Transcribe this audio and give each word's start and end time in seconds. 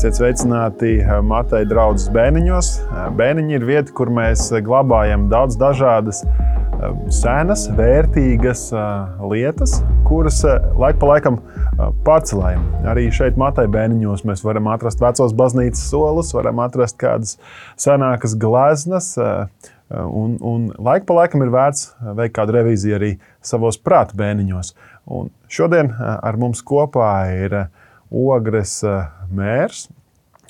Esiet 0.00 0.16
sveicināti 0.16 0.94
Mateja 1.28 1.66
draugas 1.68 2.06
bērniņos. 2.14 2.68
Bērniņi 3.18 3.52
ir 3.52 3.64
vieta, 3.68 3.92
kur 3.92 4.08
mēs 4.16 4.46
glabājam 4.64 5.26
daudz 5.28 5.58
dažādas 5.60 6.22
senas, 7.12 7.66
vērtīgas 7.76 8.62
lietas, 9.28 9.74
kuras 10.08 10.38
laik 10.80 10.96
pa 11.02 11.10
laikam 11.10 11.36
pārcelējam. 12.06 12.64
Arī 12.88 13.10
šeit, 13.12 13.36
Mateja 13.36 13.68
bērniņos, 13.76 14.24
mēs 14.24 14.40
varam 14.40 14.72
atrast 14.72 15.04
vecos 15.04 15.36
baznīcas 15.36 15.84
solus, 15.92 16.32
varam 16.32 16.64
atrast 16.64 16.96
kādas 16.96 17.36
senākas 17.76 18.38
gleznas. 18.40 19.10
Un, 19.92 20.38
un 20.40 20.70
laika 20.80 21.10
pa 21.10 21.18
laikam 21.18 21.44
ir 21.44 21.52
vērts 21.52 21.90
veikt 22.16 22.38
kādu 22.40 22.56
revīziju 22.56 22.96
arī 23.02 23.12
savos 23.44 23.76
prāta 23.76 24.16
bērniņos. 24.16 24.72
Un 25.12 25.28
šodien 25.52 25.92
ar 26.00 26.40
mums 26.40 26.64
kopā 26.64 27.12
ir 27.36 27.60
Ogres 28.10 28.80
mērs, 29.34 29.88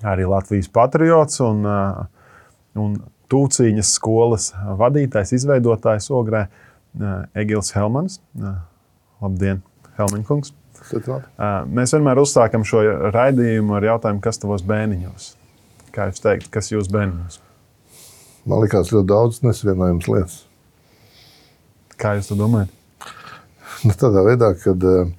arī 0.06 0.26
Latvijas 0.28 0.70
patriots 0.72 1.40
un, 1.44 1.66
un 2.78 2.94
Tūciņas 3.30 3.92
skolas 3.94 4.50
vadītājs, 4.80 5.36
izveidotājs 5.38 6.10
Ogrē 6.14 6.46
Egils 7.38 7.70
Helmans. 7.76 8.18
Labdien, 9.20 9.60
Helmiņkungs! 9.98 10.56
Mēs 11.70 11.92
vienmēr 11.94 12.18
uzsākam 12.22 12.64
šo 12.66 12.80
raidījumu 13.14 13.76
ar 13.76 13.86
jautājumu, 13.92 14.22
kas 14.24 14.40
tavos 14.40 14.64
bērniņos? 14.66 15.28
Kā 15.94 16.08
jūs 16.08 16.22
teikt, 16.24 16.48
kas 16.54 16.72
jūs 16.72 16.88
bērniņos? 16.90 17.40
Man 18.48 18.62
liekas, 18.64 18.90
ļoti 18.94 19.10
daudz 19.10 19.42
nesavienojams 19.44 20.08
lietas. 20.08 20.36
Kā 22.00 22.14
jūs 22.16 22.30
to 22.30 22.38
domājat? 22.38 22.72
Nu, 23.84 23.92
tādā 23.96 24.24
veidā, 24.24 24.54
kad 24.60 24.82
uh, 24.88 25.10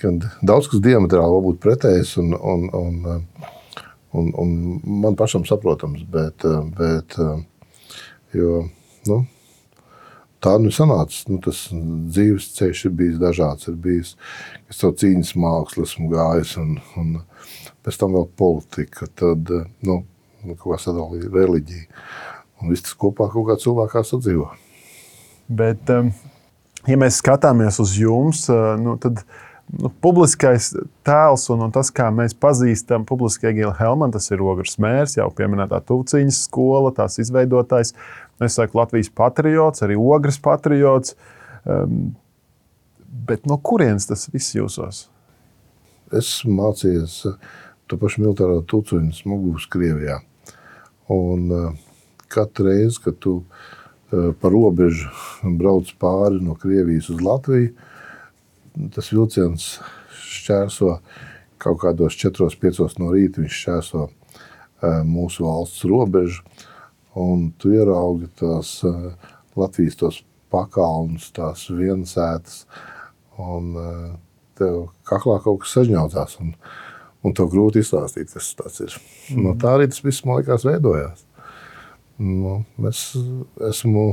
kad 0.00 0.28
daudz 0.46 0.70
kas 0.70 0.82
diametrāli 0.84 1.34
var 1.34 1.46
būt 1.46 1.62
pretējs 1.62 2.16
un, 2.22 2.34
un, 2.36 2.68
un, 2.74 3.24
un, 4.18 4.30
un 4.44 4.54
man 5.04 5.18
pašam 5.18 5.46
saprotams, 5.48 6.04
bet, 6.12 6.46
bet 6.78 7.18
jo, 8.36 8.62
nu, 9.08 9.22
tā 10.44 10.54
nu 10.62 10.72
sanāca. 10.74 11.24
Nu, 11.30 11.40
tas 11.44 11.66
dzīves 11.72 12.52
ceļš 12.58 12.84
ir 12.88 12.94
bijis 13.00 13.18
dažāds. 13.22 13.68
Ir 13.70 13.78
bijis, 13.82 14.14
to 14.78 14.92
cīņas 15.02 15.34
mākslu 15.40 15.86
esmu 15.88 16.10
gājis, 16.12 16.54
un, 16.62 16.78
un 17.00 17.18
pēc 17.86 18.00
tam 18.00 18.16
vēl 18.16 18.28
politika, 18.38 19.10
tad 19.18 19.50
nu, 19.86 20.00
kaut 20.54 20.70
kā 20.70 20.80
sadalīja 20.82 21.32
reliģija. 21.34 21.88
Un 22.58 22.72
viss 22.72 22.86
tas 22.86 22.96
kopā 22.98 23.28
kaut 23.30 23.46
kā 23.50 23.58
cilvēkā 23.62 24.02
sadzīvo. 24.06 24.48
Bet, 25.48 25.90
ja 26.88 26.96
mēs 27.00 27.20
skatāmies 27.22 27.78
uz 27.80 27.94
jums, 27.96 28.48
nu, 28.82 28.96
tad 29.00 29.22
nu, 29.76 29.90
publiskais 30.02 30.70
tēls 31.06 31.48
un, 31.52 31.66
un 31.66 31.74
tas, 31.74 31.90
kā 31.94 32.08
mēs 32.14 32.36
pazīstam 32.38 33.04
publiski 33.08 33.50
Egilu 33.50 33.72
Helmanu, 33.76 34.14
tas 34.16 34.30
ir 34.32 34.42
Ogres 34.44 34.78
mērs, 34.82 35.18
jau 35.18 35.28
pieminētā 35.34 35.80
Tūciņas 35.88 36.42
skola, 36.48 36.94
tās 36.96 37.18
izveidotājs. 37.22 37.94
Es 38.44 38.56
saku 38.58 38.78
Latvijas 38.78 39.10
patriots, 39.10 39.82
arī 39.84 39.98
Ogres 39.98 40.38
patriots. 40.42 41.16
Um, 41.68 42.14
bet 43.28 43.48
no 43.50 43.58
kurienes 43.60 44.08
tas 44.08 44.28
viss 44.32 44.56
jūsos? 44.56 45.06
Es 46.14 46.38
mācījos 46.48 47.20
to 47.88 47.98
pašu 48.00 48.22
militāro 48.22 48.62
Tūciņu 48.68 49.12
smagūs 49.16 49.68
Krievijā. 49.72 50.20
Un 51.12 51.52
uh, 51.52 51.68
katru 52.32 52.68
reizi, 52.68 53.02
kad 53.04 53.18
tu 53.24 53.40
uh, 53.42 54.30
pa 54.38 54.52
robežu 54.52 55.10
brauc 55.58 55.90
pāri 56.00 56.40
no 56.44 56.56
Krievijas 56.60 57.10
uz 57.12 57.22
Latviju, 57.24 57.74
tas 58.94 59.10
vilciens 59.12 59.70
šķērso 60.28 60.92
kaut 61.58 61.80
kādos 61.82 62.16
4-5 62.20 62.98
no 63.02 63.12
rīta. 63.14 63.42
Viņš 63.42 63.60
šķērso 63.62 64.06
mūsu 65.08 65.46
valsts 65.46 65.86
robežu, 65.90 66.44
un 67.18 67.48
tu 67.58 67.72
ieraugi 67.74 68.30
tās 68.38 68.78
Latvijas 69.58 69.98
tos 69.98 70.20
pakalnus, 70.52 71.32
tās 71.34 71.66
viensētas, 71.74 72.62
un 73.42 73.72
tev 74.58 74.88
kaklā 75.08 75.38
kaut 75.42 75.64
kas 75.64 75.74
sažņaudzās. 75.78 76.38
Un, 76.44 76.54
un 77.26 77.34
tev 77.34 77.50
grūti 77.52 77.82
izstāstīt, 77.82 78.30
kas 78.34 78.52
tas 78.58 78.78
ir. 78.84 78.94
Mm. 79.32 79.42
No 79.46 79.56
tā 79.58 79.74
arī 79.76 79.88
tas 79.90 80.02
viss, 80.04 80.24
man 80.26 80.40
liekas, 80.40 80.66
veidojās. 80.68 81.24
Nu, 82.18 82.56
es 82.88 83.02
esmu, 83.68 84.04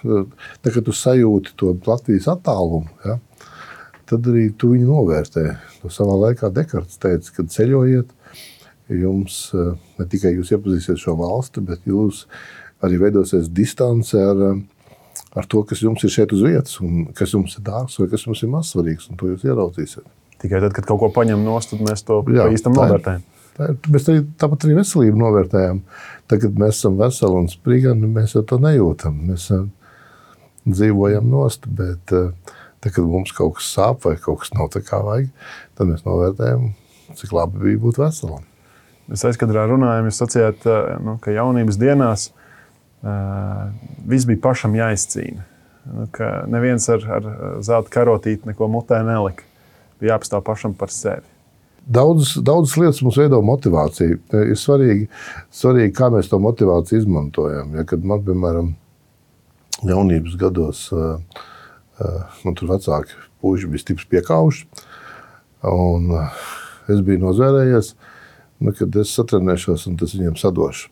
tā, 0.00 0.70
kad 0.70 0.84
tu 0.86 0.94
sajūti 0.96 1.52
to 1.60 1.74
Latvijas 1.84 2.30
attālumu, 2.32 2.88
ja, 3.04 3.18
tad 4.10 4.26
arī 4.30 4.48
tu 4.58 4.72
viņu 4.74 4.88
novērtē. 4.90 5.44
To 5.82 5.90
savā 5.92 6.16
laikā 6.26 6.50
Dekarts 6.54 6.98
teica, 7.00 7.36
kad 7.38 7.52
ceļojiet, 7.54 8.10
jums 9.00 9.38
eh, 9.54 9.72
ne 10.00 10.06
tikai 10.10 10.34
jūs 10.34 10.52
iepazīsiet 10.56 11.00
šo 11.00 11.16
valsti, 11.20 11.62
bet 11.66 11.86
jūs 11.88 12.24
arī 12.84 12.98
veidosies 13.02 13.50
distance 13.54 14.18
ar, 14.18 14.44
eh, 14.50 15.18
ar 15.38 15.48
to, 15.50 15.62
kas 15.68 15.82
jums 15.84 16.04
ir 16.06 16.14
šeit 16.14 16.34
uz 16.34 16.44
vietas, 16.46 16.78
un 16.84 17.10
kas 17.16 17.36
jums 17.36 17.56
ir 17.58 17.66
dārgs 17.66 17.98
vai 18.00 18.08
kas 18.10 18.26
jums 18.26 18.42
ir 18.42 18.52
mazsvarīgs, 18.54 19.10
un 19.10 19.20
to 19.20 19.30
jūs 19.30 19.46
ieraudzīsiet. 19.46 20.06
Tikai 20.40 20.62
tad, 20.64 20.72
kad 20.76 20.88
kaut 20.88 21.02
ko 21.02 21.10
paņem 21.20 21.42
nost, 21.44 21.74
tad 21.74 21.84
mēs 21.84 22.02
to 22.06 22.22
īstam 22.48 22.74
novērtējam. 22.78 23.26
Tā 23.58 23.66
ir, 23.68 23.76
mēs 23.92 24.06
arī, 24.08 24.22
tāpat 24.40 24.64
arī 24.64 24.78
veselību 24.78 25.20
novērtējam. 25.20 25.82
Tad, 26.30 26.40
kad 26.46 26.56
mēs 26.62 26.78
esam 26.78 26.96
veseli 26.96 27.42
un 27.42 27.50
sprigani, 27.52 28.08
mēs 28.08 28.32
jau 28.36 28.42
to 28.48 28.56
nejūtam. 28.62 29.18
Mēs 29.28 29.50
uh, 29.52 29.66
dzīvojam 30.64 31.28
nost, 31.28 31.68
bet 31.76 32.14
uh, 32.16 32.30
Tad, 32.80 32.94
kad 32.96 33.04
mums 33.04 33.32
kaut 33.36 33.58
kas 33.58 33.68
sāp 33.74 34.06
vai 34.06 34.14
kaut 34.20 34.40
kas 34.40 34.54
nav 34.56 34.70
tā 34.72 34.80
kā 34.84 35.02
vajag, 35.04 35.28
tad 35.76 35.90
mēs 35.90 36.06
novērtējam, 36.06 36.70
cik 37.18 37.34
labi 37.36 37.60
bija 37.66 37.80
būt 37.82 38.00
veselam. 38.00 38.46
Mēs 39.10 39.24
aizkadrā 39.26 39.66
runājam, 39.68 40.06
jūs 40.08 40.20
sacījāt, 40.22 40.68
nu, 41.04 41.16
ka 41.20 41.34
jaunības 41.34 41.76
dienās 41.80 42.28
uh, 42.30 43.68
viss 44.08 44.28
bija 44.28 44.40
pašam 44.44 44.76
jāizcīna. 44.78 45.44
Nu, 45.90 46.06
neviens 46.52 46.86
ar, 46.92 47.04
ar 47.18 47.28
zelta 47.64 47.92
karotīti 47.92 48.48
neko 48.48 48.68
mutē 48.70 49.00
nelika. 49.04 49.44
Bija 50.00 50.14
jāpastāv 50.14 50.44
pašam 50.46 50.76
par 50.76 50.92
sevi. 50.94 51.26
Daudzas, 51.90 52.36
daudzas 52.44 52.76
lietas 52.78 53.00
mums 53.02 53.18
veido 53.18 53.40
motivāciju. 53.44 54.20
Ir 54.44 54.58
svarīgi, 54.60 55.08
svarīgi, 55.56 55.94
kā 55.96 56.10
mēs 56.12 56.28
to 56.30 56.38
motivāciju 56.40 57.00
izmantojam. 57.02 57.72
Ja, 57.76 57.86
kad 57.88 58.04
man, 58.06 58.22
piemēram, 58.24 58.74
jaunības 59.88 60.36
gados 60.38 60.84
uh, 60.94 61.16
Eh, 62.00 62.20
man 62.46 62.56
tur 62.56 62.70
vecāki 62.70 63.16
puiši 63.42 63.68
bija 63.68 63.82
stipri 63.82 64.06
piekāpuši. 64.14 64.66
Un 65.68 66.08
eh, 66.16 66.44
es 66.92 67.02
biju 67.04 67.20
nozvērējies, 67.26 67.90
nu, 68.64 68.72
kad 68.76 68.96
es 69.02 69.12
satrenēšos 69.18 69.84
un 69.90 69.98
tas 70.00 70.14
viņiem 70.16 70.38
sadošu. 70.40 70.88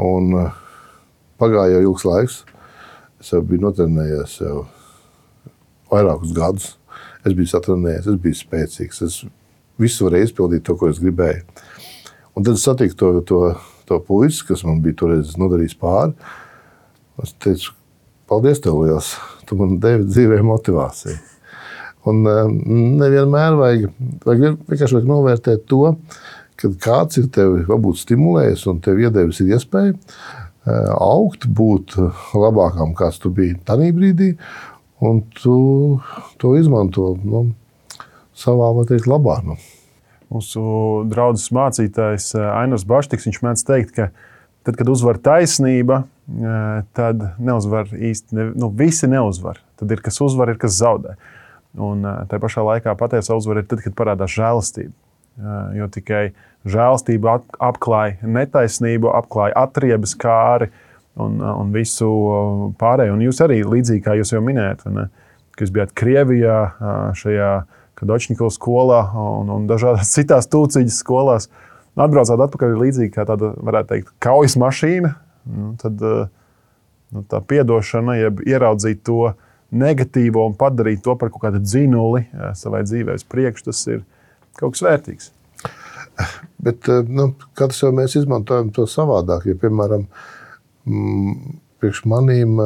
Un 0.00 0.30
eh, 0.40 0.54
pagāja 1.40 1.76
jau 1.76 1.82
ilgs 1.90 2.06
laiks. 2.08 2.38
Es 3.20 3.34
jau 3.34 3.42
biju 3.46 3.66
notrenējies 3.66 4.38
jau 4.40 4.62
vairākus 5.92 6.32
gadus. 6.36 6.70
Es 7.22 7.36
biju 7.36 7.52
satrenējies, 7.52 8.08
es 8.08 8.22
biju 8.24 8.40
spēcīgs. 8.40 9.02
Es 9.04 9.20
visu 9.82 10.08
varēju 10.08 10.30
izpildīt 10.30 10.64
to, 10.66 10.78
ko 10.78 10.88
es 10.88 11.02
gribēju. 11.02 11.44
Un 12.32 12.48
tad 12.48 12.56
es 12.56 12.64
satiku 12.64 12.96
to, 12.96 13.12
to, 13.28 13.42
to 13.90 14.00
puisi, 14.08 14.40
kas 14.48 14.64
man 14.64 14.80
bija 14.82 15.02
toreiz 15.04 15.36
nodarījis 15.36 15.76
pāri. 15.78 16.16
Es 17.20 17.36
teicu, 17.44 17.76
paldies 18.32 18.64
tev 18.64 18.80
liels! 18.80 19.12
Tu 19.52 19.60
man 19.60 19.76
devi 19.82 20.08
dzīvē 20.08 20.40
motivāciju. 20.48 21.18
Un 22.08 22.24
eh, 22.26 22.44
nevienmēr 23.02 23.56
vajag, 23.58 23.88
vajag 24.26 24.60
vienkārši 24.70 24.96
vajag 24.98 25.10
novērtēt 25.10 25.66
to, 25.70 25.82
kad 26.58 26.78
kāds 26.82 27.20
ir 27.20 27.28
tevi 27.34 27.66
varbūt 27.68 28.00
stimulējis 28.00 28.64
un 28.70 28.80
tev 28.82 29.00
iedevis 29.02 29.42
iespēju 29.44 29.94
eh, 29.94 30.88
augt, 30.96 31.46
būt 31.46 31.98
labākam, 32.38 32.96
kāds 32.98 33.20
tu 33.22 33.30
biji 33.34 33.60
tajā 33.68 33.92
brīdī, 33.94 34.32
un 35.02 35.22
tu 35.36 35.56
to 36.42 36.56
izmanto 36.58 37.12
nu, 37.22 37.50
savā 38.38 38.72
teikt, 38.88 39.10
labā. 39.10 39.38
Nu. 39.46 39.58
Mūsu 40.32 40.62
draugs 41.12 41.50
mācītājs 41.54 42.32
eh, 42.38 42.48
Ainars 42.56 42.86
Baštiks 42.88 43.28
mēdz 43.44 43.66
teikt, 43.68 43.94
ka 43.98 44.10
tad, 44.64 44.78
kad 44.78 44.90
uzvar 44.90 45.20
taisnība, 45.22 46.02
tad 46.96 47.22
neuzvar 47.42 47.90
īsti. 47.92 48.36
Ne, 48.36 48.48
nu, 48.54 48.70
visi 48.76 49.08
neuzvar. 49.10 49.60
Tad 49.80 49.90
ir 49.92 50.02
kas 50.04 50.20
uzvar, 50.22 50.52
ir 50.52 50.60
kas 50.60 50.76
zaudē. 50.78 51.16
Un 51.80 52.04
tā 52.28 52.38
pašā 52.40 52.64
laikā 52.66 52.94
patiesā 53.00 53.36
uzvara 53.38 53.62
ir 53.62 53.68
tad, 53.68 53.82
kad 53.84 53.96
parādās 53.96 54.34
žēlastība. 54.36 54.92
Jo 55.76 55.88
tikai 55.88 56.34
žēlastība 56.68 57.38
apklāja 57.64 58.20
netaisnību, 58.22 59.10
apklāja 59.16 59.56
atriebas 59.64 60.12
kāri 60.20 60.68
un, 61.16 61.40
un 61.40 61.72
visu 61.74 62.08
pārējo. 62.80 63.16
Un 63.16 63.24
jūs 63.24 63.40
arī 63.44 63.62
līdzīgi 63.64 64.04
kā 64.04 64.16
jūs 64.20 64.34
jau 64.34 64.42
minējāt, 64.44 64.84
ka 64.84 65.64
jūs 65.64 65.74
bijāt 65.74 65.96
Krievijā, 65.98 66.58
šajā 67.18 67.52
Kadočnikovas 67.98 68.56
skolā 68.58 69.02
un, 69.16 69.50
un 69.52 69.66
dažādās 69.70 70.12
citās 70.14 70.48
tūciņas 70.52 71.02
skolās. 71.04 71.50
Atbraucāt 71.92 72.40
atpakaļ 72.40 72.78
līdzīgi 72.80 73.12
kā 73.14 73.26
tāda, 73.28 73.52
varētu 73.60 73.90
teikt, 73.90 74.14
kaujas 74.22 74.56
mašīna, 74.60 75.12
nu, 75.44 75.72
tad 75.80 76.02
eh, 76.02 76.26
nu, 77.12 77.24
tā 77.28 77.42
atdošana, 77.42 78.16
jeb 78.20 78.42
ieraudzīt 78.46 79.02
to 79.06 79.32
negatīvo 79.72 80.44
un 80.50 80.56
padarīt 80.58 81.02
to 81.04 81.16
par 81.16 81.32
kaut 81.32 81.46
kādu 81.46 81.62
dzinuli 81.64 82.26
eh, 82.26 82.52
savai 82.58 82.84
dzīvē 82.86 83.16
uz 83.18 83.26
priekšu, 83.28 83.68
tas 83.70 83.82
ir 83.90 84.04
kaut 84.58 84.76
kas 84.76 84.84
vērtīgs. 84.86 85.32
Bet 86.64 86.88
nu, 87.08 87.32
katrs 87.58 87.82
jau 87.82 87.92
mēs 87.96 88.16
izmantojam 88.20 88.70
to 88.74 88.86
savādāk. 88.90 89.48
Ja, 89.48 89.58
piemēram, 89.58 90.06
mm, 90.86 91.58
priekš 91.82 92.04
manīm 92.10 92.60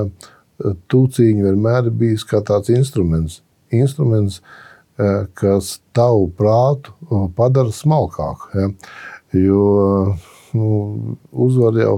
tūciņi 0.91 1.45
vienmēr 1.45 1.91
ir 1.91 1.99
bijis 2.01 2.25
kā 2.29 2.43
tāds 2.45 2.73
instruments. 2.73 3.41
Instruments, 3.75 4.41
kas 5.37 5.77
tavu 5.97 6.31
prātu 6.37 6.95
padara 7.37 7.73
smalkāku. 7.75 8.51
Ja? 8.57 8.69
Jo 9.37 9.65
nu, 10.57 11.17
uzvar 11.33 11.77
jau 11.81 11.97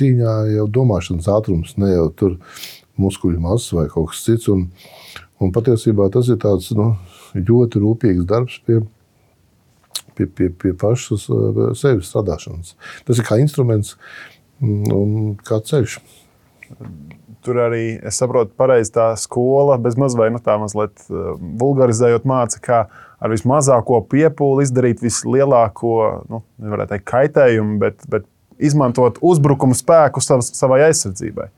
cīņā 0.00 0.34
jau 0.56 0.66
domāšanas 0.80 1.28
ātrums, 1.30 1.76
ne 1.80 1.92
jau 1.92 2.08
tur 2.16 2.38
muskuļu 3.00 3.40
masa 3.42 3.80
vai 3.80 3.86
kaut 3.92 4.12
kas 4.12 4.24
cits. 4.26 4.48
Un, 4.52 4.66
un 5.40 5.52
patiesībā 5.54 6.10
tas 6.12 6.30
ir 6.32 6.40
tāds 6.42 6.72
nu, 6.76 6.92
ļoti 7.36 7.82
rūpīgs 7.82 8.26
darbs 8.28 8.58
pie, 8.66 8.80
pie, 10.16 10.26
pie, 10.26 10.50
pie 10.50 10.74
pašas 10.78 11.28
eh, 11.30 11.62
sevis 11.78 12.10
strādāšanas. 12.10 12.74
Tas 13.08 13.20
ir 13.20 13.28
kā 13.28 13.40
instruments 13.42 13.96
mm, 14.60 14.90
un 14.96 15.14
kā 15.46 15.60
ceļš. 15.64 16.00
Tur 17.40 17.56
arī, 17.56 17.96
es 18.06 18.18
saprotu, 18.20 18.52
pareizi 18.58 18.92
tā 18.94 19.08
skola, 19.18 19.78
bez 19.80 19.96
maz 19.98 20.14
vai 20.18 20.28
nu 20.34 20.42
tā 20.44 20.58
mazliet 20.60 21.06
eh, 21.08 21.30
vulgarizējot, 21.62 22.28
māca, 22.28 22.60
kā 22.64 22.82
ar 23.20 23.32
vismazāko 23.32 24.02
piepūli 24.10 24.66
izdarīt 24.66 25.02
vislielāko, 25.04 25.96
nu, 26.32 26.44
nevarētu 26.62 26.94
teikt, 26.94 27.08
kaitējumu, 27.10 27.80
bet, 27.82 28.04
bet 28.12 28.28
izmantot 28.60 29.18
uzbrukuma 29.24 29.76
spēku 29.78 30.22
sav, 30.24 30.44
savai 30.46 30.82
aizsardzībai. 30.88 31.48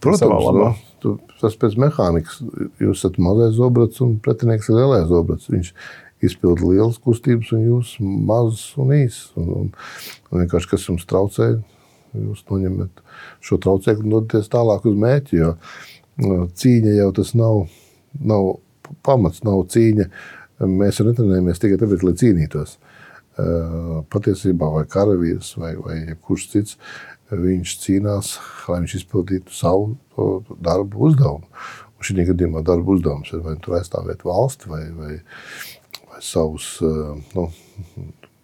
Protams, 0.00 0.46
no, 0.56 0.68
tu, 1.02 1.16
tas 1.42 1.56
pēc 1.60 1.76
mehānikas. 1.80 2.38
Jūs 2.80 3.02
esat 3.02 3.18
mazais 3.20 3.58
zobrats 3.58 4.00
un 4.04 4.14
pretinieks 4.24 4.70
ir 4.70 4.78
lielais 4.78 5.04
zobrats. 5.10 5.50
Viņš 5.52 5.74
izpilda 6.24 6.64
lielas 6.64 6.96
kustības, 7.04 7.52
un 7.56 7.66
jūs 7.66 7.94
mazs 8.00 8.64
un 8.80 8.94
īss. 8.96 9.30
Un, 9.40 9.52
un, 9.58 9.70
un 10.30 10.42
vienkārši 10.42 10.72
kas 10.72 10.88
jums 10.88 11.06
traucē, 11.08 11.52
jūs 12.16 12.44
noņemat 12.48 13.04
šo 13.44 13.60
traucēkli 13.60 14.08
un 14.08 14.16
dodaties 14.16 14.52
tālāk 14.52 14.88
uz 14.88 14.98
mērķi. 15.04 15.40
Jo 15.40 15.54
cīņa 16.20 16.96
jau 16.96 17.10
tas 17.16 17.34
nav, 17.38 17.64
nav 18.20 18.54
pamats, 19.06 19.44
nav 19.46 19.66
cīņa. 19.72 20.08
Mēs 20.60 21.00
netrenējamies 21.04 21.60
tikai 21.60 21.80
tāpēc, 21.80 22.04
lai 22.04 22.16
cīnītos. 22.20 22.76
Patiesībā, 24.10 24.68
vai 24.74 24.84
karavīrs, 24.90 25.54
vai, 25.60 25.74
vai 25.78 25.98
kurš 26.20 26.46
cits, 26.52 26.76
viņš 27.30 27.76
cīnās, 27.84 28.34
lai 28.68 28.80
viņš 28.82 28.96
izpildītu 29.00 29.54
savu 29.54 29.94
darbu 30.62 31.06
uzdevumu. 31.08 31.46
Un 32.00 32.06
šī 32.08 32.24
gadījumā 32.30 32.62
darba 32.64 32.94
uzdevums 32.94 33.30
ir 33.34 33.42
vai 33.44 33.56
nu 33.58 33.74
aizstāvēt 33.76 34.24
valsti 34.24 34.70
vai, 34.70 34.84
vai, 34.96 35.16
vai 36.08 36.22
savus 36.24 36.72
nu, 37.36 37.50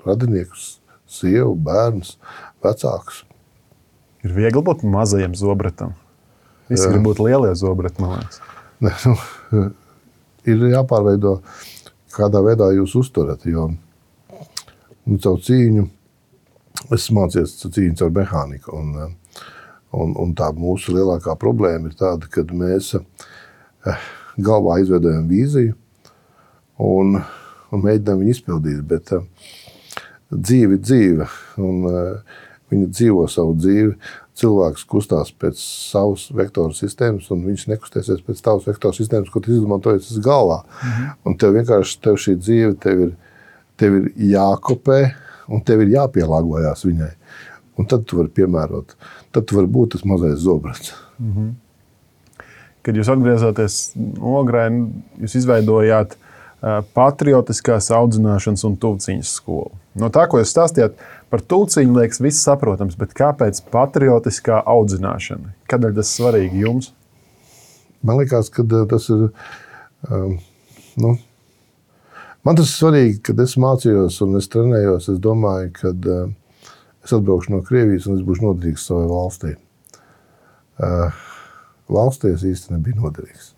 radiniekus, 0.05 0.77
sievu, 1.09 1.55
bērnus, 1.67 2.17
vecākus. 2.65 3.25
Ir 4.27 4.35
viegli 4.37 4.63
būt 4.67 4.85
mazajam 4.85 5.35
zobratam. 5.39 5.97
Visi 6.69 6.89
grib 6.91 7.07
būt 7.07 7.23
lielie 7.23 7.55
zobrati, 7.57 8.03
man 8.03 8.19
liekas. 8.19 8.41
Ne, 8.83 8.93
nu, 9.55 9.67
ir 10.51 10.65
jāpārveido, 10.73 11.39
kādā 12.15 12.43
veidā 12.45 12.73
jūs 12.75 12.97
uzturat. 13.01 13.47
Jo 13.49 13.71
nu, 15.07 15.19
caur 15.23 15.41
cīņu 15.43 15.87
es 16.97 17.09
mācījos 17.15 17.57
cīņu 17.63 18.07
ar 18.07 18.15
mehāniku. 18.17 18.75
Un, 18.77 18.93
eh, 19.05 19.43
un, 19.97 20.15
un 20.23 20.35
tā 20.39 20.51
mūsu 20.57 20.95
lielākā 20.97 21.37
problēma 21.41 21.91
ir 21.91 21.99
tāda, 21.99 22.29
ka 22.31 22.45
mēs 22.53 22.95
eh, 22.99 24.09
galvā 24.37 24.81
izveidojam 24.83 25.29
vīziju 25.31 25.77
un, 26.85 27.21
un 27.73 27.87
mēģinām 27.87 28.23
viņu 28.23 28.37
izpildīt. 28.37 28.83
Bet 28.89 29.15
eh, 29.17 29.25
dzīve 30.31 30.79
ir 30.79 30.85
dzīve, 30.85 31.31
un 31.63 31.83
viņa 32.73 32.93
dzīvo 32.93 33.27
savu 33.31 33.57
dzīvi. 33.59 33.97
Cilvēks 34.37 34.83
kustās 34.85 35.31
pēc 35.33 35.57
savas 35.63 36.27
vektora 36.37 36.75
sistēmas, 36.77 37.31
un 37.33 37.47
viņš 37.47 37.63
nekustēsies 37.71 38.25
pēc 38.27 38.43
tavas 38.45 38.67
vektora 38.69 38.93
sistēmas, 38.93 39.31
ko 39.33 39.41
tu 39.41 39.55
izmantojies 39.55 40.19
galvā. 40.25 40.59
Mhm. 40.83 41.07
Un 41.25 41.39
tev 41.41 41.55
vienkārši 41.57 42.03
tev 42.05 42.19
šī 42.21 42.35
dzīve 42.43 42.75
tev 42.83 43.01
ir, 43.07 43.15
tev 43.81 44.01
ir 44.01 44.11
jākopē 44.35 45.01
un 45.53 45.63
tev 45.67 45.85
ir 45.85 45.95
jāpielāgojas 45.95 46.85
viņai. 46.87 47.13
Un 47.77 47.89
tad 47.91 48.07
tu 48.09 48.21
vari 48.21 48.33
piemērot, 48.33 48.95
tad 49.37 49.47
tu 49.49 49.59
vari 49.59 49.69
būt 49.69 49.97
tas 49.97 50.05
mazais 50.09 50.39
zobrats. 50.41 50.95
Mm 51.19 51.33
-hmm. 51.33 51.55
Kad 52.83 52.97
jūs 52.97 53.11
atgriezāties 53.13 53.93
Ogrē, 54.21 54.69
jūs 55.21 55.37
izveidojāt 55.37 56.17
patriotiskās 56.95 57.91
audzināšanas 57.91 58.65
un 58.65 58.77
tuvciņas 58.77 59.33
skolu. 59.39 59.71
No 59.95 60.09
tā, 60.09 60.27
ko 60.29 60.39
jūs 60.41 60.53
stāstījāt 60.55 60.97
par 61.31 61.41
tuvciņu, 61.41 61.99
liekas, 62.01 62.21
viss 62.21 62.45
saprotams, 62.47 62.97
bet 62.97 63.13
kāpēc 63.17 63.61
patriotiskā 63.73 64.63
audzināšana? 64.65 65.53
Kādēļ 65.69 65.95
tas 65.95 66.13
svarīgi 66.17 66.65
jums? 66.65 66.93
Man 68.03 68.21
liekas, 68.21 68.51
ka 68.51 68.65
tas 68.89 69.09
ir. 69.09 69.29
Um, 70.11 70.39
nu, 70.97 71.17
Man 72.47 72.55
tas 72.55 72.69
ir 72.71 72.77
svarīgi, 72.79 73.17
kad 73.27 73.41
es 73.43 73.57
mācījos 73.59 74.21
un 74.23 74.39
es 74.39 74.47
trenējos. 74.53 75.09
Es 75.11 75.19
domāju, 75.23 75.73
ka 75.75 75.91
uh, 75.91 76.29
es 77.03 77.15
atbraukšu 77.17 77.57
no 77.57 77.63
Krievijas 77.67 78.07
un 78.07 78.21
es 78.21 78.23
būšu 78.27 78.45
noderīgs 78.45 78.85
savai 78.87 79.09
valstī. 79.11 79.57
Uh, 80.79 81.25
valstī 81.91 82.31
es 82.37 82.45
īstenībā 82.47 82.79
nebiju 82.79 83.03
noderīgs. 83.03 83.51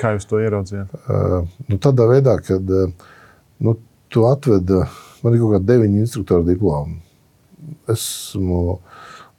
Kā 0.00 0.14
jūs 0.14 0.24
to 0.30 0.40
ieraudzījāt? 0.40 0.94
Uh, 1.02 1.42
nu, 1.68 1.76
tādā 1.84 2.06
veidā, 2.08 2.38
kad 2.46 2.72
uh, 2.72 3.12
nu, 3.66 3.76
tu 4.08 4.24
atvedi, 4.30 4.80
man 5.20 5.36
ir 5.36 5.44
kaut 5.44 5.58
kādi 5.58 5.72
deviņi 5.74 6.04
instruktori 6.06 6.48
diplomi. 6.48 6.96
Esmu 7.92 8.62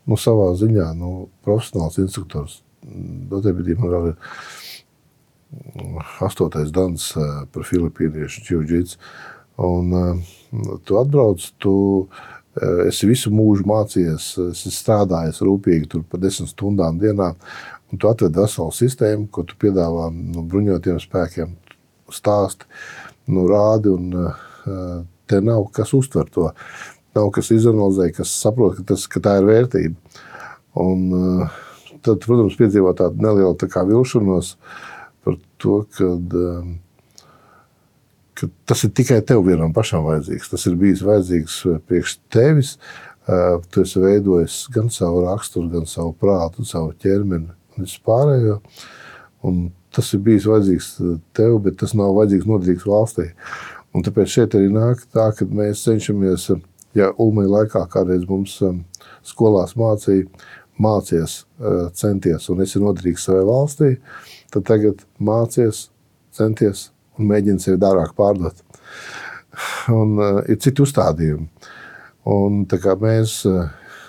nu, 0.06 0.20
savā 0.20 0.52
ziņā 0.62 0.92
nu, 1.00 1.16
profesionāls 1.48 1.98
instruktors. 2.06 2.60
Dotajā 3.32 3.58
brīdī 3.58 3.82
man 3.82 3.96
vēl 3.96 4.12
ir 4.12 4.38
astotais 6.20 6.72
dans 6.72 6.96
eh, 6.96 7.32
par 7.52 7.66
filipīniešu 7.68 8.44
čiūģīts. 8.48 8.98
Un 9.62 9.92
uh, 9.94 10.30
tu 10.88 10.96
atbrauc, 10.98 11.44
tu 11.62 11.74
uh, 12.08 12.86
esi 12.88 13.10
visu 13.10 13.30
mūžu 13.36 13.68
mācījies, 13.70 14.30
esi 14.48 14.72
strādājis 14.74 15.42
rūpīgi 15.46 15.90
tur 15.92 16.06
pa 16.08 16.18
desmit 16.22 16.50
stundām 16.50 16.98
dienā, 17.02 17.34
un 17.92 18.02
tu 18.02 18.10
atved 18.10 18.40
veselu 18.40 18.74
sistēmu, 18.74 19.28
ko 19.30 19.44
tu 19.46 19.60
piedāvā 19.62 20.08
nu, 20.16 20.46
bruņotiem 20.50 20.98
spēkiem, 21.04 21.52
stāsti, 22.12 22.66
nu, 23.30 23.44
rādi, 23.52 23.92
un 23.92 24.32
te 25.30 25.42
nav 25.44 25.68
kas 25.76 25.94
uztver 25.96 26.32
to. 26.34 26.48
Nav 27.16 27.30
kas 27.36 27.52
izanalizē, 27.54 28.08
kas 28.16 28.32
saprot, 28.32 28.80
ka, 28.80 28.88
tas, 28.94 29.04
ka 29.12 29.22
tā 29.24 29.36
ir 29.42 29.50
vērtība. 29.52 30.24
Un, 30.80 31.06
tad, 32.00 32.24
protams, 32.24 32.58
piedzīvo 32.58 32.96
tādu 32.98 33.22
nelielu 33.22 33.60
tā 33.60 33.84
vilšanos, 33.86 34.56
uh, 34.56 34.92
par 35.24 35.38
to, 35.62 35.82
ka, 35.96 36.06
um, 36.06 36.74
ka 38.38 38.50
tas 38.70 38.84
ir 38.86 38.94
tikai 38.98 39.20
tev 39.26 39.44
vienam 39.46 39.74
pašam 39.74 40.06
vajadzīgs. 40.08 40.50
Tas 40.54 40.66
ir 40.70 40.78
bijis 40.80 41.04
vajadzīgs 41.06 41.58
uh, 41.70 41.82
priekš 41.88 42.18
tevis. 42.34 42.76
Uh, 43.30 43.60
tu 43.70 43.84
esi 43.86 44.02
veidojis 44.02 44.64
gan 44.74 44.90
savu 44.94 45.22
raksturu, 45.28 45.70
gan 45.76 45.86
savu 45.90 46.16
prātu, 46.18 46.66
savu 46.66 46.96
ķermeni 47.04 47.52
un 47.52 47.86
vispārējo. 47.86 48.58
Un 49.48 49.62
tas 49.94 50.10
ir 50.16 50.24
bijis 50.26 50.50
vajadzīgs 50.50 50.90
uh, 51.02 51.20
tev, 51.38 51.60
bet 51.68 51.78
tas 51.82 51.94
nav 51.98 52.16
vajadzīgs 52.18 52.50
noderīgs 52.50 52.90
valstī. 52.90 53.30
Un 53.94 54.06
tāpēc 54.08 54.34
šeit 54.34 54.56
arī 54.58 54.72
nāk 54.72 55.04
tā, 55.14 55.30
ka 55.36 55.46
mēs 55.46 55.84
cenšamies, 55.86 56.48
ja 56.98 57.12
Ulmai 57.20 57.46
laikā 57.50 57.84
kādreiz 57.92 58.24
mums 58.30 58.56
um, 58.66 58.82
skolās 59.28 59.76
mācīja, 59.78 60.26
mācies, 60.82 61.44
centies 61.98 62.48
un 62.50 62.64
esi 62.64 62.80
noderīgs 62.82 63.28
savai 63.28 63.44
valstī, 63.46 63.90
tad 64.54 64.68
tagad 64.68 65.06
mācies, 65.20 65.88
centies 66.36 66.90
un 67.20 67.30
mēģini 67.32 67.64
sevi 67.64 67.80
dārāk 67.82 68.14
pārdot. 68.18 68.64
Un, 69.92 70.16
uh, 70.16 70.40
ir 70.48 70.60
citi 70.64 70.84
uzstādījumi. 70.84 71.50
Un, 72.32 72.62
mēs 73.02 73.42
uh, 73.50 73.66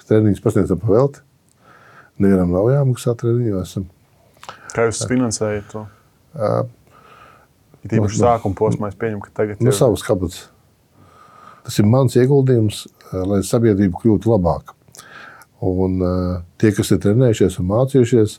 treniņus 0.08 0.44
pasniedzam 0.44 0.78
pa 0.82 0.92
velti. 0.92 1.24
Nevienam 2.22 2.52
nav 2.54 2.68
jāmaksā 2.70 3.16
treniņos. 3.18 3.74
Kā 4.72 4.86
jūs 4.86 5.02
finansējat 5.08 5.72
to? 5.72 5.86
Uh, 6.32 6.62
Ir 7.82 7.96
īpaši 7.98 8.20
no, 8.20 8.26
sākuma 8.28 8.58
posmā, 8.58 8.92
es 8.92 8.98
pieņemu, 8.98 9.24
ka 9.24 9.32
tagad 9.40 9.58
ir. 9.58 9.66
No 9.66 9.74
savas 9.74 10.04
kabatas. 10.06 10.44
Tas 11.66 11.78
ir 11.82 11.86
mans 11.90 12.14
ieguldījums, 12.18 12.84
lai 13.10 13.40
sabiedrība 13.46 13.98
kļūtu 14.02 14.30
labāka. 14.30 14.76
Un 15.66 15.98
uh, 16.02 16.36
tie, 16.58 16.72
kas 16.74 16.90
ir 16.94 17.00
trenējušies 17.02 17.58
un 17.62 17.68
mācījušies, 17.70 18.36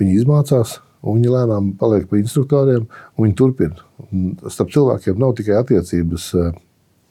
viņi 0.00 0.18
izmācās, 0.20 0.78
viņi 1.12 1.32
lēnām 1.34 1.72
paliek 1.80 2.06
pie 2.08 2.22
instruktoriem, 2.22 2.86
un 3.16 3.26
viņi 3.26 3.36
turpina. 3.38 3.84
Un 4.08 4.34
starp 4.48 4.72
cilvēkiem 4.74 5.20
nav 5.20 5.34
tikai 5.38 5.58
attiecības, 5.60 6.28
eh, 6.40 6.52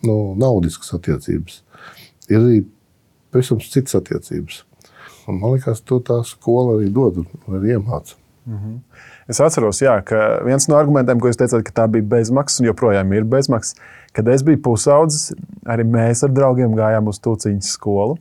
nu, 0.07 0.17
naudiskas 0.39 0.93
attiecības, 0.97 1.61
ir 2.29 2.39
arī 2.39 2.65
pavisam 3.31 3.61
citas 3.61 3.95
attiecības. 3.99 4.63
Un 5.27 5.39
man 5.39 5.55
liekas, 5.55 5.81
to 5.85 5.99
tā 6.03 6.19
skola 6.27 6.79
arī 6.79 6.91
dod 6.93 7.23
un 7.23 7.59
arī 7.59 7.77
iemāca. 7.77 8.15
Mm 8.45 8.57
-hmm. 8.57 8.79
Es 9.27 9.39
atceros, 9.39 9.81
jā, 9.81 10.01
ka 10.03 10.43
viens 10.45 10.67
no 10.67 10.75
argumentiem, 10.75 11.19
ko 11.19 11.27
jūs 11.27 11.37
teicāt, 11.39 11.63
ka 11.63 11.71
tā 11.71 11.87
bija 11.87 12.03
bezmaksas 12.03 12.59
un 12.59 12.65
joprojām 12.65 13.13
ir 13.13 13.23
bezmaksas, 13.23 13.75
kad 14.11 14.27
es 14.27 14.43
biju 14.43 14.61
pusaudzis, 14.61 15.33
arī 15.65 15.83
mēs 15.83 16.23
ar 16.23 16.29
draugiem 16.29 16.75
gājām 16.75 17.07
uz 17.07 17.19
Tūciņas 17.19 17.71
skolu. 17.77 18.17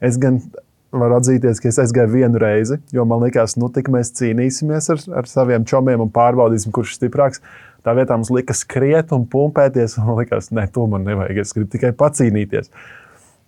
Es 0.00 0.16
gan 0.16 0.40
varu 0.92 1.18
atzīties, 1.20 1.60
ka 1.62 1.70
es 1.70 1.78
aizgāju 1.82 2.12
vienu 2.12 2.40
reizi, 2.42 2.80
jo 2.94 3.04
man 3.08 3.22
liekas, 3.24 3.56
nu, 3.60 3.70
tik 3.72 3.90
mēs 3.92 4.12
cīnīsimies 4.18 4.90
ar, 4.94 5.02
ar 5.20 5.28
saviem 5.30 5.66
čomiem 5.68 6.02
un 6.02 6.10
pārbaudīsim, 6.14 6.74
kurš 6.74 6.94
ir 6.94 7.00
stiprāks. 7.00 7.42
Tā 7.86 7.94
vietā 7.96 8.16
mums 8.18 8.32
lika 8.34 8.52
skriet 8.56 9.14
un 9.16 9.24
pumpēties. 9.30 9.96
Man 10.04 10.18
liekas, 10.18 10.50
ne, 10.56 10.66
to 10.72 10.84
man 10.90 11.06
nevajag. 11.08 11.40
Es 11.40 11.54
gribu 11.56 11.70
tikai 11.72 11.94
pacīnīties. 11.96 12.68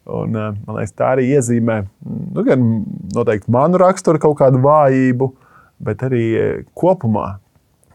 Un, 0.09 0.35
eh, 0.35 0.55
man 0.67 0.79
liekas, 0.79 0.95
tā 0.99 1.13
arī 1.17 1.29
iezīmē 1.37 1.83
nu, 2.07 2.45
gan 2.47 2.65
noteikti 3.15 3.53
manu 3.53 3.79
raksturu 3.83 4.23
kaut 4.23 4.39
kādu 4.41 4.63
vājību, 4.65 5.29
bet 5.85 6.07
arī 6.09 6.25
eh, 6.39 6.65
kopumā. 6.79 7.37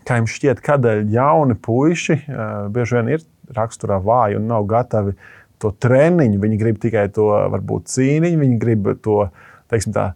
Kā 0.07 0.21
jums 0.21 0.37
šķiet, 0.37 0.61
kādēļ 0.63 1.01
jauni 1.11 1.57
puiši 1.59 2.15
uh, 2.15 2.69
bieži 2.71 2.95
vien 2.95 3.09
ir 3.11 3.25
raksturā 3.51 3.97
vāji 3.99 4.37
un 4.39 4.45
nav 4.47 4.63
gatavi 4.69 5.11
to 5.63 5.73
treniņu? 5.85 6.39
Viņi 6.43 6.57
grib 6.61 6.79
tikai 6.81 7.07
to 7.13 7.29
varbūt 7.53 7.89
cīniņu, 7.93 8.39
viņi 8.43 8.57
grib 8.61 8.89
to 9.05 9.27
teiksim, 9.71 9.93
tā, 9.95 10.11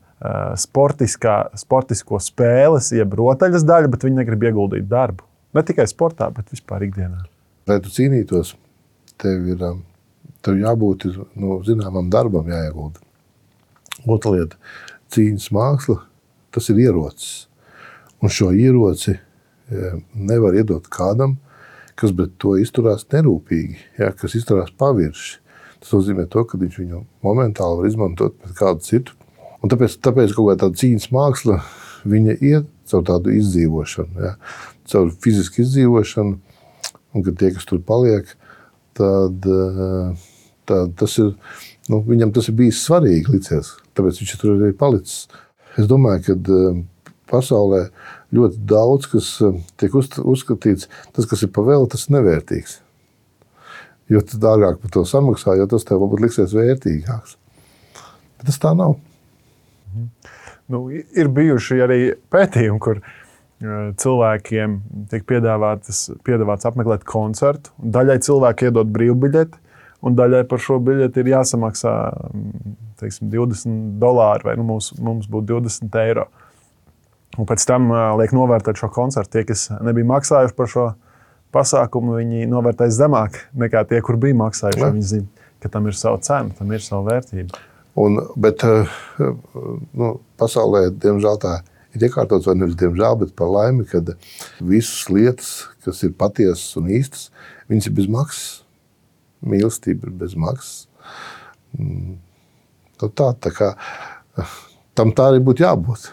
sportisko 0.61 2.19
spēles, 2.21 2.91
jeb 2.95 3.13
rotaļas 3.17 3.65
daļu, 3.67 3.91
bet 3.93 4.05
viņi 4.05 4.19
negrib 4.21 4.43
ieguldīt 4.49 4.87
darbu. 4.91 5.25
Ne 5.57 5.63
tikai 5.67 5.87
sportā, 5.89 6.29
bet 6.31 6.51
vispār 6.53 6.85
ikdienā. 6.87 7.25
Lai 7.67 7.79
tu 7.83 7.91
cīnītos, 7.93 8.53
tev 9.21 9.49
ir, 9.51 9.65
tev 10.45 10.61
jābūt 10.61 11.09
nu, 11.35 11.57
zināmam 11.67 12.09
darbam, 12.13 12.47
jāiegulda. 12.47 13.01
Otra 14.07 14.31
lieta- 14.35 14.55
cīņas 15.13 15.51
māksla. 15.51 16.01
Tas 16.51 16.69
ir 16.69 16.75
ierocis. 16.83 17.47
Un 18.21 18.29
šo 18.29 18.51
ieroci 18.51 19.17
nevar 20.13 20.53
iedot 20.53 20.87
kādam, 20.91 21.37
kas 22.01 22.15
pret 22.17 22.33
to 22.41 22.55
izturās 22.59 23.05
nerūpīgi, 23.13 23.77
ja, 24.01 24.11
kas 24.17 24.35
izturās 24.39 24.73
pavirši. 24.81 25.39
Tas 25.81 25.93
nozīmē, 25.95 26.27
to, 26.29 26.43
ka 26.45 26.59
viņš 26.61 26.81
viņu 26.81 27.05
momentāli 27.25 27.79
var 27.79 27.89
izmantot 27.89 28.35
pret 28.41 28.57
kādu 28.57 28.85
citu. 28.85 29.15
Un 29.61 29.69
tāpēc, 29.69 29.95
tāpēc 30.01 30.33
kaut 30.35 30.51
kāda 30.51 30.73
cīņas 30.77 31.09
māksla 31.13 31.61
iet 32.41 32.69
caur 32.89 33.03
tādu 33.05 33.33
izdzīvošanu. 33.37 34.25
Ja 34.25 34.35
caur 34.91 35.11
fizisku 35.23 35.63
izdzīvošanu, 35.63 36.37
un 37.15 37.25
kad 37.25 37.37
tie, 37.39 37.51
kas 37.55 37.67
tur 37.69 37.81
paliek, 37.85 38.29
tad, 38.97 39.47
eh, 39.47 40.25
tad 40.69 40.95
tas 40.99 41.17
ir, 41.21 41.33
nu, 41.91 42.01
viņam 42.07 42.33
tas 42.35 42.49
ir 42.49 42.57
bijis 42.59 42.83
svarīgi 42.85 43.35
licies, 43.35 43.75
tāpēc 43.97 44.21
viņš 44.21 44.37
tur 44.41 44.55
arī 44.57 44.73
palicis. 44.77 45.27
Es 45.79 45.87
domāju, 45.91 46.23
ka 46.27 46.37
eh, 46.37 46.81
pasaulē 47.31 47.85
ļoti 48.35 48.63
daudz 48.69 49.09
kas 49.11 49.33
eh, 49.45 49.59
tiek 49.81 49.95
uzskatīts, 49.95 50.89
tas, 51.15 51.27
kas 51.29 51.45
ir 51.45 51.51
pavēlēts, 51.55 51.93
tas 51.95 52.07
ir 52.07 52.17
nevērtīgs. 52.17 52.79
Jo 54.11 54.23
dārgāk 54.27 54.81
par 54.81 54.91
to 54.91 55.05
samaksā, 55.07 55.55
jo 55.59 55.69
tas 55.71 55.87
tev 55.87 56.01
varbūt 56.03 56.25
liksies 56.25 56.55
vērtīgāks. 56.57 57.37
Bet 58.39 58.49
tas 58.49 58.59
tā 58.59 58.73
nav. 58.75 58.97
Nu, 60.71 60.85
ir 60.91 61.29
bijuši 61.31 61.79
arī 61.83 61.99
pētījumi, 62.31 62.79
kur 62.83 62.99
uh, 62.99 63.91
cilvēkiem 64.01 64.77
tiek 65.11 65.25
piedāvāts, 65.27 66.67
apmeklēt 66.67 67.05
koncertu. 67.07 67.73
Daļai 67.77 68.17
cilvēki 68.25 68.69
iedod 68.69 68.91
brīvbiļeti, 68.95 69.59
un 70.07 70.17
daļai 70.17 70.43
par 70.49 70.63
šo 70.63 70.79
biļeti 70.83 71.21
ir 71.21 71.33
jāsamaksā 71.35 71.95
teiksim, 73.01 73.29
20 73.33 73.99
dolāri, 74.01 74.47
vai 74.49 74.55
nu, 74.59 74.65
mums, 74.73 74.91
mums 75.01 75.29
būtu 75.31 75.59
20 75.59 75.99
eiro. 76.03 76.27
Un 77.39 77.47
pēc 77.47 77.63
tam 77.67 77.91
liek 78.19 78.33
novērtēt 78.35 78.81
šo 78.81 78.91
koncertu. 78.91 79.37
Tie, 79.37 79.45
kas 79.47 79.69
nebija 79.79 80.09
maksājuši 80.09 80.57
par 80.57 80.71
šo 80.71 80.85
pasākumu, 81.55 82.17
viņi 82.19 82.49
novērtēs 82.51 82.97
zemāk 82.97 83.39
nekā 83.55 83.85
tie, 83.87 84.01
kur 84.03 84.19
bija 84.19 84.37
maksājuši. 84.41 84.87
Viņi 84.97 85.09
zina, 85.13 85.47
ka 85.63 85.71
tam 85.71 85.87
ir 85.87 85.97
sava 85.99 86.19
cena, 86.23 86.51
tam 86.57 86.71
ir 86.75 86.83
sava 86.83 87.05
vērtība. 87.13 87.67
Un, 88.01 88.19
bet 88.39 88.63
nu, 89.19 90.13
pasaulē, 90.39 90.89
diemžēl, 90.95 91.39
tā 91.43 91.57
ir 91.59 91.71
ir 91.95 92.07
iekārtots, 92.07 92.47
vai 92.47 92.55
nevis 92.59 92.77
diemžēl, 92.79 93.17
bet 93.23 93.33
par 93.37 93.51
laimi, 93.51 93.85
ka 93.89 94.01
visas 94.63 95.07
lietas, 95.11 95.51
kas 95.85 96.01
ir 96.07 96.15
patiesas 96.17 96.77
un 96.79 96.89
īstas, 96.91 97.29
viņas 97.71 97.89
ir 97.89 97.95
bez 97.99 98.09
maksas. 98.11 98.49
Mīlestība 99.41 100.07
ir 100.07 100.17
bez 100.21 100.35
maksas. 100.37 100.85
Mm. 101.77 102.19
Nu 103.01 103.09
tā, 103.17 103.31
tā 103.41 103.49
kā, 103.55 103.71
tam 104.97 105.13
tā 105.17 105.31
arī 105.31 105.41
būtu 105.41 105.65
jābūt. 105.65 106.11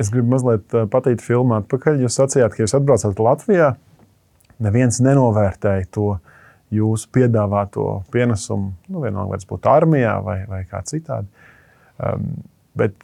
Es 0.00 0.10
gribu 0.12 0.34
mazliet 0.34 0.74
eh, 0.74 0.88
pateikt, 0.90 1.24
filmā 1.24 1.62
atpakaļ. 1.64 2.02
Jūs 2.04 2.18
sacījāt, 2.20 2.56
ka 2.56 2.64
jūs 2.64 2.76
atbraucat 2.78 3.22
Latvijā. 3.22 3.74
Neviens 4.60 5.00
nenovērtēja 5.04 5.88
to 5.94 6.08
jūsu 6.74 7.08
piedāvāto 7.14 8.02
pienesumu. 8.14 8.74
Nu, 8.88 9.04
vienalga, 9.04 9.32
vai 9.32 9.40
tas 9.40 9.48
būtu 9.50 9.70
armijā 9.72 10.18
vai, 10.24 10.42
vai 10.50 10.64
kā 10.68 10.82
citādi. 10.86 11.48
Um, 12.00 12.28
bet 12.78 12.94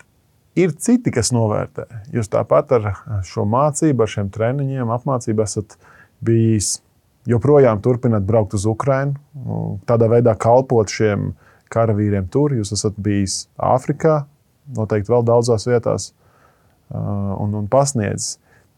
Ir 0.57 0.73
citi, 0.81 1.13
kas 1.13 1.35
novērtē. 1.37 1.85
Jūs 2.17 2.31
tāpat 2.33 2.71
ar 2.79 2.87
šo 3.29 3.45
mācību, 3.53 4.07
ar 4.07 4.09
šiem 4.09 4.31
treniņiem, 4.33 4.89
apmācību 4.95 5.45
esat 5.45 5.75
bijis 6.25 6.79
joprojām 7.29 7.83
turpināt 7.85 8.25
braukt 8.25 8.57
uz 8.57 8.65
Ukrajinu, 8.71 9.19
tādā 9.85 10.09
veidā 10.09 10.33
kalpot 10.41 10.89
šiem 10.89 11.35
karavīriem 11.73 12.31
tur. 12.33 12.55
Jūs 12.57 12.73
esat 12.73 12.97
bijis 12.97 13.43
Āfrikā, 13.61 14.23
noteikti 14.79 15.13
vēl 15.13 15.27
daudzās 15.29 15.69
vietās 15.69 16.15
un, 16.95 17.57
un 17.63 17.67
pasniedzis. 17.71 18.37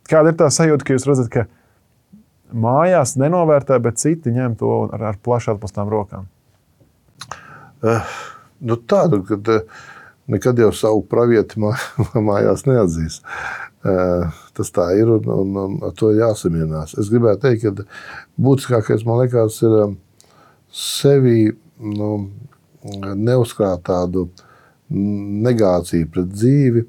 Kāda 0.08 0.32
ir 0.32 0.38
tā 0.40 0.48
sajūta, 0.52 0.86
ka 0.86 0.96
jūs 0.96 1.06
redzat, 1.08 1.28
ka 1.32 1.44
mājās 2.56 3.16
nenovērtē, 3.20 3.76
bet 3.84 4.00
citi 4.00 4.32
ņem 4.32 4.56
to 4.60 4.72
ar, 4.88 5.04
ar 5.10 5.20
plaši 5.22 5.52
atpastām 5.54 5.90
rokām? 5.92 6.28
Uh, 7.84 8.16
nu 8.64 8.78
tādu, 8.88 9.20
kad, 9.28 9.50
uh, 9.52 9.88
nekad 10.28 10.58
jau 10.58 10.72
savu 10.76 11.04
pravieti 11.08 11.60
mājās 12.30 12.66
neatzīs. 12.68 13.22
Tas 14.58 14.72
tā 14.74 14.88
ir 14.98 15.08
un, 15.14 15.28
un, 15.30 15.56
un 15.62 15.76
ar 15.86 15.92
to 15.96 16.10
jāsamierinās. 16.12 16.96
Es 16.98 17.08
gribētu 17.12 17.44
teikt, 17.44 17.62
ka 17.62 17.86
būtiskākais 18.42 19.04
man 19.06 19.22
liekas 19.22 19.60
ir 19.62 19.76
sevi 20.74 21.52
nu, 21.78 22.10
neuzkrāt 23.14 23.84
tādu 23.86 24.26
negāciju 24.90 26.08
pret 26.10 26.32
dzīvi 26.32 26.84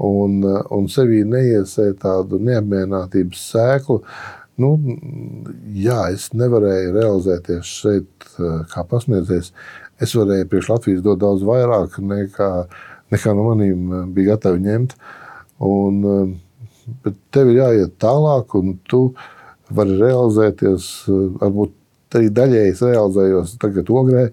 un, 0.00 0.40
un 0.72 0.88
sevī 0.88 1.22
neiesēt 1.28 2.00
tādu 2.04 2.40
neapmierinātības 2.42 3.46
sēklu. 3.52 4.00
Nu, 4.60 4.74
jā, 5.72 6.10
es 6.12 6.30
nevarēju 6.36 6.96
realizēties 6.96 7.76
šeit 7.80 8.26
kā 8.72 8.84
pasniedzējs 8.88 9.54
es 10.00 10.14
varēju 10.16 10.48
priekš 10.48 10.68
Latvijas 10.72 11.02
dot 11.04 11.20
daudz 11.20 11.44
vairāk 11.46 11.98
nekā, 12.02 12.50
nekā 13.12 13.34
no 13.36 13.48
maniem 13.50 13.90
eh, 13.92 14.06
bija 14.14 14.34
gatavi 14.34 14.62
ņemt. 14.66 14.94
Un, 15.66 15.98
eh, 16.12 16.94
bet 17.04 17.18
tev 17.34 17.52
ir 17.52 17.60
jāiet 17.60 17.98
tālāk, 18.02 18.56
un 18.58 18.78
tu 18.88 19.02
vari 19.70 19.98
realizēties. 20.00 20.88
Eh, 21.08 21.26
varbūt 21.42 21.76
arī 22.18 22.32
daļēji 22.34 22.74
es 22.74 22.80
realizējos 22.82 23.58
tagad 23.62 23.92
ogrē 23.94 24.30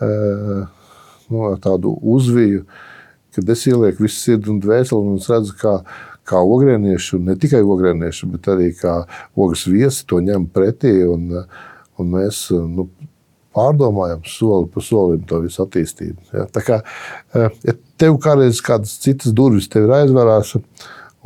ar 0.00 1.58
tādu 1.60 1.90
uzviju, 2.14 2.62
kad 3.34 3.52
es 3.54 3.66
ielieku 3.70 4.06
visu 4.06 4.18
sirdi 4.18 4.50
un 4.52 4.60
dvēseli 4.62 5.12
un 5.14 5.20
redzu, 5.22 5.54
kā, 5.60 5.76
kā 6.28 6.40
ogrēnieši, 6.56 7.14
un 7.18 7.30
ne 7.30 7.36
tikai 7.40 7.62
ogrēnieši, 7.62 8.28
bet 8.34 8.50
arī 8.52 8.70
kā 8.78 9.00
ogles 9.36 9.66
viesi 9.70 10.06
to 10.08 10.20
ņem 10.24 10.48
pretī. 10.54 11.00
Un, 11.08 11.44
un 12.00 12.12
mēs 12.14 12.46
nu, 12.54 12.88
pārdomājam 13.56 14.22
soli 14.28 14.68
pa 14.70 14.82
solim 14.84 15.22
to 15.28 15.40
visu 15.44 15.62
attīstību. 15.64 16.28
Ja? 16.34 16.46
Tā 16.54 16.62
kā 16.66 16.80
ja 17.66 17.76
tev 18.00 18.18
kādreiz 18.22 18.62
kādas 18.64 18.96
citas 19.02 19.34
durvis 19.36 19.68
tev 19.70 19.88
ir 19.88 19.96
aizverās, 20.00 20.54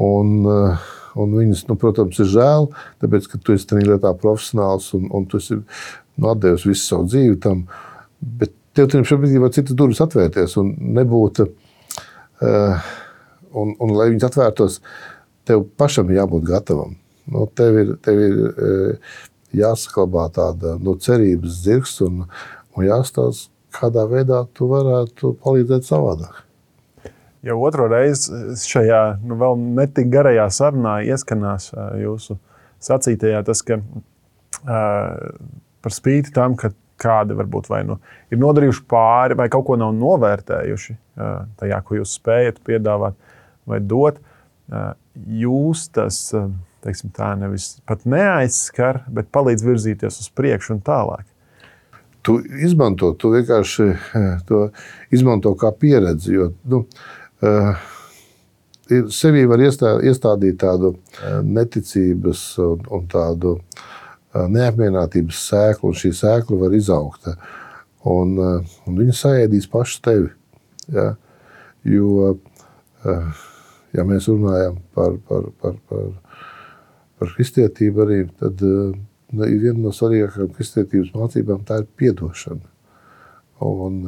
un, 0.01 0.35
un 0.45 1.37
viņas, 1.39 1.67
nu, 1.69 1.79
protams, 1.81 2.19
ir 2.23 2.31
žēl, 2.33 2.71
tāpēc, 3.05 3.29
ka 3.31 3.41
tu 3.41 3.57
esi 3.57 3.69
tajā 3.71 3.93
lietā 3.93 4.15
profesionāls 4.21 4.91
un, 4.97 5.09
un 5.15 5.29
tu 5.29 5.41
esi 5.43 5.61
nu, 5.61 6.35
devis 6.41 6.67
visu 6.69 6.85
savu 6.85 7.09
dzīvi 7.11 7.39
tam, 7.45 7.67
bet 8.41 8.55
tev 8.75 8.89
tam 8.91 9.05
šobrīd 9.07 9.37
var 9.43 9.53
citas 9.55 9.77
durvis 9.79 10.03
atvērties 10.03 10.57
un 10.61 10.73
nebūt, 10.97 11.45
un, 12.43 13.75
un 13.79 13.95
lai 13.95 14.11
viņas 14.11 14.29
atvērtos, 14.31 14.81
tev 15.49 15.67
pašam 15.79 16.11
jābūt 16.15 16.47
gatavam. 16.49 16.97
Nu, 17.31 17.47
tev 17.57 17.79
ir, 17.81 17.93
tev 18.05 18.21
ir 18.21 18.41
uh, 18.45 19.13
jāsaglabā 19.57 20.29
tāda 20.35 20.77
nu, 20.83 20.97
cerības 21.01 21.61
zirgs 21.65 21.99
un, 22.05 22.25
un 22.75 22.87
jāstāsta, 22.87 23.51
kādā 23.75 24.05
veidā 24.07 24.45
tu 24.55 24.69
varētu 24.71 25.35
palīdzēt 25.43 25.87
savādāk. 25.89 26.43
Jau 27.45 27.59
otro 27.67 27.89
reizi 27.91 28.55
šajā 28.57 29.01
nu, 29.27 29.37
vēl 29.41 29.59
netik 29.77 30.09
garajā 30.13 30.47
sarunā 30.55 31.01
ieskanās 31.05 31.73
jūsu 32.01 32.39
sacītajā 32.85 33.43
tas, 33.45 33.61
ka 33.67 33.81
uh, 33.81 35.35
par 35.85 35.93
spīti 35.93 36.33
tam, 36.35 36.57
ka 36.57 36.73
kādi 37.01 37.37
varbūt 37.37 37.71
vai 37.73 37.83
nu 37.87 37.99
ir 38.33 38.41
nodarījuši 38.43 38.85
pāri, 38.91 39.37
vai 39.39 39.49
kaut 39.53 39.67
ko 39.69 39.79
nav 39.81 39.95
novērtējuši 39.99 40.95
uh, 40.95 41.47
tajā, 41.61 41.81
ko 41.87 41.99
jūs 42.01 42.17
spējat 42.21 42.61
piedāvāt 42.67 43.17
vai 43.69 43.81
dot, 43.81 44.21
uh, 44.21 44.93
jūs 45.15 45.89
tas 45.95 46.21
teiksim, 46.85 47.13
nevis 47.41 47.79
pat 47.89 48.05
neaizskar, 48.09 49.05
bet 49.09 49.33
palīdz 49.33 49.65
virzīties 49.65 50.21
uz 50.21 50.29
priekšu 50.37 50.77
un 50.77 50.85
tālāk. 50.85 51.25
Tu 52.25 52.39
izmanto, 52.65 53.13
tu 53.21 53.33
vienkārši 53.35 53.89
to 54.49 54.67
izmanto 55.13 55.55
kā 55.61 55.73
pieredzi. 55.77 56.37
Jo, 56.37 56.53
nu, 56.69 56.85
uh, 57.45 57.91
Sevī 58.85 59.47
var 59.49 59.63
iestādīt 59.65 60.59
tādu 60.61 60.91
neticības 61.41 62.43
un, 62.61 62.83
un 62.93 63.07
tādu 63.09 63.55
neapmierinātības 64.35 65.43
sēklu, 65.49 65.91
un 65.91 65.99
šī 65.99 66.11
sēkla 66.17 66.59
var 66.65 66.75
izaugt. 66.77 67.29
Un, 68.11 68.35
un 68.41 68.99
viņa 68.99 69.15
saēdīs 69.17 69.69
pašu 69.73 70.01
tevi. 70.05 70.31
Ja? 70.93 71.15
Jo, 71.89 72.35
ja 73.95 74.05
mēs 74.09 74.29
runājam 74.29 74.79
par, 74.97 75.17
par, 75.29 75.49
par, 75.61 75.79
par, 75.89 76.11
par 77.19 77.35
kristietību, 77.37 78.05
arī, 78.05 78.21
tad 78.41 78.65
viena 78.65 79.79
no 79.81 79.93
svarīgākajām 79.95 80.53
kristietības 80.57 81.15
mācībām 81.17 81.65
tā 81.69 81.83
ir 81.83 82.11
atdošana. 82.13 82.73
Un, 83.65 84.03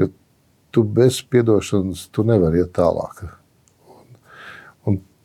ja 0.00 0.08
tu 0.72 0.84
bez 0.84 1.20
atdošanas 1.26 2.06
tu 2.14 2.24
nevari 2.28 2.62
iet 2.62 2.72
tālāk 2.76 3.26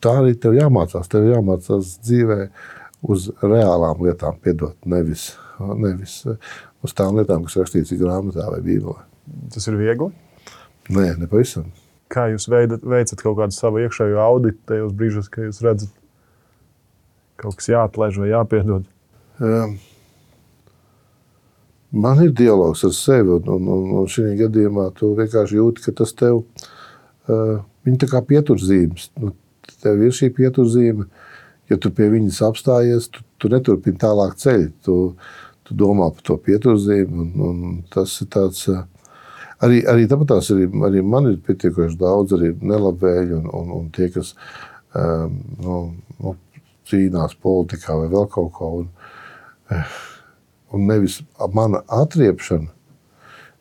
tā 0.04 0.14
arī 0.20 0.34
tev 0.40 0.56
jāmācās. 0.58 1.08
Tev 1.10 1.28
jāmācās 1.30 1.96
dzīvē 2.04 2.38
uz 3.04 3.28
reālām 3.42 4.02
lietām, 4.04 4.36
piedot, 4.42 4.76
nevis, 4.88 5.32
nevis 5.60 6.22
uz 6.84 6.94
tām 6.96 7.18
lietām, 7.18 7.44
kas 7.46 7.58
rakstīts 7.60 7.96
grāmatā 8.00 8.48
vai 8.52 8.60
bībelē. 8.64 9.00
Tas 9.54 9.68
ir 9.70 9.78
viegli? 9.80 10.10
Nē, 10.92 11.14
nepavisam. 11.20 11.70
Kā 12.12 12.28
jūs 12.32 12.46
veidat, 12.52 12.84
veicat 12.84 13.22
kaut 13.24 13.38
kādu 13.38 13.56
savu 13.56 13.80
iekšējo 13.82 14.20
auditu 14.20 14.60
tajos 14.68 14.92
brīžos, 14.96 15.30
kad 15.32 15.48
jūs 15.48 15.62
redzat, 15.64 15.92
kaut 17.40 17.56
kas 17.58 17.70
jāatlaiž 17.72 18.20
vai 18.20 18.30
jāpiedod? 18.30 18.84
Um, 19.40 19.78
man 22.04 22.20
ir 22.22 22.34
dialogs 22.36 22.84
ar 22.86 22.92
sevi, 22.94 23.32
un, 23.38 23.48
un, 23.56 23.70
un, 23.76 23.86
un 24.00 24.10
šī 24.10 24.34
gadījumā 24.44 24.90
tu 24.98 25.14
vienkārši 25.18 25.58
jūti, 25.58 25.86
ka 25.86 25.96
tas 26.02 26.12
tev 26.16 26.42
uh, 26.42 27.64
ir 27.88 28.10
kā 28.10 28.22
pieturzīmes. 28.28 29.10
Nu, 29.22 29.32
tev 29.82 30.04
ir 30.04 30.14
šī 30.14 30.30
pieturzīme, 30.36 31.08
ja 31.70 31.78
tu 31.80 31.90
pie 31.94 32.10
viņas 32.12 32.42
apstājies, 32.48 33.08
tu, 33.12 33.24
tu 33.40 33.50
neturpini 33.52 34.00
tālāk 34.00 34.36
ceļu. 34.40 34.70
Tu, 34.84 34.98
tu 35.64 35.76
domā 35.80 36.10
par 36.12 36.26
to 36.26 36.36
pieturzību, 36.44 37.24
un, 37.24 37.30
un 37.48 37.78
tas 37.92 38.12
ir 38.20 38.30
tāds. 38.34 38.66
Arī, 39.64 39.80
arī 39.88 40.08
tāpat 40.10 40.34
arī, 40.36 40.68
arī 40.88 41.02
man 41.06 41.30
ir 41.30 41.38
pietiekoši 41.46 41.96
daudz 42.00 42.34
nelabvēlīgi, 42.36 43.38
un, 43.38 43.46
un, 43.48 43.70
un 43.78 43.86
tie, 43.94 44.10
kas 44.12 44.34
um, 44.92 45.38
nu, 45.64 45.78
nu, 46.20 46.34
cīnās 46.90 47.36
politikā 47.40 47.96
vai 47.96 48.10
vēl 48.12 48.28
kaut 48.34 48.52
ko. 48.58 48.70
Un, 48.82 48.90
un 50.74 50.88
nevis 50.90 51.22
mana 51.54 51.80
atriepšana 52.02 52.68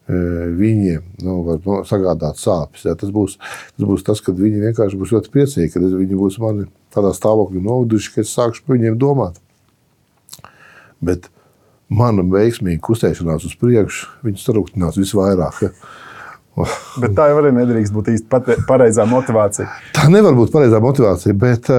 viņiem 0.07 1.03
nu, 1.23 1.37
var 1.47 1.59
nu, 1.63 1.77
sagādāt 1.87 2.41
sāpes. 2.41 2.83
Ja. 2.87 2.95
Tas, 2.99 3.11
būs, 3.13 3.37
tas 3.39 3.87
būs 3.87 4.03
tas, 4.03 4.21
kad 4.23 4.39
viņi 4.39 4.65
vienkārši 4.67 4.99
būs 4.99 5.13
ļoti 5.15 5.31
priecīgi, 5.31 5.71
kad 5.75 5.85
viņi 5.85 6.19
būs 6.19 6.39
mani 6.43 6.67
tādā 6.93 7.13
stāvoklī 7.15 7.63
novaduši, 7.63 8.11
ka 8.15 8.25
es 8.25 8.33
sākšu 8.35 8.65
par 8.65 8.77
viņiem 8.77 8.99
domāt. 8.99 9.39
Bet 11.03 11.29
mana 11.93 12.25
veiksmīga 12.27 12.81
kustēšanās 12.83 13.47
uz 13.47 13.55
priekšu, 13.59 14.09
viņus 14.27 14.47
sarūktinās 14.47 14.99
visvairāk. 14.99 15.61
Bet 17.01 17.15
tā 17.17 17.31
jau 17.31 17.39
arī 17.41 17.53
nedrīkst 17.55 17.93
būt 17.95 18.11
īsti 18.13 18.41
pareizā 18.67 19.07
motivācija. 19.09 19.69
Tā 19.95 20.09
nevar 20.13 20.35
būt 20.37 20.51
pareizā 20.53 20.81
motivācija, 20.83 21.33
bet, 21.39 21.69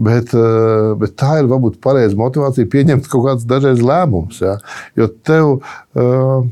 bet, 0.00 0.32
bet 1.02 1.16
tā 1.20 1.40
ir 1.42 1.50
varbūt 1.50 1.80
pareiza 1.84 2.16
motivācija 2.18 2.70
pieņemt 2.72 3.10
kaut 3.12 3.26
kādus 3.28 3.48
dažreiz 3.50 3.82
lēmumus. 3.84 4.40
Ja. 4.40 4.56
Jo 4.96 5.10
tev, 5.28 5.58
uh, 5.60 6.48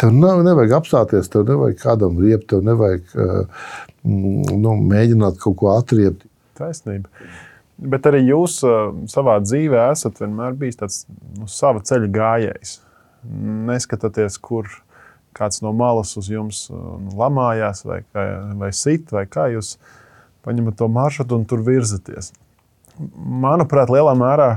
Tev 0.00 0.14
nav, 0.16 0.40
nevajag 0.44 0.78
apstāties, 0.78 1.28
tev 1.28 1.44
nevajag 1.48 1.80
kādam 1.82 2.16
riept, 2.22 2.46
tev 2.48 2.62
nevajag 2.64 3.10
uh, 3.20 3.64
nu, 4.08 4.72
mēģināt 4.88 5.36
kaut 5.42 5.58
ko 5.60 5.74
atriept. 5.74 6.24
Taisnība. 6.56 7.10
Bet 7.90 8.08
arī 8.08 8.22
jūs 8.30 8.58
uh, 8.64 8.94
savā 9.12 9.36
dzīvē 9.44 9.90
esat 9.92 10.22
vienmēr 10.22 10.56
bijis 10.56 10.80
tāds 10.80 11.02
nu, 11.36 11.48
sava 11.50 11.84
ceļa 11.84 12.08
gājējs. 12.16 12.78
Neskatoties, 13.68 14.40
kur 14.40 14.70
kāds 15.36 15.60
no 15.60 15.74
malas 15.76 16.14
uz 16.16 16.32
jums 16.32 16.62
uh, 16.72 16.96
lamājās, 17.20 17.84
vai, 17.84 18.00
vai 18.56 18.72
sit, 18.76 19.12
vai 19.12 19.26
kā 19.28 19.50
jūs 19.52 19.74
paņemat 20.48 20.80
to 20.80 20.88
maršrutu 20.88 21.36
un 21.36 21.48
tur 21.48 21.60
virzaties. 21.66 22.32
Manuprāt, 23.20 23.92
lielā 23.92 24.12
mērā 24.16 24.48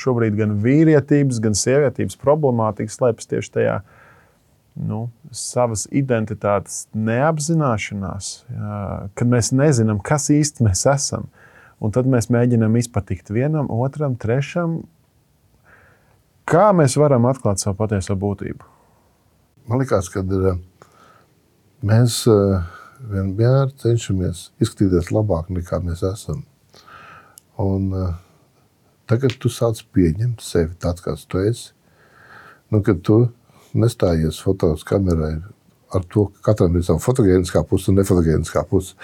šobrīd 0.00 0.36
gan 0.38 0.54
vīrietības, 0.60 1.40
gan 1.44 1.56
sievietības 1.56 2.16
problemātika 2.20 2.92
slēpjas 2.92 3.28
tieši 3.28 3.52
tajā, 3.58 3.74
uh, 3.80 4.03
nu, 4.74 5.06
savas 5.34 5.86
identitātes 5.94 6.84
neapzināšanās, 6.94 8.30
jā, 8.50 8.80
kad 9.14 9.30
mēs 9.30 9.52
nezinām, 9.54 10.00
kas 10.02 10.30
īsti 10.34 10.66
mēs 10.66 10.84
esam. 10.90 11.28
Un 11.82 11.92
tad 11.94 12.08
mēs 12.08 12.30
mēģinām 12.32 12.76
izpatikt 12.80 13.32
vienam, 13.34 13.68
otram, 13.70 14.14
trešam. 14.16 14.82
Kā 16.48 16.70
mēs 16.76 16.96
varam 17.00 17.26
atklāt 17.28 17.60
savu 17.60 17.76
patieso 17.78 18.16
būtību? 18.18 18.70
Man 19.68 19.80
liekas, 19.80 20.10
ka 20.12 20.20
eh, 20.20 20.58
mēs 21.84 22.22
eh, 22.30 22.66
vienmēr 23.10 23.72
cenšamies 23.80 24.50
izskatīties 24.60 25.12
labāk 25.14 25.50
nekā 25.54 25.80
mēs 25.84 26.04
esam. 26.08 26.42
Un 27.60 27.88
eh, 27.96 28.12
tagad 29.10 29.38
tu 29.40 29.52
sāc 29.52 29.80
pieņemt 29.94 30.44
sevi 30.44 30.76
tāds, 30.80 31.04
kāds 31.04 31.26
tu 31.28 31.42
esi. 31.42 31.72
Nu, 32.72 32.82
kad 32.84 33.02
tu 33.06 33.26
nestājies 33.74 34.40
fotos 34.42 34.84
kamerai 34.86 35.36
ar 35.94 36.04
to, 36.10 36.26
ka 36.26 36.50
katram 36.50 36.76
ir 36.76 36.84
sava 36.86 37.02
fotogēniskā 37.02 37.62
puse 37.68 37.90
un 37.90 37.98
nefotogēniskā 38.00 38.64
puse. 38.70 38.94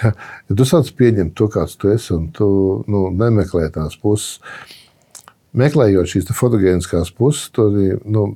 ja 0.48 0.56
tu 0.56 0.66
sāc 0.68 0.90
pieņemt 0.96 1.34
to, 1.36 1.48
kāds 1.52 1.76
tu 1.80 1.90
esi, 1.92 2.12
un 2.16 2.30
tu 2.36 2.48
nu, 2.90 3.08
nemeklē 3.12 3.68
tās 3.74 3.98
puses, 4.00 4.38
meklējot 5.56 6.12
šīs 6.12 6.30
fotogēniskās 6.36 7.12
puses, 7.16 7.50
tu 7.54 7.66
arī 7.68 7.90
nu, 8.08 8.30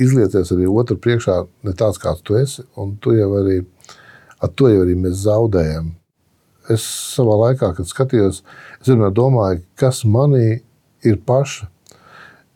izlieties 0.00 0.52
arī 0.54 0.68
otru 0.70 0.98
priekšā 1.00 1.40
ne 1.66 1.74
tāds, 1.76 2.00
kāds 2.00 2.22
tu 2.24 2.36
esi, 2.40 2.64
tu 3.02 3.16
jau 3.16 3.30
arī, 3.40 3.60
ar 4.40 4.52
to 4.56 4.70
jau 4.70 4.84
arī 4.84 4.96
mēs 4.98 5.24
zaudējam. 5.24 5.94
Es 6.70 6.84
savā 7.16 7.34
laikā, 7.48 7.72
kad 7.76 7.88
skatījos, 7.88 8.44
es 8.78 8.88
vienmēr 8.88 9.12
domāju, 9.16 9.64
kas 9.80 10.04
manī 10.06 10.60
ir 11.02 11.18
paša, 11.26 11.66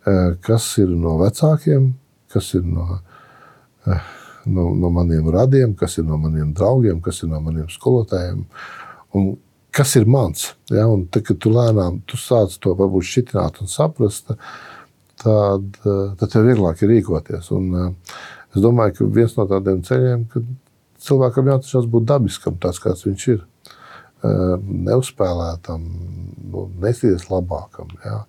eh, 0.07 0.37
kas 0.44 0.68
ir 0.79 0.92
no 0.92 1.18
vecākiem, 1.18 1.94
kas 2.35 2.51
ir 2.59 2.66
no, 2.66 2.99
eh, 3.87 4.11
no, 4.47 4.68
no 4.75 4.90
maniem 4.94 5.31
radiem, 5.33 5.75
kas 5.79 5.99
ir 6.01 6.07
no 6.09 6.18
maniem 6.20 6.53
draugiem, 6.57 7.01
kas 7.05 7.23
ir 7.23 7.31
no 7.31 7.40
maniem 7.44 7.70
skolotājiem. 7.70 8.44
Un 9.14 9.31
kas 9.75 9.94
ir 9.99 10.09
mans? 10.11 10.51
Ja? 10.73 10.88
Un 10.90 11.07
tad, 11.07 11.27
kad 11.29 11.40
tu 11.42 11.53
lēnām 11.55 12.03
tu 12.11 12.18
sāc 12.20 12.57
to 12.62 12.75
varbūt 12.79 13.07
šitināt 13.11 13.62
un 13.62 13.70
saprast, 13.70 14.35
tad, 15.23 15.81
eh, 15.85 16.05
tad 16.18 16.35
tev 16.35 16.51
vieglāk 16.51 16.83
ir 16.83 16.94
rīkoties. 16.97 17.51
Un, 17.55 17.70
eh, 17.81 18.20
es 18.55 18.62
domāju, 18.62 18.99
ka 18.99 19.11
viens 19.20 19.37
no 19.38 19.47
tādiem 19.51 19.83
ceļiem, 19.87 20.29
kad 20.35 20.55
cilvēkam 21.05 21.51
jāatcerās 21.53 21.90
būt 21.90 22.09
dabiskam, 22.11 22.59
tāds 22.59 22.81
kāds 22.83 23.07
viņš 23.07 23.29
ir. 23.35 23.42
Neuzspēlētam, 24.25 25.83
nu, 26.49 26.62
nesties 26.81 27.27
labākam. 27.29 27.90
Ja? 28.07 28.23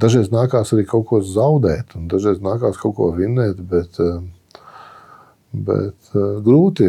Dažreiz 0.00 0.28
nākās 0.28 0.74
arī 0.76 0.84
kaut 0.88 1.06
ko 1.08 1.22
zaudēt, 1.24 1.94
un 1.96 2.08
dažreiz 2.12 2.42
nākās 2.44 2.76
kaut 2.80 2.96
ko 2.98 3.08
vinnēt, 3.16 3.62
bet, 3.70 3.96
eh, 4.00 4.18
bet 5.52 6.10
eh, 6.12 6.26
grūti 6.44 6.88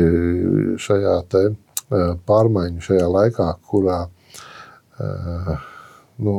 šajā 0.84 1.16
eh, 1.40 1.56
pārmaiņu, 2.28 2.84
šajā 2.84 3.08
laikā, 3.08 3.52
kurā 3.70 4.06
nu, 4.98 6.34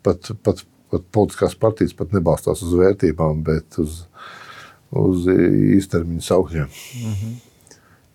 pat, 0.00 0.30
pat, 0.40 0.62
pat 0.88 1.02
politiskās 1.12 1.52
partijas 1.60 1.92
pat 1.92 2.14
nebalstās 2.16 2.62
uz 2.64 2.72
vērtībām, 2.80 3.42
bet 3.44 3.76
uz, 3.82 3.98
uz 4.88 5.26
īstermiņa 5.28 6.24
saukļiem. 6.24 6.70
Mm 6.72 7.18
-hmm. 7.18 7.34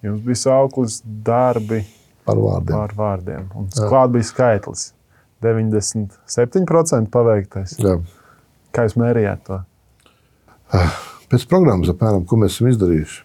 Jums 0.09 0.25
bija 0.25 0.41
sauklis 0.41 1.01
darbi 1.05 1.83
par 2.25 2.41
vārdiem. 2.41 2.73
Par 2.73 2.95
vārdiem. 2.97 3.49
Un 3.55 3.69
klāt 3.69 4.11
bija 4.15 4.23
skaitlis. 4.23 4.89
97% 5.43 7.09
paveiktais. 7.13 7.77
Jā. 7.79 7.97
Kā 8.75 8.85
jūs 8.85 8.97
mērījāt 8.99 9.45
to? 9.47 9.61
Ah, 10.75 10.97
pēc 11.31 11.47
programmas, 11.49 11.89
apmēram, 11.93 12.25
ko 12.29 12.37
mēs 12.41 12.57
esam 12.57 12.69
izdarījuši. 12.73 13.23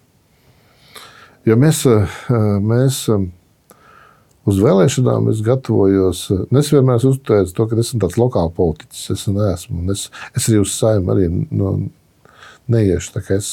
Jo 1.44 1.56
mēs, 1.60 1.82
eh, 1.84 2.12
mēs 2.64 3.02
eh, 3.12 3.24
uz 4.48 4.60
vēlēšanām 4.64 5.28
es 5.32 5.42
gatavojos. 5.44 6.22
Eh, 6.32 6.44
es 6.60 6.70
vienmēr 6.72 7.00
esmu 7.00 7.12
uztvērts 7.12 7.52
to, 7.56 7.66
ka 7.68 7.80
esmu 7.82 8.00
tāds 8.06 8.16
lokāls 8.20 8.54
politiķis. 8.56 9.02
Es 9.12 9.26
neesmu. 9.28 9.84
Es, 9.92 10.06
es 10.32 10.48
arī 10.48 10.62
uz 10.62 10.72
saimnu 10.72 11.12
arī 11.12 11.28
no, 11.52 11.74
neiešu. 12.72 13.20
Es 13.36 13.50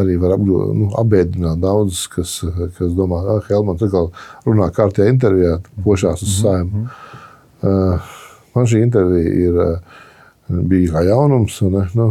arī 0.00 0.16
var 0.18 0.34
apgro, 0.34 0.72
nu, 0.74 0.90
apbēdināt 0.98 1.60
daudzus, 1.62 2.08
kas, 2.10 2.38
kas 2.78 2.94
domā, 2.96 3.20
ah, 3.28 3.42
Helmans 3.46 3.84
atkal 3.84 4.10
runā 4.48 4.70
kārtējā 4.74 5.12
intervijā, 5.12 5.58
pošās 5.84 6.24
uz 6.24 6.38
saimnu. 6.40 6.72
Mm 6.72 6.86
-hmm. 6.86 7.20
Uh, 7.62 8.14
man 8.54 8.68
šī 8.68 8.82
intervija 8.84 9.34
ir, 9.46 9.60
uh, 9.60 10.00
bija 10.70 10.96
kā 10.96 11.04
jaunums. 11.08 11.58
Un, 11.66 11.78
nu, 11.98 12.08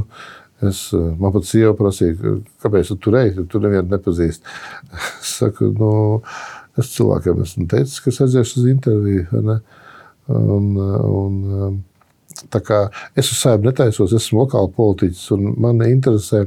es, 0.67 0.83
man 0.93 1.35
pat 1.35 1.47
sieva 1.49 1.73
prasīja, 1.77 2.37
kāpēc 2.63 2.93
tu 2.93 2.99
tur 3.05 3.19
ej, 3.21 3.35
tu 3.51 3.61
nevienu 3.63 3.89
nepazīsti. 3.91 4.57
es 5.21 5.35
saku, 5.41 5.71
nu, 5.77 5.93
es 6.79 6.93
cilvēkiem 6.95 7.43
esmu 7.45 7.67
teicis, 7.71 7.99
ka 8.01 8.13
es 8.13 8.21
aiziešu 8.25 8.61
uz 8.61 8.71
interviju. 8.71 9.43
Ne? 9.47 9.59
Un, 10.31 10.71
un, 10.77 11.81
tā 12.53 12.61
kā 12.63 12.85
es 13.17 13.31
uz 13.33 13.41
saimnu 13.41 13.69
netaisos, 13.69 14.15
esmu 14.15 14.45
lokāla 14.45 14.71
politiķis 14.75 15.27
un 15.35 15.53
man 15.61 15.83
interesē 15.89 16.45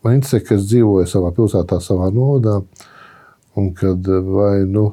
Man 0.00 0.16
interesē, 0.16 0.40
ka 0.40 0.56
es 0.56 0.64
dzīvoju 0.70 1.08
savā 1.08 1.28
pilsētā, 1.36 1.76
savā 1.84 2.08
novadā, 2.14 2.56
un 3.60 3.68
kad 3.76 4.06
vai 4.32 4.64
nu. 4.64 4.86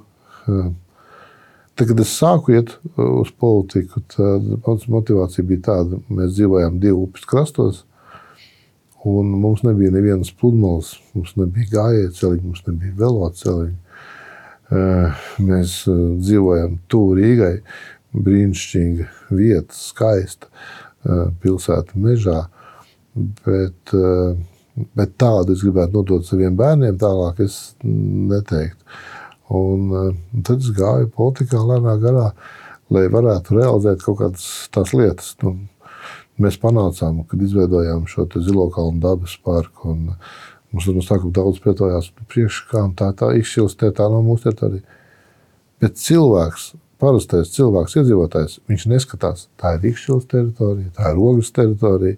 Tad, 1.78 1.92
kad 1.92 2.00
es 2.02 2.10
sāku 2.18 2.56
iet 2.56 2.72
uz 2.98 3.30
politiku, 3.38 4.02
tad 4.10 4.46
mans 4.66 4.88
motivācija 4.90 5.46
bija 5.46 5.62
tāda, 5.68 6.00
ka 6.02 6.16
mēs 6.18 6.32
dzīvojām 6.34 6.80
divu 6.82 7.04
upes 7.06 7.28
krastos, 7.30 7.84
un 9.06 9.30
mums 9.38 9.62
nebija 9.62 9.94
nevienas 9.94 10.32
pludmales, 10.34 10.96
mums 11.14 11.36
nebija 11.38 11.70
gājēji 11.76 12.40
mums 12.42 12.64
nebija 12.66 12.96
veloceliņi. 12.98 13.78
Mēs 15.48 15.76
dzīvojam 16.24 16.80
tuvu 16.90 17.14
Rīgai, 17.20 17.54
brīnišķīga 18.26 19.06
vieta, 19.38 19.78
skaista 19.78 20.50
pilsēta 21.44 22.02
mežā. 22.02 22.40
Bet, 23.46 23.94
bet 24.98 25.14
tādu 25.22 25.54
es 25.54 25.62
gribētu 25.62 26.02
nodot 26.02 26.26
saviem 26.26 26.58
bērniem, 26.58 26.98
tālāk 27.02 27.46
es 27.46 27.62
neteiktu. 27.86 28.82
Un 29.54 29.92
eh, 29.96 30.12
tad 30.44 30.64
es 30.64 30.74
gāju 30.76 31.10
politikā 31.16 31.62
lēnā 31.64 31.96
garā, 32.04 32.32
lai 32.94 33.08
varētu 33.12 33.58
realizēt 33.58 34.04
kaut 34.04 34.20
kādas 34.22 34.48
tās 34.74 34.94
lietas. 34.96 35.34
Nu, 35.44 35.56
mēs 36.42 36.60
panācām, 36.62 37.24
kad 37.28 37.42
izveidojām 37.42 38.06
šo 38.12 38.28
zilo 38.36 38.68
kalnu 38.74 39.02
dabas 39.04 39.38
parku. 39.44 39.96
Mums 40.72 40.86
tur 40.86 40.98
no 40.98 41.04
sākuma 41.06 41.34
daudz 41.36 41.62
pietojās 41.64 42.12
priekškām, 42.28 42.94
tā 43.00 43.14
tā 43.18 43.32
izšķilstē, 43.40 43.94
tā 43.96 44.10
nav 44.12 44.26
mūsu 44.28 44.50
teritorija. 44.50 44.84
Bet 45.82 46.00
cilvēks, 46.02 46.72
parastais 47.02 47.54
cilvēks, 47.54 47.96
iedzīvotājs, 48.02 48.60
viņš 48.68 48.86
neskatās, 48.92 49.48
tā 49.62 49.76
ir 49.76 49.84
Rīgas 49.86 50.28
teritorija, 50.28 50.92
tā 50.98 51.12
ir 51.12 51.20
Rogas 51.20 51.54
teritorija. 51.56 52.18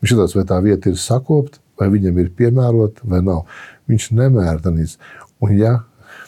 Viņš 0.00 0.14
skatās, 0.14 0.36
vai 0.36 0.44
tā 0.48 0.60
vieta 0.64 0.90
ir 0.90 1.00
sakopta, 1.00 1.60
vai 1.80 1.90
viņam 1.92 2.18
ir 2.20 2.32
piemērota 2.36 3.06
vai 3.08 3.20
nav. 3.24 3.44
Viņš 3.90 4.10
nemēra 4.16 4.58
tanīs. 4.64 4.96
Un 5.44 5.54
ja 5.58 5.74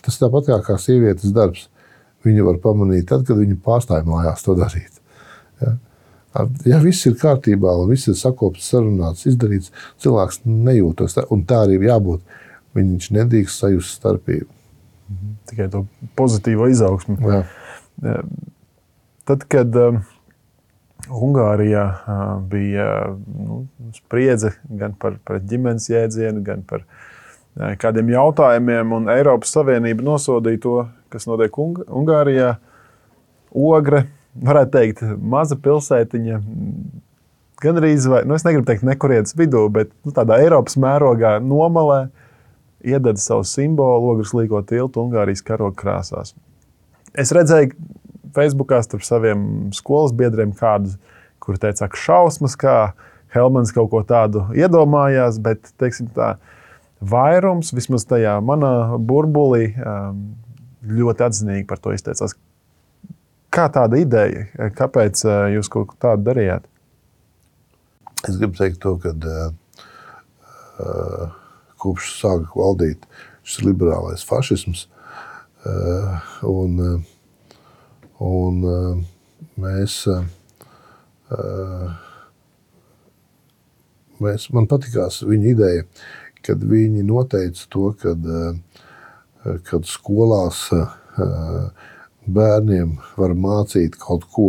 tas 0.06 0.20
tāpat 0.20 0.50
kā, 0.50 0.60
kā 0.70 0.78
sievietes 0.80 1.34
darbs, 1.34 1.66
viņu 2.26 2.46
var 2.48 2.60
pamanīt 2.62 3.08
tad, 3.10 3.26
kad 3.28 3.38
viņa 3.38 3.58
pārstāja 3.64 4.06
mājās 4.08 4.44
to 4.46 4.56
darīt. 4.58 5.02
Ja? 5.62 5.76
Ja 6.68 6.80
viss 6.82 7.06
ir 7.08 7.16
kārtībā 7.16 7.72
un 7.80 7.88
viss 7.88 8.10
ir 8.10 8.16
sakopts, 8.18 8.66
sarunāts, 8.68 9.24
izdarīts, 9.28 9.72
cilvēks 10.04 10.42
nejūtas, 10.44 11.16
un 11.32 11.46
tā 11.48 11.62
arī 11.64 11.78
ir 11.78 11.88
jābūt. 11.90 12.42
Viņš 12.76 13.08
nedrīkst 13.16 13.62
sajust 13.62 13.96
starpību. 13.96 14.50
Mhm. 15.08 15.32
Tikai 15.48 15.70
to 15.72 15.86
pozitīvo 16.18 16.66
izaugsmu. 16.68 17.16
Jā. 17.30 18.18
Tad, 19.26 19.46
kad 19.50 19.78
uh, 19.80 19.96
Ungārijā 21.06 21.84
bija 22.50 22.88
nu, 23.14 23.62
spriedze 23.94 24.52
gan 24.66 24.94
par, 24.98 25.20
par 25.24 25.40
ģimenes 25.40 25.88
jēdzienu, 25.90 26.42
gan 26.46 26.64
par 26.66 26.82
kādiem 27.56 28.12
jautājumiem. 28.12 28.92
Un 28.98 29.10
Eiropas 29.12 29.54
Savienība 29.56 30.04
nosodīja 30.06 30.62
to, 30.62 30.76
kas 31.12 31.28
notiek 31.28 31.56
Ung 31.62 31.82
Ungārijā. 31.86 32.56
Ogre, 33.56 34.04
varētu 34.42 34.72
teikt, 34.74 35.02
maza 35.16 35.56
pilsētiņa. 35.56 36.40
Gan 37.62 37.80
arī, 37.80 37.94
nu, 38.28 38.36
es 38.36 38.44
negribu 38.44 38.66
teikt, 38.68 38.84
nekurienes 38.84 39.32
vidū, 39.38 39.64
bet 39.72 39.94
nu, 40.04 40.12
tādā 40.12 40.36
Eiropas 40.44 40.76
mērogā 40.80 41.38
nomalē 41.40 42.06
iedod 42.86 43.16
savu 43.18 43.46
simbolu, 43.48 44.12
ogres 44.12 44.34
līko 44.36 44.60
tiltu 44.68 45.06
Ungārijas 45.06 45.44
karoga 45.46 45.78
krāsās. 45.80 46.34
Es 47.16 47.32
redzēju, 47.32 47.72
Facebookā 48.36 48.82
starp 48.84 49.06
saviem 49.06 49.70
skolas 49.72 50.12
biedriem 50.12 50.52
kādu, 50.56 50.92
kur 51.40 51.56
teica, 51.60 51.88
ka 51.88 51.96
šausmas, 51.96 52.58
kā 52.60 52.76
Helmans 53.32 53.72
kaut 53.74 53.88
ko 53.92 54.02
tādu 54.06 54.44
iedomājās, 54.56 55.40
bet 55.42 55.72
teiksim, 55.80 56.10
tā, 56.12 56.34
vairums, 57.00 57.72
vismaz 57.76 58.06
tajā 58.08 58.36
manā 58.44 58.96
burbulī, 58.98 59.70
um, 59.80 60.22
ļoti 60.86 61.26
atzinīgi 61.26 61.66
par 61.68 61.82
to 61.82 61.94
izteicās. 61.96 62.36
Kā 63.52 63.66
tāda 63.72 63.98
ideja? 64.00 64.46
Kāpēc 64.76 65.24
uh, 65.26 65.46
jūs 65.54 65.70
kaut 65.72 65.92
ko 65.92 66.00
tādu 66.08 66.28
darījāt? 66.30 66.66
Es 68.26 68.38
gribu 68.38 68.56
teikt, 68.58 68.80
to, 68.82 68.96
ka 69.00 69.12
uh, 69.12 69.50
uh, 70.80 71.34
kopš 71.82 72.14
sāka 72.20 72.56
valdīt 72.56 73.04
šis 73.46 73.66
liberālais 73.68 74.24
fašisms, 74.26 74.86
uh, 75.66 76.24
un, 76.48 76.80
uh, 76.80 77.12
Un, 78.16 78.62
uh, 78.64 78.96
mēs, 79.60 79.94
uh, 80.08 80.24
mēs, 84.24 84.46
man 84.56 84.68
patīkās 84.70 85.20
viņa 85.28 85.50
ideja, 85.50 85.82
kad 86.46 86.62
viņi 86.64 87.04
noteica 87.06 87.66
to, 87.72 87.90
kad, 88.00 88.26
uh, 88.26 89.56
kad 89.66 89.86
skolās 89.86 90.66
bērniem 92.26 92.96
var 93.16 93.32
mācīt 93.38 93.94
kaut 94.00 94.26
ko 94.34 94.48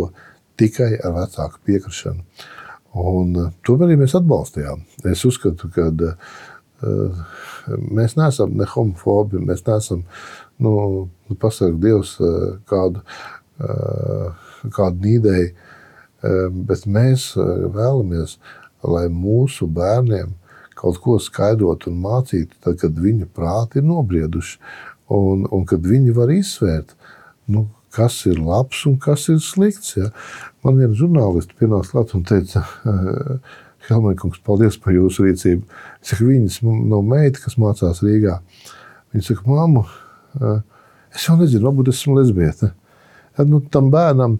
tikai 0.58 0.96
ar 0.98 1.14
vecāku 1.14 1.62
piekrišanu. 1.64 2.24
Un, 2.98 3.36
to 3.64 3.76
arī 3.84 3.94
mēs 4.00 4.16
atbalstījām. 4.18 4.82
Es 5.06 5.22
uzskatu, 5.28 5.70
ka 5.72 5.86
uh, 5.92 7.22
mēs 7.78 8.18
neesam 8.18 8.56
ne 8.58 8.66
homofobi, 8.68 9.40
mēs 9.44 9.62
neesam, 9.68 10.02
nu, 10.58 10.72
nu 11.30 11.38
pasakot, 11.38 11.78
Dievs 11.82 12.16
kādu 12.68 13.04
Eh, 13.58 14.26
kādu 14.70 15.00
eh, 15.42 15.50
bet 16.50 16.84
mēs 16.86 17.32
eh, 17.34 17.64
vēlamies, 17.74 18.36
lai 18.86 19.08
mūsu 19.10 19.66
bērniem 19.66 20.36
kaut 20.78 21.00
ko 21.02 21.18
skaidrot 21.22 21.88
un 21.90 21.98
mācīt, 22.04 22.54
tad, 22.64 22.78
kad 22.82 22.96
viņu 22.98 23.28
prāti 23.34 23.80
ir 23.80 23.88
nobrieduši, 23.88 24.58
un, 25.14 25.44
un 25.54 25.66
kad 25.68 25.84
viņi 25.86 26.14
var 26.16 26.32
izsvērt, 26.34 26.94
nu, 27.52 27.66
kas 27.94 28.20
ir 28.28 28.40
labs 28.44 28.84
un 28.88 28.98
kas 29.00 29.26
ir 29.32 29.40
slikts. 29.42 29.96
Ja. 29.96 30.10
Man 30.64 30.76
viena 30.80 30.96
žurnāliste 30.96 31.56
pienāca 31.58 31.94
klāt 31.94 32.14
un 32.18 32.26
teica, 32.28 32.64
Helmēkungs, 33.88 34.42
paldies 34.44 34.76
par 34.82 34.92
jūsu 34.92 35.24
rīcību. 35.24 35.64
Es 36.02 36.10
saku, 36.12 36.26
viņas 36.28 36.58
nav 36.66 37.06
meita, 37.08 37.40
kas 37.40 37.56
mācās 37.60 38.02
Rīgā. 38.04 38.34
Viņa 39.14 39.24
saka, 39.30 39.46
mammu, 39.48 39.86
es 41.16 41.24
jau 41.24 41.38
nezinu, 41.40 41.64
varbūt 41.70 41.88
esmu 41.94 42.18
lesbieta 42.18 42.74
tad 43.38 43.50
nu, 43.52 43.60
tam 43.70 43.92
bērnam 43.94 44.38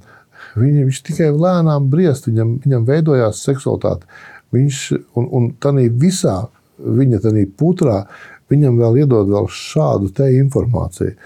viņi, 0.58 0.88
viņš 0.88 1.02
tikai 1.06 1.30
lēnām 1.30 1.86
briest, 1.92 2.26
viņam, 2.26 2.56
viņam 2.64 2.86
veidojās 2.88 3.44
seksualitāte. 3.46 4.08
Viņš, 4.54 4.80
un, 5.20 5.28
un 5.36 5.48
tādā 5.60 5.84
visā 6.00 6.40
viņa 6.78 7.20
tādā 7.24 7.44
putrā 7.58 8.02
viņam 8.48 8.78
vēl 8.80 9.02
iedod 9.02 9.28
vēl 9.28 9.48
šādu 9.52 10.12
te 10.16 10.30
informāciju. 10.38 11.16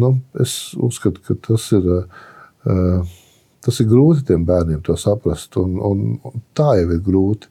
Nu, 0.00 0.12
es 0.40 0.74
uzskatu, 0.78 1.22
ka 1.24 1.36
tas 1.48 1.64
ir, 1.74 1.88
uh, 1.90 3.16
tas 3.64 3.80
ir 3.82 3.90
grūti 3.90 4.28
tiem 4.30 4.44
bērniem 4.46 4.84
to 4.86 4.96
saprast, 5.00 5.56
un, 5.60 5.74
un, 5.80 6.06
un 6.22 6.44
tā 6.56 6.76
jau 6.80 6.90
ir 6.92 7.02
grūti. 7.04 7.50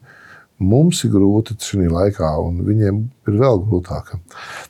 Mums 0.64 1.02
ir 1.04 1.12
grūti 1.12 1.58
šajā 1.60 1.92
laikā, 1.92 2.32
un 2.40 2.62
viņiem 2.64 3.02
ir 3.28 3.38
vēl 3.42 3.60
grūtāk. 3.66 4.14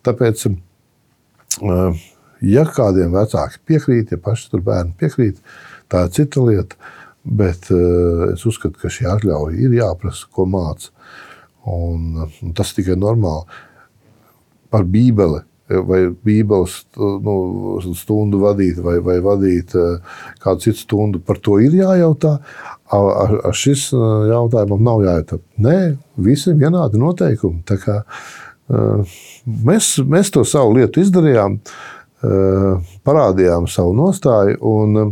Tāpēc 0.04 0.48
uh, 0.50 2.04
Ja 2.44 2.66
kādiem 2.68 3.14
vecāki 3.16 3.60
piekrīt, 3.64 4.12
ja 4.12 4.20
paši 4.20 4.50
tur 4.52 4.62
bērni 4.64 4.92
piekrīt, 5.00 5.38
tā 5.92 6.04
ir 6.04 6.12
cita 6.12 6.42
lieta. 6.44 6.76
Bet 7.26 7.70
uh, 7.74 8.30
es 8.32 8.44
uzskatu, 8.46 8.78
ka 8.78 8.92
šī 8.92 9.08
atļauja 9.10 9.58
ir 9.66 9.74
jāprasa, 9.80 10.28
ko 10.30 10.46
māca. 10.50 10.92
Un, 11.66 12.14
un 12.22 12.54
tas 12.54 12.70
tikai 12.76 12.94
normāli. 12.98 13.46
Par 14.70 14.86
Bībeli 14.86 15.42
vai 15.66 16.04
Bībeles 16.26 16.76
nu, 16.94 17.34
stundu 17.98 18.38
vadīt, 18.44 18.78
vai, 18.82 19.00
vai 19.02 19.16
vadīt 19.24 19.74
kādu 20.42 20.62
citu 20.62 20.78
stundu, 20.78 21.18
par 21.18 21.40
to 21.42 21.58
ir 21.62 21.74
jājautā. 21.74 22.36
Ar, 22.94 23.32
ar 23.50 23.56
šis 23.56 23.88
eh, 23.90 24.04
jautājumam 24.30 24.84
nav 24.86 25.02
jājautā. 25.02 25.40
Nē, 25.66 25.78
visiem 26.22 26.60
vienādi 26.60 27.00
noteikumi. 27.02 27.64
Kā, 27.82 27.96
mēs, 29.66 29.96
mēs 30.06 30.30
to 30.34 30.44
savu 30.46 30.76
lietu 30.78 31.02
izdarījām. 31.02 31.58
Eh, 32.26 32.92
parādījām 33.04 33.66
savu 33.68 33.92
nostāju, 33.94 34.56
un 34.64 35.00
eh, 35.02 35.10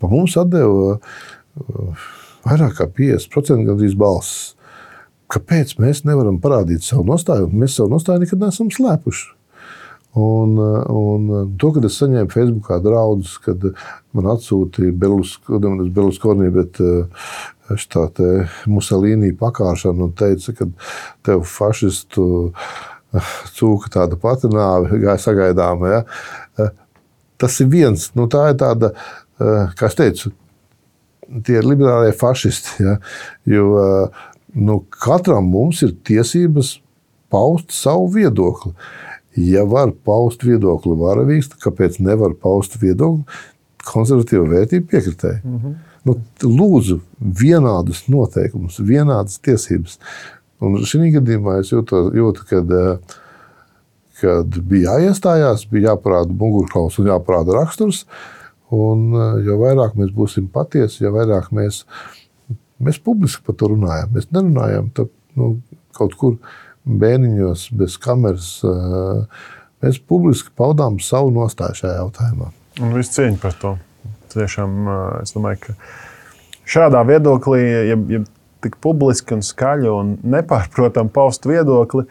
pa 0.00 0.08
mums 0.10 0.34
atdeva 0.40 0.96
eh, 0.96 1.20
vairāk 2.46 2.78
kā 2.78 2.88
50% 3.00 3.66
gandrīz 3.68 3.96
balss. 3.98 4.54
kāpēc 5.30 5.76
mēs 5.78 6.02
nevaram 6.02 6.40
parādīt 6.42 6.82
savu 6.82 7.04
nostāju? 7.06 7.50
Mēs 7.54 7.76
savu 7.78 7.92
nostāju 7.92 8.24
nekad 8.24 8.40
neesam 8.42 8.70
slēpuši. 8.74 9.28
Un, 10.18 10.56
un 10.90 11.28
to, 11.54 11.68
kad 11.76 11.84
es 11.86 12.00
saņēmu 12.00 12.32
Facebookā 12.32 12.80
draudus, 12.82 13.36
kad 13.44 13.62
man 14.16 14.26
atsūtīja 14.32 14.96
Berlusconi, 14.98 16.50
bet 16.50 16.80
tā 17.94 18.02
te 18.16 18.30
Musolīnī 18.66 19.30
pakāpšana 19.38 20.08
un 20.08 20.16
teica, 20.18 20.56
ka 20.58 20.66
tev 21.22 21.44
fašistu 21.46 22.24
cūka 23.54 23.92
tāda 23.94 24.18
pati 24.18 24.50
nāve 24.50 24.98
gāja 25.04 25.18
sagaidāma. 25.28 25.94
Ja? 25.94 26.70
Tas 27.40 27.62
ir 27.62 27.70
viens, 27.70 28.10
nu 28.18 28.26
tā 28.30 28.48
ir 28.50 28.58
tāda, 28.60 28.90
kā 29.38 29.86
es 29.86 29.98
teicu, 29.98 30.34
tie 31.46 31.60
ir 31.60 31.68
liberālie 31.68 32.12
fašisti. 32.16 32.82
Ja? 32.84 32.96
Jo 33.48 33.70
nu, 34.54 34.80
katram 34.90 35.50
mums 35.50 35.82
ir 35.86 35.94
tiesības 36.06 36.78
paust 37.30 37.74
savu 37.74 38.08
viedokli. 38.14 38.72
Ja 39.38 39.62
var 39.68 39.92
paust 40.04 40.42
viedokli 40.42 40.96
varavīgs, 40.98 41.52
tad 41.52 41.62
kāpēc 41.68 42.00
nevar 42.02 42.34
paust 42.34 42.74
viedokli 42.82 43.22
konservatīva 43.86 44.48
vērtība 44.50 44.90
piekritēji? 44.90 45.40
Mm 45.44 45.58
-hmm. 45.58 45.76
nu, 46.04 46.16
lūdzu, 46.42 47.00
vienādas 47.20 48.02
noteikumus, 48.08 48.80
vienādas 48.80 49.38
tiesības. 49.38 49.98
Un 50.60 50.76
šī 50.84 51.14
gadījumā 51.14 51.60
es 51.60 51.72
jūtu, 51.72 52.10
jūtu 52.16 52.44
kad, 52.48 52.70
eh, 52.70 52.98
kad 54.20 54.58
bija 54.68 54.98
jāiestājās, 54.98 55.64
bija 55.70 55.94
jāparāda 55.94 56.36
mugurkauls 56.36 56.98
un 56.98 57.06
jāparāda 57.06 57.56
raksturs. 57.56 58.04
Un, 58.70 59.06
eh, 59.14 59.42
jo 59.46 59.58
vairāk 59.60 59.96
mēs 59.98 60.12
būsim 60.14 60.48
patiesi, 60.52 61.02
jo 61.04 61.12
vairāk 61.14 61.50
mēs, 61.56 61.82
mēs 62.82 63.00
publiski 63.02 63.44
par 63.46 63.58
to 63.58 63.72
runājam. 63.74 64.12
Mēs 64.14 64.30
nerunājam 64.30 64.90
tā, 64.94 65.08
nu, 65.38 65.56
kaut 65.96 66.14
kur 66.20 66.36
bērniņos 66.86 67.66
bez 67.76 67.98
kameras. 68.00 68.52
Mēs 69.84 69.98
publiski 70.00 70.52
paudām 70.56 70.96
savu 71.02 71.32
nostāju 71.34 71.76
šajā 71.82 71.98
jautājumā. 71.98 72.48
Un 72.80 72.94
viss 72.96 73.12
cieņa 73.12 73.40
par 73.42 73.56
to. 73.60 73.74
Tiešām, 74.32 74.88
es 75.20 75.34
domāju, 75.34 75.60
ka 75.66 75.74
šādā 76.70 77.02
viedoklī, 77.08 77.60
ja, 77.90 77.98
ja 78.14 78.22
tik 78.64 78.78
publiski 78.80 79.36
un 79.36 79.44
skaļi 79.44 79.90
un 79.92 80.16
nepārprotami 80.36 81.12
paust 81.12 81.48
viedokli, 81.48 82.06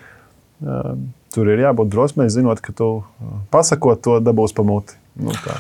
tur 1.34 1.52
ir 1.54 1.64
jābūt 1.64 1.92
drosmei, 1.94 2.30
zinot, 2.34 2.62
ka 2.66 2.76
tu 2.76 2.90
pasakot 3.54 4.02
to 4.06 4.20
dabūs 4.24 4.56
pamuti. 4.58 4.98
Nu, 5.20 5.34
tā. 5.46 5.58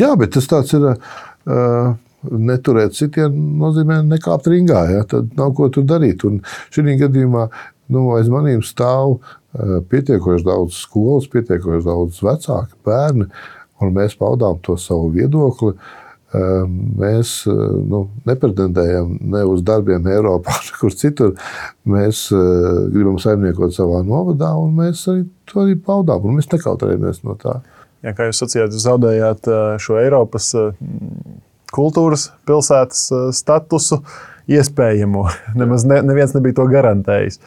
Jā, 0.00 0.14
bet 0.20 0.36
tas 0.36 0.48
tāds 0.50 0.76
ir. 0.78 0.94
Uh, 1.50 1.96
neturēt 2.28 2.96
sitienu 2.96 3.60
nozīmē 3.60 4.00
nekāpt 4.08 4.48
ringā. 4.52 4.82
Ja? 4.92 5.04
Tad 5.08 5.32
nav 5.38 5.54
ko 5.56 5.70
tur 5.72 5.86
darīt. 5.88 6.24
Šī 6.74 6.96
gadījumā 7.00 7.46
nu, 7.90 8.04
aiz 8.16 8.28
maniem 8.32 8.62
stāv 8.66 9.18
eh, 9.18 9.78
pietiekoši 9.90 10.46
daudz 10.46 10.82
skolas, 10.84 11.30
pietiekoši 11.32 11.86
daudz 11.86 12.20
vecāku 12.24 12.78
bērnu, 12.86 13.30
un 13.80 13.96
mēs 13.96 14.14
paudām 14.20 14.60
to 14.66 14.76
savu 14.78 15.10
viedokli. 15.16 15.74
Eh, 16.30 16.62
mēs 17.00 17.34
nu, 17.48 18.04
nepretendējam 18.28 19.16
ne 19.32 19.42
uz 19.50 19.64
darbiem 19.66 20.06
Eiropā, 20.12 20.54
nekur 20.68 20.94
citur. 20.94 21.34
Mēs 21.88 22.28
gribam 22.30 23.18
saimniekot 23.22 23.74
savā 23.74 24.04
novadā, 24.06 24.52
un 24.60 24.76
mēs 24.78 25.08
arī 25.10 25.26
to 25.50 25.64
arī 25.64 25.80
paudām. 25.80 26.30
Mēs 26.36 26.52
nekautrējamies 26.52 27.24
no 27.26 27.38
tā. 27.40 27.58
Jā, 28.00 28.14
kā 28.16 28.30
jūs 28.30 28.40
sacījāt, 28.40 28.72
jūs 28.72 28.86
zaudējāt 28.86 29.48
šo 29.82 29.98
Eiropas 30.00 30.52
kultūras 31.70 32.30
pilsētas 32.48 33.02
statusu 33.36 34.00
iespējamo. 34.50 35.26
Nemaz 35.60 35.84
ne, 35.88 36.00
neviens 36.06 36.32
nebija 36.36 36.60
to 36.60 36.68
garantējis. 36.70 37.40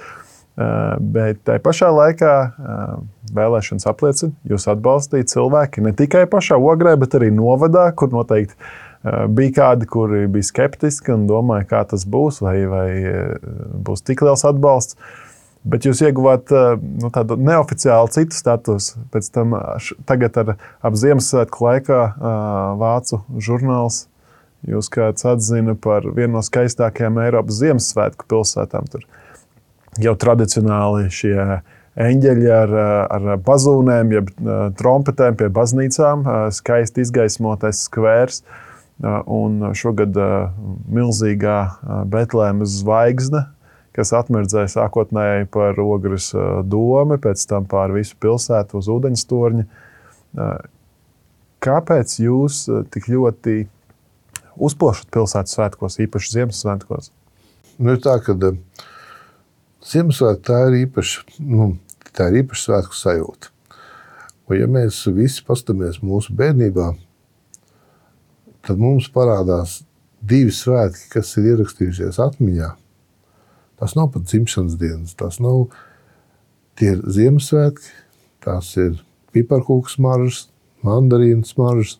Eh, 0.53 0.97
bet 1.01 1.39
tajā 1.47 1.61
pašā 1.65 1.87
laikā 1.89 2.31
eh, 2.45 2.89
vēlēšanas 3.33 3.87
apliecina, 3.89 4.35
jūs 4.45 4.67
atbalstījat 4.69 5.31
cilvēki 5.31 5.81
ne 5.81 5.95
tikai 5.97 6.27
pašā 6.29 6.59
ogrē, 6.61 6.93
bet 7.01 7.15
arī 7.17 7.31
novadā, 7.33 7.87
kur 7.97 8.11
noteikti 8.13 8.53
eh, 8.53 9.23
bija 9.33 9.55
kādi, 9.55 9.87
kuri 9.89 10.27
bija 10.29 10.45
skeptiski 10.51 11.15
un 11.15 11.25
domāja, 11.25 11.65
kā 11.71 11.81
tas 11.89 12.05
būs, 12.05 12.37
vai, 12.45 12.59
vai 12.69 12.85
būs 13.81 14.05
tik 14.05 14.21
liels 14.21 14.45
atbalsts. 14.45 14.99
Bet 15.63 15.85
jūs 15.87 16.01
ieguvāt 16.03 16.51
nu, 16.51 17.07
tādu 17.15 17.37
neoficiālu 17.39 18.11
citu 18.11 18.35
statusu. 18.35 18.99
Pēc 19.13 19.29
tam, 19.31 19.53
tagad 20.09 20.39
ar, 20.41 20.55
ap 20.83 20.97
Ziemassvētku 20.99 21.63
laikā 21.63 21.99
vācu 22.81 23.21
žurnāls 23.39 24.07
jūs 24.67 24.89
kāds 24.91 25.25
atzina 25.27 25.75
par 25.79 26.05
vienu 26.15 26.37
no 26.37 26.43
skaistākajām 26.43 27.19
Eiropas 27.23 27.59
Ziemassvētku 27.61 28.27
pilsētām. 28.31 28.89
Tur 28.91 29.07
jau 30.03 30.13
tradicionāli 30.19 31.07
šie 31.13 31.37
eņģeļi 32.03 32.51
ar, 32.51 32.75
ar 33.13 33.41
bazūnēm, 33.45 34.13
jeb 34.15 34.29
trompetēm 34.79 35.39
pie 35.39 35.49
baznīcām, 35.53 36.23
skaisti 36.55 37.03
izgaismotais 37.05 37.85
skvērs. 37.87 38.43
Un 39.03 39.73
šogad 39.75 40.15
milzīgā 40.93 41.57
Betlēmas 42.09 42.79
zvaigzne, 42.79 43.47
kas 43.93 44.13
atmirdzēja 44.17 44.71
sākotnēji 44.73 45.49
par 45.53 45.77
ogres 45.83 46.31
domu, 46.65 47.19
pēc 47.21 47.45
tam 47.49 47.67
pār 47.69 47.93
visu 47.95 48.17
pilsētu 48.21 48.79
uz 48.79 48.89
ūdeņstorņa. 48.93 49.65
Kāpēc 51.63 52.17
jūs 52.19 52.63
tik 52.93 53.07
ļoti 53.13 53.61
uzpošat 54.57 55.13
pilsētas 55.13 55.55
svētkos, 55.57 55.99
īpaši 56.03 56.35
Ziemassvētkos? 56.37 57.13
Nu, 57.81 57.95
tā, 58.01 58.17
kad, 58.25 58.43
Ziemassvētku 59.87 60.45
tā 60.47 60.59
ir 60.69 60.79
īpaša, 60.83 61.25
nu, 61.45 61.73
tā 62.11 62.29
ir 62.31 62.43
īpaša 62.43 62.67
svētku 62.67 62.97
sajūta. 62.97 63.53
Un, 64.49 64.57
ja 64.59 64.67
mēs 64.67 64.99
visi 65.15 65.43
paskatāmies 65.47 66.01
mūsu 66.03 66.35
bērnībā, 66.35 66.91
tad 68.67 68.79
mums 68.79 69.09
parādās 69.11 69.81
divi 70.23 70.51
svētki, 70.55 71.09
kas 71.15 71.35
ir 71.39 71.53
ierakstījušies 71.53 72.19
atmiņā. 72.23 72.73
Tas 73.81 73.95
nav 73.97 74.11
pat 74.13 74.27
dzimšanas 74.29 74.77
dienas, 74.79 75.15
tas 75.17 75.39
nav 75.43 75.65
tie 76.79 76.93
Ziemassvētki, 76.97 77.89
tās 78.43 78.73
ir 78.81 78.97
piparkūku 79.33 79.91
smaržas, 79.91 80.47
mandarīnu 80.85 81.45
smaržas 81.47 81.97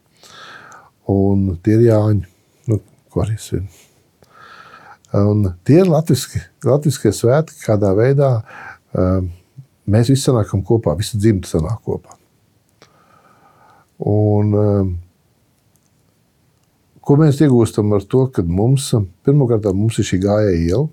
un 1.09 1.55
tie 1.63 1.77
ir 1.77 1.87
Jāņi, 1.89 2.25
nu, 2.71 2.79
ko 3.11 3.23
arī 3.25 3.37
svin. 3.41 3.67
Un 5.13 5.45
tie 5.67 5.81
ir 5.83 5.89
latviski, 5.89 6.41
latviskie 6.65 7.11
svētki, 7.13 7.59
kādā 7.67 7.91
veidā 7.97 8.31
um, 8.97 9.29
mēs 9.85 10.09
visi 10.09 10.25
sanākam 10.25 10.63
kopā, 10.65 10.95
visa 10.97 11.19
dzimta 11.21 11.51
sanāk 11.51 11.83
kopā. 11.85 12.17
Un, 14.09 14.55
um, 14.57 14.89
ko 17.03 17.17
mēs 17.19 17.43
iegūstam 17.45 17.93
ar 17.93 18.07
to, 18.09 18.25
ka 18.33 18.41
mums 18.41 18.89
pirmkārt 19.25 19.69
mums 19.75 19.99
ir 20.01 20.09
šī 20.09 20.23
gājēja 20.25 20.59
iela, 20.63 20.87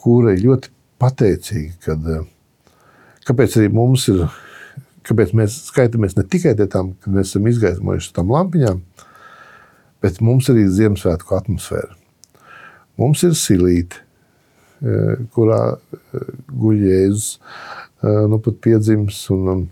kura 0.00 0.34
ir 0.34 0.44
ļoti 0.46 0.72
pateicīga, 1.00 1.74
kad, 1.86 2.06
uh, 2.08 2.28
kāpēc 3.28 3.56
arī 3.60 3.70
mums 3.74 4.08
ir, 4.12 4.26
kāpēc 5.08 5.32
mēs 5.36 5.56
skaitāmies 5.70 6.16
ne 6.18 6.26
tikai 6.30 6.56
tam, 6.66 6.94
kad 7.00 7.14
mēs 7.14 7.32
esam 7.32 7.48
izgaismojuši 7.50 8.12
tam 8.16 8.32
lampiņām, 8.34 8.82
bet 10.04 10.20
mums 10.24 10.48
arī 10.52 10.66
ir 10.66 10.76
Ziemassvētku 10.76 11.36
atmosfēra. 11.36 11.96
Mums 13.00 13.22
ir 13.24 13.36
silīte, 13.38 14.00
e, 14.80 15.16
kurā 15.34 15.60
e, 15.76 16.22
guļ 16.50 16.84
Jēzus, 16.88 17.28
nu 18.32 18.38
pat 18.40 18.56
piedzimis, 18.64 19.18
un 19.32 19.48
um, 19.52 19.64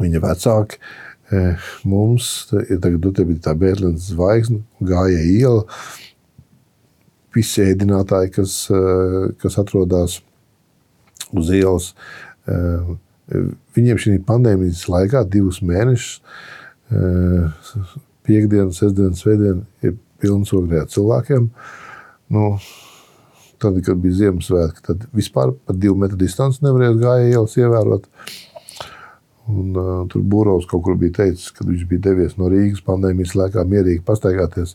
viņa 0.00 0.22
vecāki. 0.24 0.80
Mums 1.86 2.48
ir 2.64 2.80
tagad 2.82 3.04
tā 3.44 3.52
Bērlīnas 3.54 4.08
zvaigzne, 4.10 4.62
gāja 4.82 5.20
iela, 5.22 5.66
visi 7.36 7.64
ēdinātāji, 7.64 8.32
kas, 8.36 8.54
kas 9.42 9.58
atrodas 9.60 10.20
uz 11.36 11.50
ielas. 11.54 11.90
Viņiem 13.76 14.00
šī 14.00 14.14
pandēmijas 14.28 14.86
laikā, 14.88 15.24
divus 15.28 15.60
mēnešus, 15.60 16.22
piekdiena, 18.28 18.70
sestdiena, 18.72 19.16
svētdiena, 19.18 19.66
ir 19.84 19.98
pilns 20.22 20.54
ogrē 20.56 20.86
cilvēkiem. 20.88 21.50
Uh, 21.52 21.76
Nu, 22.28 22.58
tad, 23.58 23.78
kad 23.86 24.00
bija 24.02 24.16
Ziemassvētki, 24.18 24.82
tad 24.84 25.06
vispār 25.16 25.54
par 25.66 25.76
divu 25.80 25.96
metru 25.98 26.18
distanci 26.20 26.60
nevarēja 26.64 26.98
gājēji 27.00 27.32
ielas 27.32 27.56
ievērot. 27.56 28.08
Un, 29.48 29.72
uh, 29.72 29.90
tur 30.12 30.24
Būrovs 30.28 30.68
kaut 30.68 30.84
kur 30.84 30.98
bija 31.00 31.22
teicis, 31.22 31.48
ka 31.56 31.64
viņš 31.64 31.84
bija 31.88 32.04
devies 32.10 32.36
no 32.36 32.50
Rīgas 32.52 32.84
pandēmijas 32.84 33.32
laikā 33.38 33.64
mierīgi 33.68 34.04
pastaigāties. 34.04 34.74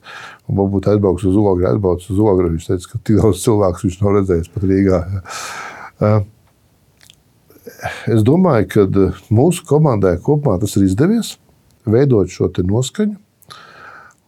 Un 0.50 0.58
varbūt 0.58 0.90
aizbrauks 0.90 1.28
uz 1.30 1.38
Ogri, 1.38 1.68
aizbrauks 1.70 2.10
uz 2.10 2.22
Ogri. 2.22 2.50
Viņš 2.56 2.70
teica, 2.72 2.90
ka 2.92 3.02
tik 3.06 3.20
daudz 3.22 3.44
cilvēku 3.46 3.86
viņš 3.86 4.00
nav 4.02 4.18
redzējis 4.18 4.54
pat 4.56 4.66
Rīgā. 4.72 5.02
Uh, 6.02 6.18
es 8.12 8.26
domāju, 8.26 8.70
ka 8.74 9.10
mūsu 9.34 9.66
komandai 9.70 10.18
kopumā 10.24 10.58
tas 10.62 10.74
ir 10.80 10.88
izdevies 10.88 11.36
veidot 11.86 12.32
šo 12.32 12.50
noskaņu 12.64 13.18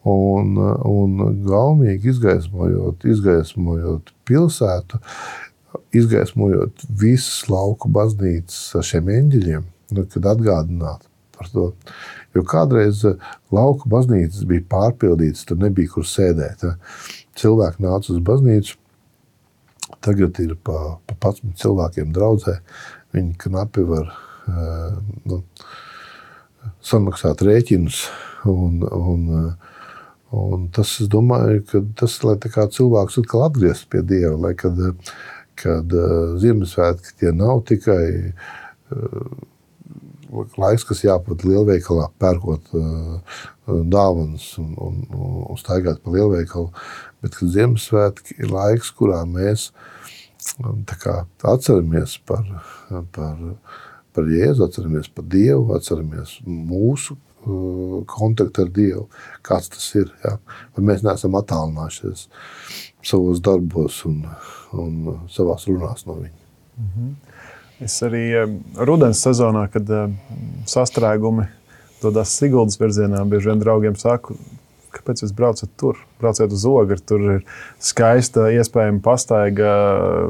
un, 0.06 0.58
un 0.86 1.16
gaumīgi 1.46 2.12
izgaismojot, 2.14 3.06
izgaismojot 3.10 4.12
pilsētu, 4.28 5.00
izgaismojot 5.96 6.86
visas 7.02 7.48
lauku 7.50 7.90
baznīcas 7.92 8.76
ar 8.78 8.86
šiem 8.86 9.10
eņģeļiem, 9.16 9.66
kad 10.04 10.28
atgādināt 10.36 11.08
par 11.36 11.52
to. 11.52 11.66
Jo 12.36 12.44
kādreiz 12.48 13.04
lauku 13.54 13.90
baznīcas 13.92 14.44
bija 14.48 14.66
pārpildītas, 14.72 15.46
tur 15.48 15.60
nebija 15.62 15.94
kur 15.94 16.08
sēdēt. 16.08 16.66
Cilvēki 17.40 17.84
nāca 17.84 18.12
uz 18.14 18.22
baznīcu, 18.26 18.78
tagad 20.04 20.40
ir 20.44 20.56
pa, 20.64 20.98
pa 21.08 21.18
11 21.32 21.56
cilvēkiem 21.62 22.14
draudzē. 22.16 22.60
Viņi 23.16 23.36
knapi 23.46 23.86
var 23.88 24.12
nu, 25.26 25.42
samaksāt 26.86 27.44
rēķinus. 27.46 28.06
Un, 28.52 28.84
un, 28.86 29.56
un 30.36 30.68
tas, 30.76 30.92
es 31.02 31.10
domāju, 31.12 31.64
ka 31.72 31.82
tas 32.02 32.20
lai 32.28 32.38
cilvēks 32.44 33.18
atkal 33.24 33.48
atgrieztos 33.48 33.90
pie 33.90 34.04
Dieva, 34.06 34.36
lai 34.38 34.54
kad, 34.60 34.78
kad 35.58 35.96
Ziemassvētki 36.44 37.18
tie 37.24 37.34
nav 37.34 37.64
tikai 37.72 38.06
laiks, 40.60 40.86
kas 40.88 41.04
jāpavada 41.06 41.50
lielveikalā, 41.50 42.10
pērkot 42.22 42.72
uh, 42.78 43.42
dāvanas 43.66 44.48
un, 44.62 44.74
un, 44.82 45.02
un 45.50 45.60
staigāt 45.60 46.02
pa 46.04 46.14
lielveikalu. 46.14 46.72
Bet 47.24 47.38
Ziemassvētki 47.42 48.40
ir 48.40 48.52
laiks, 48.54 48.92
kurā 48.96 49.24
mēs 49.30 49.72
kā, 51.02 51.24
atceramies 51.44 52.18
par, 52.28 52.46
par, 53.16 53.38
par 54.14 54.30
Jēzu, 54.30 54.66
atceramies 54.68 55.10
par 55.10 55.26
Dievu, 55.32 55.74
atceramies 55.76 56.38
mūsu 56.46 57.16
uh, 57.16 58.02
kontaktu 58.12 58.66
ar 58.66 58.74
Dievu, 58.76 59.06
kāds 59.46 59.72
tas 59.74 59.88
ir. 59.98 60.12
Ja? 60.24 60.38
Vai 60.76 60.86
mēs 60.92 61.06
neesam 61.06 61.38
attālinājušies 61.40 62.28
savos 63.06 63.42
darbos 63.44 64.02
un, 64.10 64.24
un 64.74 65.22
savās 65.32 65.68
runās 65.70 66.06
no 66.10 66.20
viņa. 66.22 66.42
Mm 66.76 66.90
-hmm. 66.94 67.25
Es 67.84 67.98
arī 68.06 68.30
rudens 68.88 69.20
sezonā, 69.20 69.66
kad 69.74 69.90
sastrēgumi 70.70 71.50
dodas 72.00 72.32
Siguldas 72.38 72.80
virzienā, 72.80 73.24
bieži 73.28 73.52
vien 73.52 73.60
draugiem 73.60 73.98
saku, 74.00 74.38
kāpēc 74.96 75.26
jūs 75.26 75.34
braucat 75.36 75.72
tur? 75.80 76.00
Brauciet 76.22 76.54
uz 76.56 76.64
ogri. 76.70 76.98
Tur 77.04 77.26
ir 77.34 77.42
skaista, 77.84 78.48
iespējama 78.56 79.02
pastaiga 79.04 79.74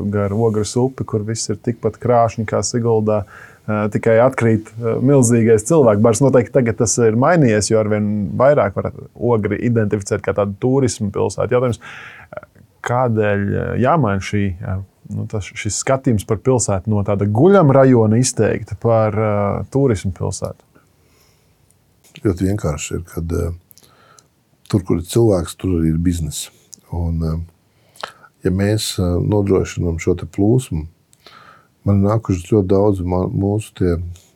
gar 0.10 0.34
ogres 0.34 0.74
upi, 0.82 1.06
kur 1.06 1.26
viss 1.28 1.52
ir 1.54 1.60
tikpat 1.62 2.00
krāšņi 2.02 2.48
kā 2.50 2.64
Siguldā. 2.66 3.24
Tikai 3.66 4.18
atkrīt 4.22 4.72
milzīgais 5.06 5.66
cilvēku 5.70 6.02
bars. 6.06 6.22
Noteikti 6.22 6.54
tagad 6.54 6.78
tas 6.82 6.98
ir 7.02 7.18
mainījies, 7.18 7.70
jo 7.72 7.80
arvien 7.82 8.10
vairāk 8.38 8.78
var 8.78 8.92
ogri 9.14 9.58
identificēt 9.70 10.26
kā 10.26 10.34
tādu 10.38 10.58
turismu 10.62 11.10
pilsētu. 11.14 11.58
Jautājums, 11.58 11.82
kādēļ 12.86 13.48
jāmaina 13.82 14.22
šī 14.22 14.44
nu, 15.14 15.26
tas, 15.30 15.48
šis 15.48 15.82
skatījums 15.84 16.26
par 16.28 16.40
pilsētu 16.44 16.92
no 16.92 17.04
tāda 17.06 17.28
guļama 17.30 17.76
rajona 17.80 18.20
izteikti 18.22 18.78
par 18.82 19.18
uh, 19.20 19.62
turismu 19.74 20.14
pilsētu? 20.16 20.66
Ļoti 22.24 22.48
vienkārši 22.50 22.98
ir, 22.98 23.04
kad 23.12 23.36
uh, 23.36 23.52
tur, 24.72 24.86
kur 24.88 25.02
ir 25.02 25.10
cilvēks, 25.10 25.58
tur 25.60 25.78
arī 25.80 25.94
ir 25.94 26.02
biznesa. 26.02 26.54
Un, 26.96 27.20
uh, 27.22 28.12
ja 28.46 28.54
mēs 28.54 28.94
uh, 29.02 29.18
nodrošinām 29.22 30.00
šo 30.02 30.16
plūsmu, 30.24 30.86
man 31.86 32.02
ir 32.02 32.10
nākuši 32.10 32.54
ļoti 32.54 32.72
daudz 32.72 33.04
mūsu 33.06 33.92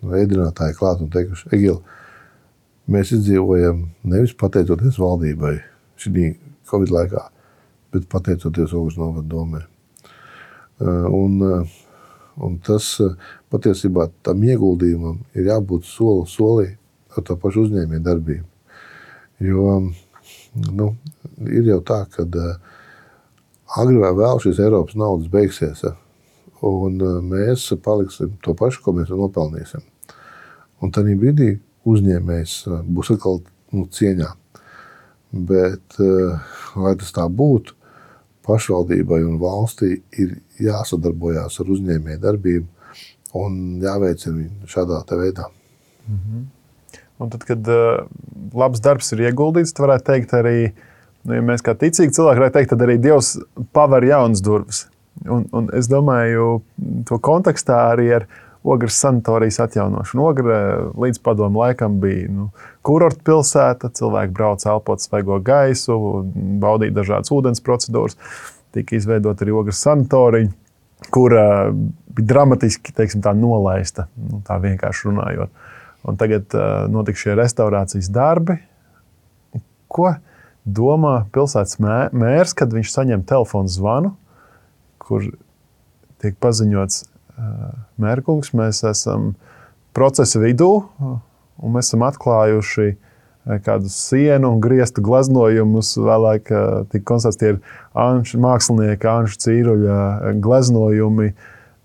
ēdinātāji 0.05 0.77
klāt 0.77 1.01
un 1.03 1.10
teikuši, 1.13 1.49
Egil, 1.55 1.82
mēs 2.89 3.13
izdzīvojam 3.17 3.88
nevis 4.10 4.36
pateicoties 4.38 4.99
valdībai 5.01 5.58
šī 5.99 6.29
Covid 6.69 6.93
laikā, 6.93 7.25
bet 7.93 8.10
pateicoties 8.12 8.75
Ogles 8.77 8.99
novada 8.99 9.25
domē. 9.29 9.65
Eh, 10.82 11.06
un, 11.12 11.42
eh, 11.42 11.68
un 12.39 12.56
tas 12.63 12.86
eh, 13.04 13.15
patiesībā 13.52 14.06
tam 14.24 14.44
ieguldījumam 14.48 15.18
ir 15.36 15.50
jābūt 15.50 15.84
soli 15.84 16.28
solī 16.32 16.68
ar 17.12 17.26
to 17.28 17.36
pašu 17.36 17.65
uzņēmēju 17.65 18.04
darbību. 18.06 18.46
Jo 19.44 19.74
nu, 20.72 20.88
ir 21.52 21.68
jau 21.68 21.80
tā, 21.84 22.06
ka 22.13 22.24
agri 23.76 24.00
vai 24.00 24.12
vēl 24.15 24.39
šīs 24.44 24.62
Eiropas 24.63 24.96
naudas 25.00 25.28
beigsies, 25.32 25.84
un 26.63 26.96
mēs 27.28 27.70
paliksim 27.84 28.38
to 28.44 28.56
pašu, 28.56 28.84
ko 28.84 28.96
mēs 28.96 29.12
nopelnīsim. 29.12 29.84
Un 30.80 30.96
tad 30.96 31.12
brīdī 31.20 31.58
uzņēmējs 31.88 32.56
būs 32.88 33.12
atkal 33.15 33.42
nu, 33.76 33.88
cieņā. 33.88 34.32
Bet, 35.50 36.00
lai 36.00 36.96
tas 37.00 37.12
tā 37.15 37.28
būtu, 37.28 37.79
pašvaldībai 38.49 39.21
un 39.27 39.39
valstī 39.41 39.95
ir 40.17 40.38
jāsadarbojās 40.59 41.62
ar 41.62 41.73
uzņēmēju 41.75 42.21
darbību 42.25 42.67
un 43.39 43.59
jāveicina 43.83 44.35
viņu 44.35 44.69
šādā 44.69 45.03
veidā. 45.12 45.49
Mm 46.07 46.15
-hmm. 46.15 46.47
Un 47.19 47.29
tad, 47.29 47.43
kad 47.43 47.67
uh, 47.67 48.05
labs 48.55 48.79
darbs 48.79 49.12
ir 49.12 49.25
ieguldīts, 49.27 49.73
tad 49.75 49.85
varētu 49.85 50.05
teikt 50.07 50.33
arī, 50.33 50.71
nu, 51.27 51.35
ja 51.35 51.41
mēs 51.43 51.63
kā 51.65 51.75
ticīgi 51.75 52.15
cilvēki 52.15 52.39
varētu 52.39 52.57
teikt, 52.57 52.69
tad 52.69 52.85
arī 52.85 52.95
Dievs 52.97 53.33
paver 53.75 54.07
jaunas 54.07 54.41
durvis. 54.41 54.85
Un, 55.27 55.43
un 55.51 55.67
es 55.75 55.89
domāju, 55.91 56.62
to 57.05 57.19
kontekstā 57.19 57.75
arī 57.91 58.07
ar 58.15 58.27
Ogres 58.63 59.00
sanatorijas 59.00 59.60
atjaunošanu. 59.63 60.26
Ogre 60.26 60.56
līdz 61.00 61.22
padomu 61.24 61.62
laikam 61.63 62.00
bija 62.04 62.28
nu, 62.32 62.50
kurorta 62.84 63.24
pilsēta, 63.30 63.91
cilvēki 63.95 64.36
brauca 64.36 64.74
elpot 64.74 65.00
svaigo 65.00 65.38
gaisu, 65.39 65.95
baudīja 66.60 66.98
dažādas 66.98 67.32
ūdens 67.32 67.63
procedūras. 67.63 68.19
Tika 68.76 68.98
izveidota 68.98 69.45
arī 69.45 69.56
Ogres 69.56 69.80
sanatorija, 69.86 70.52
kur 71.15 71.34
uh, 71.34 71.69
bija 72.17 72.34
dramatiski 72.34 72.93
teiksim, 72.95 73.24
nolaista, 73.39 74.10
nu, 74.19 74.41
tā 74.45 74.60
vienkārši 74.62 75.08
runājot. 75.08 75.54
Un 76.10 76.19
tagad 76.19 76.52
uh, 76.56 76.84
notiks 76.91 77.24
šie 77.24 77.38
restaurācijas 77.39 78.12
darbi. 78.12 78.58
Ko 79.89 80.12
domā 80.67 81.24
pilsētas 81.34 81.80
mērs, 81.80 82.54
kad 82.54 82.76
viņš 82.76 82.91
saņem 82.91 83.24
telefonu 83.28 83.72
zvanu, 83.72 84.12
kur 85.02 85.24
tiek 86.19 86.36
paziņots, 86.43 87.06
Mērkungs, 87.99 88.54
mēs 88.58 88.84
esam 88.88 89.34
procesa 89.95 90.41
vidū 90.41 90.71
un 90.99 91.75
mēs 91.75 91.89
esam 91.91 92.06
atklājuši 92.08 92.89
kādu 93.65 93.89
sienu 93.89 94.54
un 94.54 94.60
griestu 94.62 95.02
gleznojumus. 95.04 95.95
Vēlāk 95.97 96.52
tika 96.91 97.06
konstatēts, 97.08 97.39
tie 97.39 97.54
ir 97.56 97.62
anšu, 97.97 98.38
mākslinieka 98.43 99.15
Anša 99.21 99.39
Cīruļa 99.45 100.36
gleznojumi. 100.43 101.32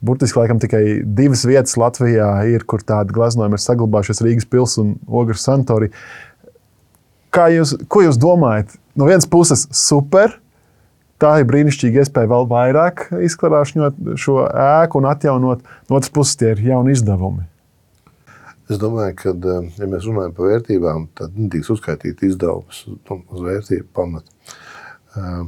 Burtiski 0.04 0.36
laikam 0.36 0.60
tikai 0.60 0.82
divas 1.16 1.46
vietas 1.48 1.78
Latvijā 1.80 2.28
ir, 2.52 2.66
kur 2.68 2.84
tādi 2.84 3.14
gleznojumi 3.16 3.56
ir 3.56 3.64
saglabājušies 3.64 4.20
Rīgas 4.26 4.48
pilsētā 4.52 4.84
un 4.84 4.94
Ogres 5.08 5.46
Santorī. 5.46 5.88
Kā 7.34 7.48
jūs, 7.54 7.72
ko 7.88 8.04
jūs 8.04 8.20
domājat? 8.20 8.76
No 8.94 9.08
vienas 9.08 9.26
puses, 9.26 9.64
super, 9.74 10.36
tā 11.22 11.38
ir 11.40 11.48
brīnišķīga 11.48 12.04
iespēja 12.04 12.30
vēl 12.30 12.46
vairāk 12.50 13.08
izklāšņot 13.28 13.98
šo 14.20 14.44
ēku 14.48 15.00
un 15.00 15.10
atjaunot. 15.10 15.66
No 15.88 15.98
otras 15.98 16.12
puses, 16.14 16.38
tie 16.40 16.54
ir 16.54 16.62
jauni 16.68 16.94
izdevumi. 16.96 17.46
Es 18.70 18.78
domāju, 18.80 19.12
ka, 19.20 19.34
eh, 19.34 19.66
ja 19.76 19.86
mēs 19.90 20.06
runājam 20.08 20.32
par 20.36 20.48
vērtībām, 20.54 21.08
tad 21.14 21.36
netiks 21.36 21.68
uzskaitīti 21.74 22.30
izdevumi 22.30 22.96
uz 23.20 23.42
vērtību 23.44 23.90
pamatu. 23.92 24.32
Eh, 25.16 25.42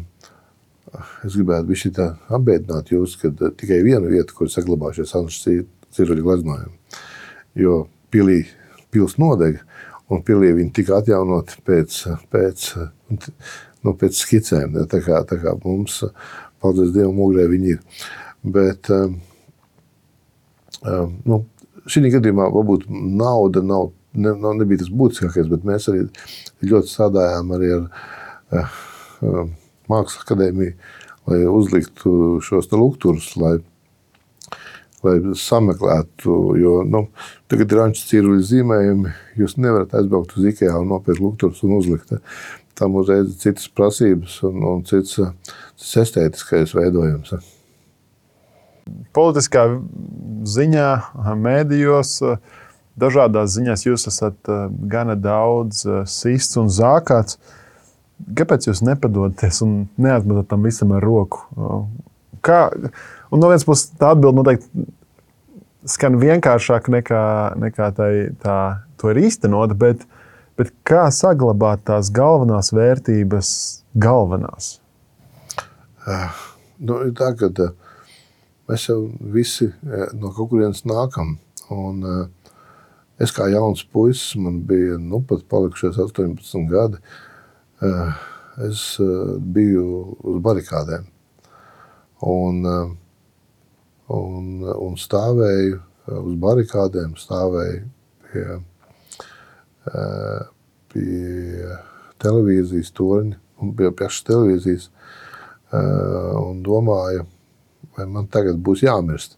es 1.24 1.33
gribētu 1.33 1.70
būt 1.70 1.81
šī 1.81 1.92
apbēdināt 2.37 2.92
jūs, 2.92 3.16
ka 3.20 3.33
eh, 3.33 3.55
tikai 3.57 3.81
viena 3.87 4.05
vieta, 4.07 4.37
kur 4.37 4.52
saglabājušies 4.52 5.16
Anšas 5.16 5.64
ciruļu 5.96 6.26
gleznojumi, 6.26 6.76
jo 7.57 7.87
pilī 8.12 8.42
pils 8.92 9.16
nodega, 9.16 9.64
un 10.12 10.20
pilī 10.22 10.52
viņi 10.52 10.74
tika 10.76 11.00
atjaunoti 11.00 11.56
pēc, 11.64 11.96
pēc 12.29 12.69
nu, 13.87 13.95
pēc 13.99 14.19
skicēm. 14.19 14.75
Ne? 14.77 14.87
Tā 14.91 15.01
kā, 15.05 15.23
tā 15.29 15.39
kā 15.43 15.55
mums, 15.63 16.03
paldies 16.63 16.93
Dievam, 16.95 17.21
ugrē 17.27 17.47
viņi 17.53 17.77
ir. 17.77 18.09
Bet 18.57 18.91
um, 18.95 19.21
um, 20.83 21.15
nu, 21.27 21.41
šī 21.91 22.11
gadījumā 22.17 22.49
varbūt 22.55 22.89
nauda 22.91 23.63
nav, 23.67 23.93
ne, 24.15 24.35
nav 24.35 24.59
nebija 24.61 24.85
tas 24.85 24.93
būtiskākais, 24.93 25.49
bet 25.53 25.67
mēs 25.67 25.89
arī 25.93 26.07
ļoti 26.67 26.93
strādājām 26.93 27.55
arī 27.57 27.73
ar 27.79 27.87
uh, 27.87 28.77
uh, 29.23 29.41
Mākslas 29.87 30.25
akadēmiju, 30.25 30.75
lai 31.31 31.41
uzliktu 31.47 32.13
šos 32.43 32.71
lukturus, 32.75 33.33
lai 33.39 33.59
lai 35.07 35.35
sameklētu. 35.39 36.37
Jo 36.61 36.81
nu, 36.89 37.07
tagad 37.51 37.73
ir 37.73 37.83
anču 37.85 38.07
cīruļu 38.11 38.43
zīmējumi. 38.51 39.15
Jūs 39.41 39.57
nevarat 39.61 39.95
aizbraukt 39.99 40.37
uz 40.37 40.49
IKEA 40.51 40.75
un 40.81 40.91
nopirkt 40.91 41.23
lukturus 41.23 41.63
un 41.67 41.77
uzlikt 41.79 42.17
tam 42.79 42.96
uzreiz 43.00 43.31
ir 43.31 43.40
citas 43.40 43.68
prasības 43.72 44.38
un, 44.46 44.62
un 44.70 44.83
cits, 44.87 45.18
cits 45.81 46.00
estētiskais 46.04 46.74
veidojums. 46.77 47.35
Politiskā 49.16 49.64
ziņā, 50.46 50.88
mēdījos, 51.42 52.18
dažādās 53.00 53.56
ziņās 53.56 53.87
jūs 53.88 54.06
esat 54.12 54.52
gana 54.92 55.16
daudz 55.18 55.83
sists 56.10 56.60
un 56.60 56.70
zākāts. 56.72 57.40
Kāpēc 58.37 58.70
jūs 58.70 58.85
nepadodaties 58.87 59.58
un 59.66 59.74
neatmetat 60.00 60.52
tam 60.52 60.62
visam 60.64 60.94
ar 60.96 61.04
roku? 61.04 61.42
Kā, 62.46 62.68
un 63.33 63.42
no 63.42 63.50
vienas 63.50 63.66
puses 63.66 63.90
tā 63.98 64.14
atbilde 64.14 64.38
noteikti 64.38 64.87
skan 65.90 66.18
vienkāršāk 66.20 66.88
nekā, 66.92 67.24
nekā 67.62 67.90
tā, 67.96 68.08
tā 68.42 68.56
to 69.00 69.12
ir 69.12 69.20
īstenot, 69.27 69.74
bet, 69.79 70.06
bet 70.57 70.73
kā 70.88 71.07
saglabāt 71.13 71.85
tās 71.88 72.11
galvenās 72.15 72.73
vērtības, 72.75 73.50
galvenās? 74.00 74.77
Uh, 76.07 76.42
nu, 76.79 77.00
tā, 77.19 77.33
ka, 77.38 77.50
uh, 77.50 77.73
mēs 78.71 78.88
jau 78.88 79.00
visi 79.35 79.69
uh, 79.69 80.09
no 80.17 80.33
kaut 80.37 80.52
kurienes 80.52 80.85
nākam. 80.88 81.37
Un, 81.75 82.04
es 83.19 83.33
kā 83.35 83.48
jauns 83.50 83.83
puisis, 83.90 84.37
man 84.38 84.61
bija 84.69 85.00
nu, 85.02 85.19
pat 85.27 85.42
palikušies 85.50 85.98
18 85.98 86.69
gadi. 86.71 87.00
Es 88.63 88.83
biju 89.57 89.87
uz 90.31 90.38
barikādēm. 90.46 91.09
Un, 92.31 92.61
un, 94.15 94.46
un 94.71 94.94
stāvēju 95.02 95.81
uz 96.23 96.38
barikādēm, 96.46 97.19
stāvēju 97.19 97.83
pie, 98.31 98.46
pie 100.93 101.77
televīzijas 102.23 102.93
torņa, 102.97 103.39
pie 103.79 103.91
pašas 103.97 104.27
televīzijas 104.29 104.87
uh, 104.91 106.37
un 106.41 106.63
domāju, 106.67 107.27
vai 107.97 108.07
man 108.11 108.29
tagad 108.33 108.61
būs 108.61 108.85
jāmirst. 108.87 109.37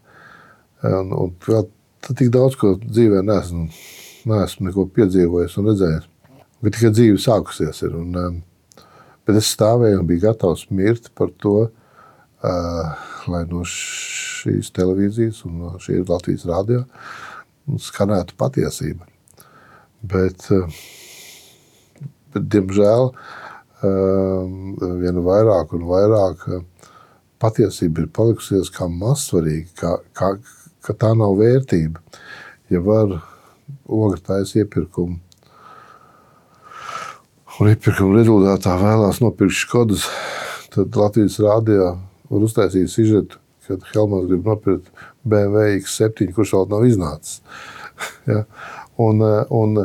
Un, 0.83 1.11
un 1.11 1.33
vēl 1.43 1.67
tik 2.07 2.31
daudz 2.33 2.55
ko 2.59 2.75
dzīvē 2.79 3.23
neesmu, 3.27 3.67
neesmu 4.29 4.69
neko 4.69 4.87
piedzīvojis 4.95 5.57
un 5.59 5.69
redzējis. 5.71 6.07
Bet 6.63 6.75
tikai 6.75 6.91
dzīve 6.95 7.19
sākusies 7.23 7.83
ir. 7.87 7.95
Un, 7.99 8.15
um, 8.19 8.39
bet 9.27 9.39
es 9.39 9.51
stāvēju 9.55 10.01
un 10.01 10.07
biju 10.07 10.25
gatavs 10.27 10.65
mirt 10.75 11.11
par 11.15 11.31
to, 11.43 11.69
uh, 11.69 13.05
lai 13.31 13.43
no 13.51 13.63
šīs 13.67 14.71
televīzijas 14.75 15.43
un 15.47 15.61
no 15.63 15.75
šī 15.83 16.01
Latvijas 16.07 16.47
radio 16.49 16.83
skanētu 17.79 18.35
patiesība. 18.39 19.07
Bet, 20.01 20.47
eh, 20.51 20.79
bet 22.33 22.47
diemžēl, 22.55 23.11
eh, 23.83 24.43
vien 25.01 25.23
vairāk 25.25 25.73
un 25.75 25.87
vairāk 25.89 26.45
eh, 26.47 26.61
patiesība 27.39 28.05
ir 28.05 28.07
palikusies 28.07 28.71
kā 28.71 28.87
mazsvarīga, 28.87 29.73
kā, 29.75 29.97
kā, 30.13 30.29
ka 30.81 30.93
tā 30.93 31.11
nav 31.17 31.35
vērtība. 31.39 31.99
Ja 32.69 32.79
var 32.85 33.19
ogletājas 33.89 34.55
iepirkumu 34.55 35.19
un 37.59 37.67
iepirkuma 37.67 38.15
rezultātā 38.21 38.77
vēlās 38.79 39.19
nopirkt 39.19 39.57
Škodas, 39.57 40.05
tad 40.71 40.95
Latvijas 40.95 41.39
rādio 41.43 41.97
var 42.29 42.45
uztaisīt 42.45 42.87
sižetu, 42.93 43.39
kad 43.67 43.83
Helmans 43.91 44.29
grib 44.29 44.47
nopirkt 44.47 44.87
BMW 45.27 45.81
X7, 45.81 46.31
kurš 46.35 46.55
vēl 46.55 46.69
nav 46.71 46.85
iznācis. 46.87 47.41
ja? 48.31 48.45
Un, 48.99 49.23
un, 49.55 49.83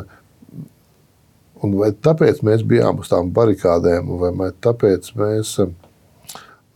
un 1.63 1.77
vai 1.79 1.91
tāpēc 2.07 2.43
mēs 2.45 2.65
bijām 2.67 3.01
uz 3.03 3.11
tām 3.11 3.31
barikādēm, 3.35 4.11
vai 4.21 4.51
tāpēc 4.65 5.13
mēs 5.19 5.55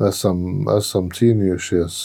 esam, 0.09 0.41
esam 0.77 1.11
cīnījušies, 1.15 2.01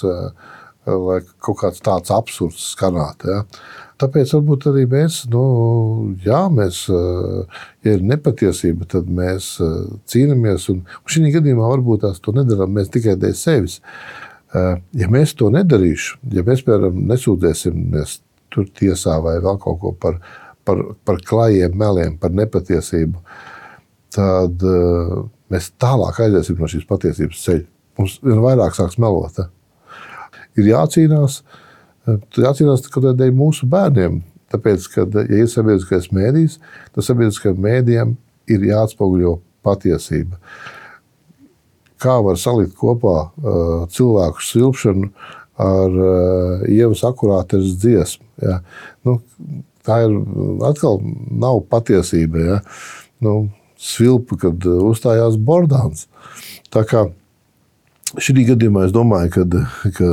lai 0.84 1.20
kaut 1.42 1.60
kāds 1.62 1.82
tāds 1.84 2.12
absurds 2.14 2.72
skanētu. 2.74 3.30
Ja? 3.30 3.44
Tāpēc 4.02 4.34
varbūt 4.34 4.66
arī 4.72 4.84
mēs, 4.90 5.20
nu, 5.30 5.44
jā, 6.24 6.42
mēs, 6.52 6.82
ja 6.90 7.94
ir 7.94 8.04
nepatiesība, 8.04 8.88
tad 8.90 9.08
mēs 9.08 9.54
cīnāmies. 10.10 10.68
Un, 10.74 10.82
un 10.82 11.14
šī 11.14 11.30
gadījumā 11.36 11.70
varbūt 11.76 12.02
tās 12.04 12.20
to 12.24 12.34
nedarām 12.34 12.74
mēs 12.74 12.90
tikai 12.94 13.14
dēļ 13.22 13.36
sevis. 13.38 13.78
Ja 14.54 15.08
mēs 15.10 15.32
to 15.38 15.48
nedarīsim, 15.50 16.20
ja 16.34 16.44
mēs, 16.46 16.62
piemēram, 16.66 17.00
nesūdzēsimies 17.10 18.18
tur 18.54 18.70
tiesā 18.78 19.18
vai 19.24 19.36
vēl 19.42 19.58
kaut 19.62 19.80
ko 19.82 19.92
par, 20.00 20.20
par, 20.64 20.80
par 21.04 21.20
klajiem 21.26 21.74
meliem, 21.78 22.16
par 22.20 22.34
nepatiesību, 22.34 23.20
tad 24.14 24.62
mēs 25.52 25.72
tālāk 25.82 26.22
aiziesim 26.26 26.58
no 26.60 26.70
šīs 26.70 26.86
patiesības 26.88 27.42
ceļa. 27.44 27.66
Mums 27.98 28.16
vien 28.24 28.40
vairāk 28.42 28.74
sāks 28.74 28.98
melot. 28.98 29.38
Ir 30.58 30.70
jācīnās, 30.70 31.40
uh, 31.42 31.58
jācīnās 32.38 32.86
tikai 32.86 33.30
mūsu 33.34 33.68
bērniem. 33.70 34.22
Tāpēc, 34.54 34.86
kad 34.92 35.14
ja 35.18 35.40
ir 35.40 35.50
sabiedriskais 35.50 36.12
mēdījis, 36.14 36.60
tad 36.94 37.06
sabiedriskajiem 37.06 37.62
mēdījiem 37.64 38.14
ir 38.54 38.66
jāatspoguļo 38.68 39.38
patiesība. 39.66 40.38
Kā 41.98 42.18
var 42.22 42.38
salikt 42.38 42.76
kopā 42.78 43.16
uh, 43.24 43.86
cilvēku 43.90 44.44
silpšanu 44.44 45.10
ar 45.60 45.98
uh, 45.98 46.64
ievas 46.70 47.04
akurātes 47.06 47.76
dziesmu? 47.82 48.26
Ja? 48.42 48.60
Nu, 49.06 49.18
tā 49.86 50.00
ir 50.06 50.16
atkal 50.66 51.00
nav 51.30 51.64
patiesība. 51.70 52.42
Ja? 52.42 52.60
Nu, 53.24 53.36
svilpa, 53.80 54.38
kad 54.46 54.66
uzstājās 54.66 55.36
Bordāns. 55.38 56.08
Tā 56.74 56.84
kā 56.88 57.06
šī 58.18 58.46
gadījumā 58.50 58.88
es 58.88 58.94
domāju, 58.94 59.44
ka 59.94 60.04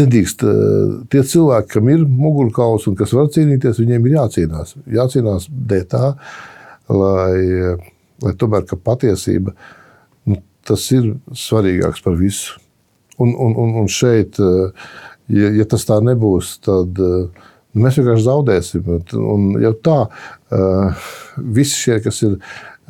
Nedrīkst 0.00 0.44
eh, 0.46 0.92
tie 1.12 1.22
cilvēki, 1.26 1.74
kam 1.74 1.90
ir 1.92 2.06
mugurkauls 2.06 2.86
un 2.88 2.96
kas 2.98 3.12
var 3.16 3.28
cīnīties, 3.34 3.80
viņiem 3.82 4.08
ir 4.08 4.16
jācīnās. 4.16 4.74
Jācīnās 4.96 5.48
dēļ 5.50 5.84
tā, 5.90 6.14
lai, 6.94 7.76
lai 8.24 8.34
tomēr 8.40 8.64
patiesība 8.80 9.54
nu, 10.30 10.40
tas 10.66 10.86
ir 10.96 11.14
svarīgāks 11.36 12.04
par 12.06 12.16
visu. 12.20 12.56
Un, 13.20 13.36
un, 13.36 13.54
un, 13.60 13.76
un 13.82 13.88
šeit, 13.90 14.40
eh, 14.40 14.90
ja, 15.36 15.52
ja 15.60 15.68
tas 15.68 15.86
tā 15.88 16.00
nebūs, 16.04 16.56
tad 16.64 17.00
eh, 17.00 17.46
nu, 17.72 17.84
mēs 17.84 18.00
vienkārši 18.00 18.26
zaudēsim. 18.26 18.90
Un 19.20 19.48
jau 19.62 19.72
tā, 19.84 20.00
visi 21.36 21.76
šie, 21.84 22.00
kas 22.02 22.24
ir 22.26 22.38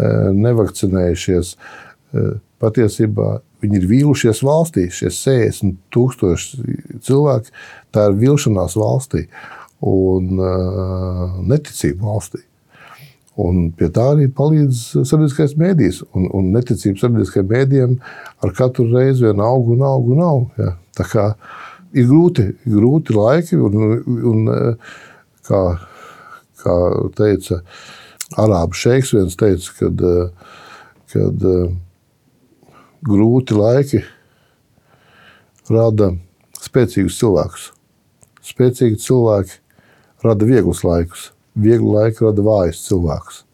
nevakcinējušies, 0.01 1.51
patiesībā 2.63 3.35
Viņi 3.61 3.77
ir 3.77 3.89
vīlušies 3.91 4.41
valstī, 4.45 4.87
šie 4.93 5.11
60 5.13 5.81
tūkstoši 5.93 6.77
cilvēki. 7.05 7.53
Tā 7.93 8.07
ir 8.09 8.21
vilšanās 8.23 8.77
valstī 8.81 9.27
un 9.85 10.41
uh, 10.41 11.41
neticība 11.45 12.09
valstī. 12.09 12.45
Un 13.41 13.71
pie 13.77 13.89
tā 13.95 14.11
arī 14.15 14.27
palīdz 14.37 14.83
sabiedriskais 15.09 15.57
mēdījis. 15.61 16.03
Un, 16.19 16.29
un 16.37 16.51
neticība 16.55 17.01
sabiedriskajiem 17.01 17.51
mēdījiem 17.51 17.97
ar 18.45 18.55
katru 18.57 18.89
reizi 18.91 19.27
vien 19.29 19.43
aug 19.45 19.73
un 19.75 19.85
aug 19.87 20.11
un 20.15 20.23
aug. 20.27 20.61
Ja. 20.61 20.75
Tā 20.99 21.07
kā 21.09 21.27
ir 21.97 22.09
grūti, 22.11 22.47
grūti 22.69 23.17
laiki, 23.17 23.59
un, 23.59 23.79
un 24.33 24.51
kā, 25.47 25.63
kā 26.63 26.77
teica 27.19 27.63
Arābu 28.39 28.79
šeiks, 28.79 29.15
viens 29.17 29.35
teica, 29.39 29.73
kad, 29.81 30.03
kad 31.11 31.47
grūti 33.07 33.57
laiki 33.57 34.05
rada 35.71 36.13
spēcīgus 36.61 37.19
cilvēkus. 37.21 37.71
Spēcīgi 38.51 39.01
cilvēki 39.03 39.59
rada 40.25 40.47
vieglus 40.49 40.83
laikus, 40.85 41.31
viegli 41.55 41.95
laiki 41.95 42.27
rada 42.27 42.45
vājus 42.45 42.85
cilvēkus. 42.89 43.45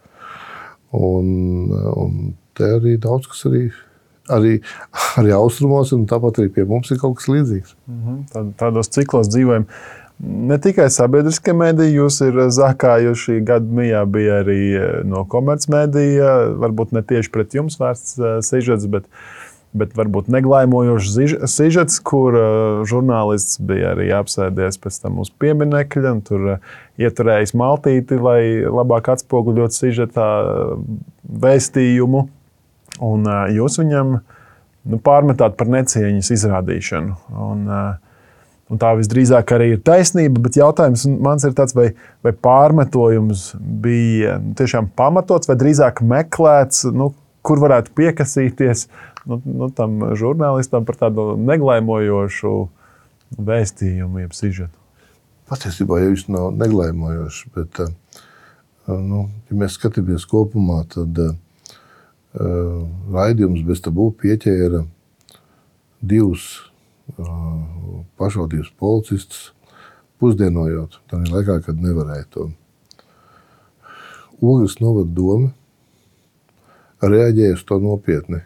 Un, 0.97 1.29
un 1.93 2.33
te 2.57 2.71
arī 2.79 2.97
daudz 3.03 3.29
kas 3.31 3.45
arī, 3.49 3.67
arī, 4.33 4.57
arī 5.21 5.35
austrumos, 5.37 5.93
un 5.97 6.07
tāpat 6.09 6.41
arī 6.41 6.53
pie 6.57 6.67
mums 6.69 6.91
ir 6.93 7.01
kaut 7.03 7.19
kas 7.21 7.31
līdzīgs. 7.33 7.77
Mm 7.87 8.03
-hmm. 8.03 8.53
Tādos 8.61 8.93
ciklos 8.93 9.29
dzīvojam. 9.29 9.67
Ne 10.19 10.57
tikai 10.59 10.91
sabiedriskie 10.91 11.53
mediji, 11.53 11.99
jūs 11.99 12.23
ir 12.25 12.39
zakājuši 12.49 13.41
gadu 13.45 13.69
mijā, 13.69 14.05
bija 14.07 14.39
arī 14.45 14.61
no 15.05 15.25
komercmedija, 15.25 16.57
varbūt 16.57 16.93
ne 16.93 17.03
tieši 17.03 17.31
pret 17.31 17.55
jums 17.55 17.77
vērsts 17.81 18.17
sižets, 18.41 18.87
bet 18.87 19.05
uh, 19.05 19.46
bet 19.79 19.95
varbūt 19.97 20.31
neglājošs 20.33 21.49
sižets, 21.51 21.99
kur 22.05 22.37
uh, 22.37 22.85
žurnālists 22.89 23.61
bija 23.63 23.95
arī 23.95 24.09
apsēdies 24.17 24.81
pēc 24.83 25.01
tam 25.03 25.21
uz 25.23 25.31
pieminiekļa 25.43 26.15
un 26.17 26.23
tur 26.27 26.49
uh, 26.55 26.73
ieturējis 27.01 27.55
maltīti, 27.59 28.19
lai 28.21 28.41
labāk 28.65 29.13
atspoguļotu 29.15 29.77
sižetā 29.77 30.31
uh, 30.45 30.81
vēstījumu. 31.47 32.27
Un 33.07 33.29
jūs 33.53 33.75
viņam 33.77 34.15
nu, 34.17 34.99
pārmetāt 35.05 35.59
par 35.61 35.69
necieņas 35.69 36.31
izrādīšanu. 36.33 37.17
Un, 37.45 37.67
un 38.73 38.81
tā 38.81 38.95
visdrīzāk 38.97 39.53
arī 39.53 39.67
ir 39.75 39.83
taisnība, 39.85 40.41
bet 40.47 40.57
jautājums 40.57 41.05
man 41.05 41.43
ir 41.45 41.53
tāds, 41.59 41.77
vai, 41.77 41.91
vai 42.25 42.33
pārmetojums 42.33 43.51
bija 43.61 44.39
nu, 44.41 44.55
tiešām 44.57 44.89
pamatots 44.97 45.51
vai 45.51 45.59
drīzāk 45.61 46.01
meklēts, 46.09 46.87
nu, 46.97 47.11
kur 47.47 47.63
varētu 47.63 47.93
piekasīties 47.97 48.87
nu, 49.27 49.41
nu, 49.45 49.69
tam 49.75 49.99
žurnālistam 50.19 50.87
par 50.89 50.99
tādu 51.01 51.35
neglaimojošu 51.41 52.55
vēstījumu, 53.37 54.23
jeb 54.25 54.37
sižetu? 54.37 54.75
Patiesībā 55.51 56.01
jau 56.03 56.13
viņš 56.13 56.27
nav 56.35 56.53
neglaimojošs, 56.59 57.43
bet, 57.55 57.83
eh, 57.85 58.23
nu, 58.89 59.27
ja 59.51 59.59
mēs 59.59 59.79
skatāmies 59.79 60.27
kopumā, 60.27 60.81
tad 60.91 61.19
uh, 61.23 61.35
raidījums 63.15 63.63
bez 63.67 63.81
tabū 63.85 64.11
pieķēra 64.21 64.83
divus 66.03 66.49
pašvaldības 68.19 68.73
policistus 68.81 69.53
pusdienojot, 70.21 70.99
tādā 71.11 71.31
laikā, 71.31 71.61
kad 71.67 71.81
nevarēja 71.81 72.27
to. 72.35 72.49
Ogres 74.41 74.79
novada 74.83 75.13
doma 75.17 75.53
reaģēja 77.01 77.57
uz 77.57 77.65
to 77.69 77.79
nopietni. 77.81 78.43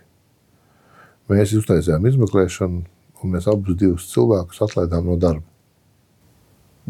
Mēs 1.31 1.55
uztaisījām 1.55 2.07
izmeklēšanu, 2.11 2.83
un 3.23 3.35
mēs 3.35 3.47
abus 3.51 3.79
divus 3.79 4.09
cilvēkus 4.11 4.63
atlaidām 4.67 5.07
no 5.07 5.17
darba. 5.21 5.47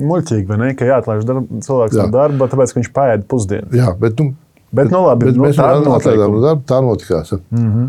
Muļķīgi, 0.01 0.47
vai 0.49 0.59
ne? 0.61 0.71
Ka 0.79 0.87
jāatlaiž 0.89 1.27
darba, 1.29 1.61
cilvēks 1.67 1.99
Jā. 1.99 2.07
no 2.07 2.15
darba, 2.15 2.49
tāpēc, 2.49 2.73
ka 2.73 2.81
viņš 2.81 2.91
pāēda 2.97 3.27
pusdienas. 3.29 3.75
Jā, 3.77 3.91
bet, 4.01 4.21
nu, 4.21 4.33
bet, 4.73 4.89
nu, 4.93 5.03
labi, 5.05 5.29
bet 5.29 5.37
nu, 5.37 5.45
mēs 5.45 5.59
viņu 5.59 5.95
atlaidām 5.97 6.37
no 6.37 6.43
darba. 6.45 6.65
Tā 6.71 6.81
notikās. 6.85 7.33
Mm 7.51 7.71
-hmm. 7.75 7.89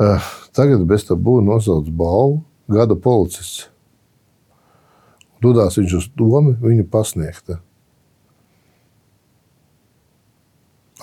uh, 0.00 0.28
tagad 0.56 0.84
bez 0.88 1.04
tā 1.08 1.16
būna 1.18 1.52
nosaucts 1.52 1.90
balvu 1.90 2.40
gada 2.72 2.96
policists. 2.96 3.68
Dodās 5.42 5.76
viņš 5.76 5.96
uz 5.98 6.08
domu, 6.16 6.56
viņu 6.62 6.86
pasniegta. 6.90 7.60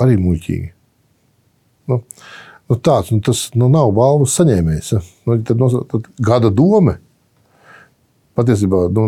Arī 0.02 0.18
muļķīgi. 0.18 0.72
Nu, 1.92 2.00
nu 2.72 2.78
tāds, 2.80 3.12
nu, 3.14 3.22
tas 3.24 3.48
nu, 3.58 3.70
nav 3.72 3.92
balvas 3.96 4.36
saņēmējs. 4.40 4.92
Ja? 4.96 5.02
Nu, 5.28 5.40
tad, 5.46 5.60
no, 5.60 5.84
tad 5.90 6.08
gada 6.24 6.52
doma. 6.54 6.98
Patiesībā 8.34 8.88
nu, 8.96 9.04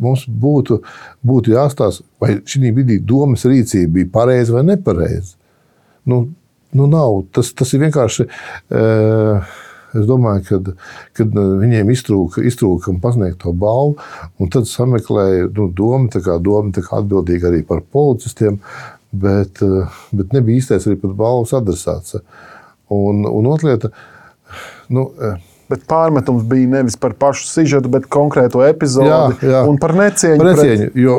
mums 0.00 0.22
būtu, 0.32 0.78
būtu 1.26 1.52
jāstāsta, 1.52 2.06
vai 2.22 2.38
šī 2.48 2.70
brīdī 2.72 2.96
domas 3.04 3.44
rīcība 3.44 3.98
bija 3.98 4.12
pareiza 4.14 4.56
vai 4.56 4.64
nepareiza. 4.70 5.34
Nu, 6.08 6.22
nu 6.76 6.88
nav, 6.88 7.18
tas, 7.36 7.52
tas 7.52 7.74
ir 7.76 7.84
vienkārši. 7.84 8.28
Uh, 8.72 9.54
Es 9.96 10.06
domāju, 10.08 10.42
ka 10.44 10.74
kad 11.16 11.36
viņiem 11.36 11.90
iztrūka, 11.94 12.42
iztrūka 12.46 12.94
pasniegt 13.02 13.38
to 13.44 13.52
balvu, 13.56 13.96
un 14.42 14.50
tad 14.52 14.68
sameklēja 14.68 15.48
nu, 15.56 15.68
domu, 15.72 16.10
tā 16.12 16.22
kā 16.24 16.36
doma 16.42 16.74
kā 16.74 17.00
atbildīga 17.00 17.50
arī 17.50 17.62
par 17.66 17.82
policistiem, 17.94 18.58
bet, 19.12 19.62
bet 20.12 20.36
nebija 20.36 20.60
īstais 20.60 20.88
arī 20.88 20.98
pat 21.00 21.14
balvas 21.16 21.54
adresāts. 21.56 22.18
Un, 22.92 23.24
un 23.26 23.50
otra 23.50 23.72
lieta, 23.72 23.92
nu, 24.94 25.10
Bet 25.66 25.80
pārmetums 25.90 26.44
bija 26.46 26.68
nevis 26.76 26.94
par 27.02 27.16
pašu 27.18 27.48
sižetu, 27.50 27.90
bet 27.90 28.04
konkrēto 28.06 28.60
epizodi 28.62 29.08
jā, 29.10 29.22
jā. 29.50 29.62
un 29.66 29.80
par 29.82 29.96
necieņu. 29.98 30.38
Par 30.38 30.52
necieņu 30.52 30.84
pret... 30.84 31.00
Jo 31.02 31.16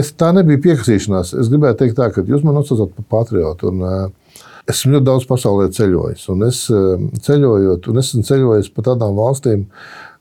es 0.00 0.14
tā 0.16 0.30
nebija 0.32 0.62
piekasīšanās. 0.64 1.34
Es 1.36 1.50
gribēju 1.52 1.76
teikt, 1.82 1.98
tā, 1.98 2.06
ka 2.14 2.24
jūs 2.24 2.40
man 2.46 2.56
nosaucat 2.56 2.94
par 2.96 3.06
patriotu. 3.18 3.68
Un, 3.68 3.84
uh, 3.84 4.38
esmu 4.70 4.96
ļoti 4.96 5.06
daudz 5.06 5.26
pasaulē 5.28 5.68
ceļojis. 5.76 6.26
Un 6.32 6.46
es 6.48 6.62
ceļojot, 7.26 7.90
un 7.90 8.02
esmu 8.02 8.24
ceļojis 8.26 8.70
pa 8.74 8.86
tādām 8.90 9.16
valstīm, 9.18 9.66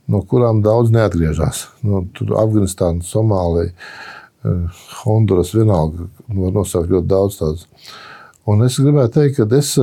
no 0.10 0.22
kurām 0.28 0.64
daudz 0.66 0.93
neatgriežas. 0.95 1.68
No, 1.86 2.04
tur 2.18 2.36
Afganistāna, 2.41 3.06
Somālija, 3.06 3.74
Honduras 5.04 5.54
vienalga. 5.56 6.08
Var 6.28 6.56
nosaukt 6.56 6.91
ļoti 6.91 7.12
daudz 7.12 7.39
tādu. 7.41 7.68
Un 8.50 8.64
es 8.66 8.80
gribēju 8.82 9.14
teikt, 9.14 9.39
ka 9.39 9.60
es 9.60 9.76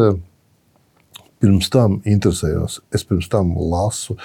pirms 1.42 1.70
tam 1.72 2.00
interesējos. 2.08 2.80
Es 2.94 3.04
pirms 3.06 3.28
tam 3.32 3.54
lasu, 3.56 4.16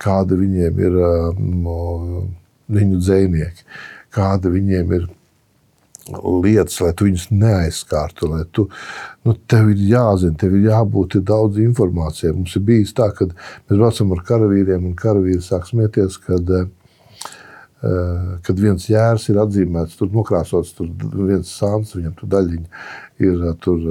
kāda 0.00 0.38
viņiem 0.38 0.82
ir 0.84 0.98
no, 1.38 1.78
viņu 2.72 3.00
dzinieki, 3.02 3.64
kāda 4.14 4.52
viņiem 4.52 4.98
ir 4.98 5.08
lietas, 6.16 6.78
lai 6.80 6.94
tu 6.96 7.08
viņus 7.08 7.28
neaizskārtu. 7.34 8.30
Tu, 8.56 8.64
nu, 9.26 9.34
tev 9.50 9.70
ir 9.74 9.84
jāzina, 9.90 10.36
tev 10.40 10.56
ir 10.56 10.70
jābūt 10.70 11.18
daudz 11.28 11.60
informācijai. 11.62 12.34
Mums 12.36 12.56
ir 12.56 12.64
bijis 12.68 12.94
tā, 12.96 13.10
ka 13.16 13.28
mēs 13.28 13.76
braucam 13.76 14.16
ar 14.16 14.24
karavīriem, 14.30 14.88
un 14.88 14.96
karavīri 14.98 15.44
sāk 15.44 15.68
smieties, 15.68 16.16
kad, 16.24 16.54
kad 18.48 18.64
viens 18.64 18.88
jērs 18.88 19.28
ir 19.28 19.42
atzīmēts, 19.44 20.00
tur 20.00 20.10
nokrāsots, 20.14 20.74
tur 20.78 20.90
viens 21.28 21.52
sāns, 21.52 21.94
viņam 21.98 22.16
tur 22.18 22.32
daļiņa 22.36 22.84
ir 23.28 23.48
tur 23.64 23.88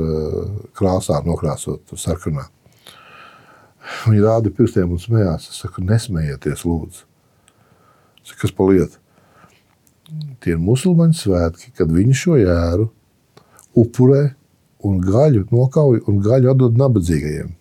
krāsā 0.77 1.21
nokrāsot, 1.25 1.85
tur 1.89 2.01
sarkanā. 2.01 2.49
Viņi 4.07 4.23
rāda 4.23 4.51
pirkstiem 4.53 4.93
un 4.95 5.01
smējās. 5.01 5.49
Es 5.51 5.61
saku, 5.63 5.83
nesmējieties, 5.87 6.63
lūdzu. 6.67 7.05
Saku, 8.27 8.39
kas 8.43 8.55
pa 8.55 8.67
lietu? 8.67 8.99
Tie 10.43 10.53
ir 10.55 10.59
musulmaņu 10.63 11.17
svētki, 11.19 11.73
kad 11.75 11.91
viņi 11.91 12.15
šo 12.15 12.37
jēru 12.39 12.87
upurē 13.77 14.23
un 14.87 14.99
gaļu 15.03 15.47
nokauj 15.51 16.03
un 16.07 16.19
gaļu 16.23 16.51
atdod 16.53 16.77
nabadzīgajiem. 16.79 17.53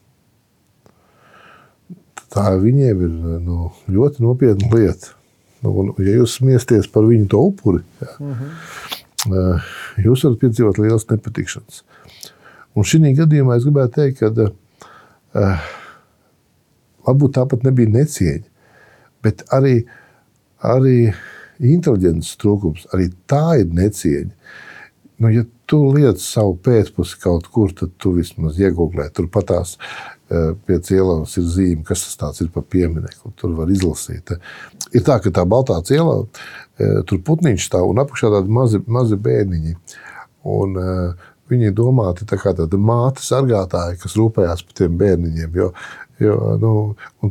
Tā 2.37 2.51
viņiem 2.61 3.03
ir 3.07 3.15
nu, 3.43 3.71
ļoti 3.91 4.23
nopietna 4.25 4.71
lieta. 4.75 5.15
Nu, 5.65 5.73
un, 5.81 5.93
ja 6.05 6.19
jūs 6.19 6.37
smiesties 6.39 6.89
par 6.93 7.07
viņu 7.09 7.31
to 7.33 7.41
upuri, 7.49 7.81
jā, 8.03 8.11
uh. 8.21 8.43
-huh. 9.25 9.71
jūs 10.05 10.27
varat 10.27 10.43
piedzīvot 10.43 10.79
lielas 10.79 11.09
nepatikšanas. 11.11 11.83
Un 12.77 12.85
šī 12.85 13.15
gadījumā 13.17 13.57
es 13.57 13.65
gribētu 13.65 13.95
teikt, 13.97 14.21
ka 14.21 14.51
uh, 14.51 15.65
Varbūt 17.07 17.37
tāpat 17.39 17.67
nebija 17.67 17.93
necieņa, 17.95 18.47
bet 19.25 19.45
arī, 19.55 19.81
arī 20.65 20.99
inteliģences 21.63 22.39
trūkums, 22.41 22.89
arī 22.95 23.11
tā 23.31 23.61
ir 23.63 23.71
necieņa. 23.75 24.33
Nu, 25.23 25.31
ja 25.33 25.47
tu 25.71 25.79
liec 25.95 26.21
savu 26.21 26.59
pēcpusi 26.61 27.17
kaut 27.23 27.47
kur, 27.53 27.73
tad 27.73 27.95
tu 28.03 28.13
vismaz 28.19 28.59
iegūlē. 28.61 29.09
Tur 29.17 29.31
patās 29.33 29.77
eh, 29.79 30.53
pie 30.69 30.77
cielavas 30.85 31.39
ir 31.41 31.47
zīme, 31.55 31.85
kas 31.89 32.05
tas 32.21 32.43
ir 32.45 32.51
par 32.53 32.67
pieminiektu. 32.69 33.33
Tur 33.41 33.55
var 33.57 33.73
izlasīt. 33.73 34.35
Ir 34.93 35.07
tā, 35.07 35.17
ka 35.25 35.33
tā 35.33 35.47
baltā 35.49 35.79
cielava, 35.89 36.27
eh, 36.77 37.01
tur 37.09 37.23
putniņš 37.25 37.71
stāv 37.71 37.89
un 37.89 38.05
apakšā 38.05 38.35
tādi 38.35 38.53
mazi, 38.59 38.83
mazi 38.87 39.19
bērniņi. 39.29 39.79
Un, 40.57 40.79
Viņi 41.47 41.69
ir 41.71 41.75
domāti 41.79 42.27
tā 42.27 42.41
kā 42.43 42.51
tāda 42.59 42.79
māte 42.83 43.23
sargātāja, 43.23 43.95
kas 44.03 44.17
rūpējās 44.19 44.65
par 44.67 44.79
tiem 44.81 44.97
bērniņiem. 44.99 45.53
Jo 45.55 45.69
Jo, 46.21 46.37
nu, 46.61 46.73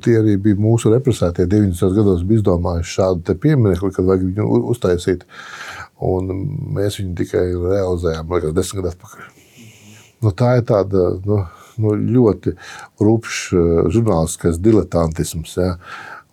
tie 0.04 0.20
arī 0.20 0.36
bija 0.42 0.60
mūsu 0.62 0.92
represētie. 0.94 1.48
90. 1.50 1.96
gados 1.96 2.22
bija 2.28 2.44
izdomājuši 2.44 2.98
šādu 3.00 3.38
pieminiektu, 3.42 3.90
kad 3.96 4.06
vajag 4.06 4.28
viņu 4.28 4.62
uztaisīt. 4.74 5.26
Un 6.06 6.30
mēs 6.76 7.00
viņu 7.00 7.16
tikai 7.18 7.48
realizējām, 7.56 8.30
liekas, 8.36 8.54
desmit 8.54 8.84
gadus 8.84 8.98
atpakaļ. 9.00 9.32
Nu, 10.26 10.32
tā 10.38 10.56
ir 10.60 10.68
tāda 10.70 11.08
nu, 11.26 11.42
nu, 11.82 11.96
ļoti 12.18 12.56
rupšs 13.02 13.42
eh, 13.54 13.80
žurnālistiskais 13.96 14.62
diletantisms. 14.64 15.58
Ja? 15.60 15.76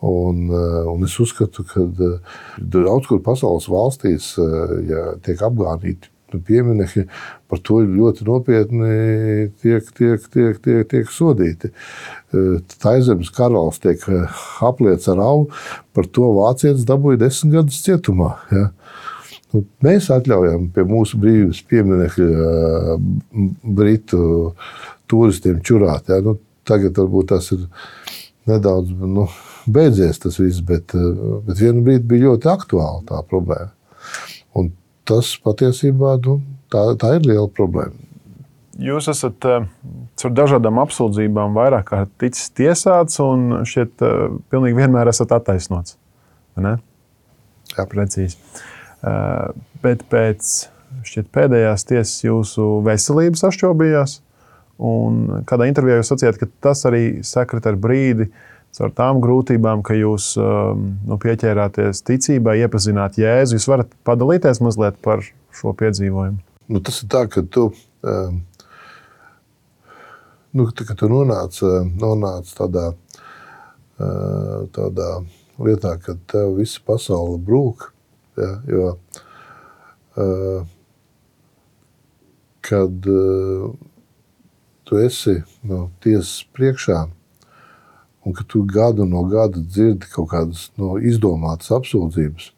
Un, 0.02 0.46
eh, 0.52 0.78
un 0.92 1.08
es 1.08 1.16
uzskatu, 1.22 1.64
ka 1.68 1.86
eh, 1.88 2.38
daudz 2.60 3.08
kur 3.08 3.22
pasaules 3.24 3.68
valstīs 3.72 4.34
ja 4.88 5.12
tiek 5.24 5.40
apgānīti 5.48 6.12
nu, 6.34 6.40
pieminiekti, 6.46 7.06
par 7.50 7.60
to 7.64 7.80
ļoti 7.84 8.26
nopietni 8.26 8.90
tiek, 9.62 9.88
tiek, 9.96 10.26
tiek, 10.32 10.60
tiek, 10.64 10.84
tiek 10.90 11.12
sodīti. 11.12 11.72
Taizemes 12.82 13.32
karalis 13.36 13.80
tiek 13.82 14.04
apliets 14.64 15.10
ar 15.12 15.22
augu, 15.22 15.50
par 15.96 16.08
to 16.08 16.32
vācietis 16.38 16.86
dabūja 16.88 17.24
desmit 17.24 17.58
gadus 17.58 17.82
cietumā. 17.84 18.34
Ja? 18.52 18.68
Nu, 19.52 19.66
mēs 19.84 20.08
atļaujam 20.12 20.70
pie 20.72 20.86
mūsu 20.88 21.20
brīvības 21.20 21.60
pieminiekļa 21.68 22.96
britu 23.76 24.22
turistiem 25.10 25.60
čurāt. 25.64 26.08
Ja? 26.08 26.22
Nu, 26.24 26.38
tagad 26.68 26.96
varbūt 26.96 27.32
tas 27.34 27.50
ir 27.52 27.66
nedaudz 28.48 28.90
nu, 28.96 29.28
beidzies, 29.70 30.18
tas 30.22 30.38
viss, 30.40 30.62
bet, 30.66 30.94
bet 31.46 31.60
vienu 31.60 31.84
brīdi 31.86 32.08
bija 32.08 32.30
ļoti 32.30 32.50
aktuāla 32.52 33.02
tā 33.08 33.20
problēma. 33.28 33.70
Un 34.58 34.72
tas 35.08 35.34
patiesībā 35.42 36.16
nu, 36.26 36.38
tā, 36.72 36.84
tā 37.00 37.16
ir 37.18 37.28
liela 37.28 37.48
problēma. 37.50 37.96
Jūs 38.82 39.10
esat 39.12 39.44
uh, 39.48 39.66
ar 40.18 40.32
dažādām 40.32 40.80
apsūdzībām 40.82 41.56
vairāk 41.58 41.90
kārt 41.90 42.12
ticis 42.22 42.48
tiesāts, 42.56 43.18
un 43.22 43.62
šeit 43.68 44.00
uh, 44.04 44.30
pilnīgi 44.52 44.78
vienmēr 44.80 45.10
esat 45.12 45.34
attaisnots. 45.36 45.98
Jā, 46.56 47.84
precīzi. 47.88 48.38
Uh, 49.02 49.52
bet 49.84 50.04
pēc 50.12 50.52
pēdējās 51.34 51.86
tiesas 51.88 52.22
jūsu 52.24 52.68
veselība 52.86 53.40
sašķobījās. 53.40 54.20
Un 54.82 55.44
kādā 55.46 55.68
intervijā 55.70 56.00
jūs 56.00 56.10
sacījāt, 56.12 56.40
ka 56.40 56.48
tas 56.64 56.82
arī 56.88 57.04
sakrit 57.26 57.66
ar 57.68 57.76
brīdi, 57.78 58.30
ar 58.80 58.94
tām 58.96 59.20
grūtībām, 59.20 59.82
ka 59.84 59.96
jūs 59.98 60.30
um, 60.40 60.86
nu, 61.04 61.18
pieķērāties 61.20 62.00
ticībai, 62.08 62.56
iepazināt 62.64 63.18
Jēzu. 63.20 63.58
Jūs 63.58 63.68
varat 63.68 63.92
padalīties 64.08 64.62
mazliet 64.64 64.96
par 65.04 65.26
šo 65.52 65.74
piedzīvojumu. 65.76 66.40
Nu, 66.72 66.80
tas 66.80 67.02
ir 67.02 67.10
tā, 67.12 67.26
ka 67.28 67.42
tu 67.44 67.68
um, 67.68 68.40
nu, 70.52 70.68
kad 70.76 70.96
tu 70.96 71.08
nonāc, 71.08 71.60
eh, 71.64 71.86
nonāc 72.00 72.52
tādā, 72.56 72.92
eh, 74.00 74.66
tādā 74.76 75.24
lietā, 75.58 75.96
ka 76.00 76.16
tev 76.26 76.56
visa 76.58 76.80
pasaule 76.84 77.38
brūk. 77.38 77.90
Ja, 78.36 78.62
jo, 78.66 78.98
eh, 80.16 80.64
kad 82.60 83.02
tu 84.84 84.96
esi 84.96 85.42
no 85.62 85.90
tiesas 86.00 86.44
priekšā 86.54 87.10
un 88.24 88.34
ka 88.36 88.44
tu 88.48 88.62
gadu 88.66 89.06
no 89.08 89.24
gada 89.30 89.60
dzirdi 89.60 90.08
kaut 90.12 90.30
kādas 90.30 90.68
no 90.78 90.96
izdomātas 90.98 91.72
apsūdzības. 91.74 92.50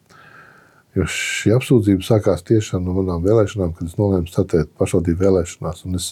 Jo 0.95 1.05
šī 1.11 1.55
apsūdzība 1.57 2.05
sākās 2.07 2.45
tieši 2.47 2.79
no 2.79 2.93
manām 2.95 3.23
vēlēšanām, 3.25 3.73
kad 3.75 3.89
es 3.89 3.97
nolēmu 3.99 4.29
startēt 4.31 4.71
pašvaldību 4.79 5.25
vēlēšanās. 5.25 5.83
Es 5.97 6.11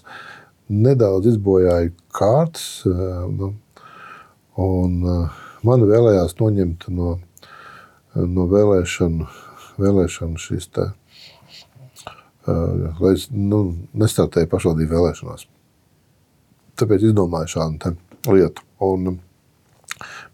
nedaudz 0.67 1.29
izbojāju 1.31 1.93
kārtas, 2.11 2.83
nu, 2.85 3.53
un 4.59 4.97
man 5.63 5.87
vēlējās 5.87 6.35
noņemt 6.41 6.89
no, 6.97 7.15
no 8.15 8.47
vēlēšanu, 8.51 9.29
vēlēšanu 9.79 10.41
šīs 10.41 10.69
te, 10.75 10.89
lai 12.47 13.13
es 13.13 13.29
nu, 13.31 13.63
nestartēju 13.95 14.51
pašvaldību 14.51 14.97
vēlēšanās. 14.97 15.47
Tāpēc 16.81 17.07
izdomāju 17.07 17.53
šādu 17.53 17.95
lietu. 18.33 18.65
Un, 18.83 19.19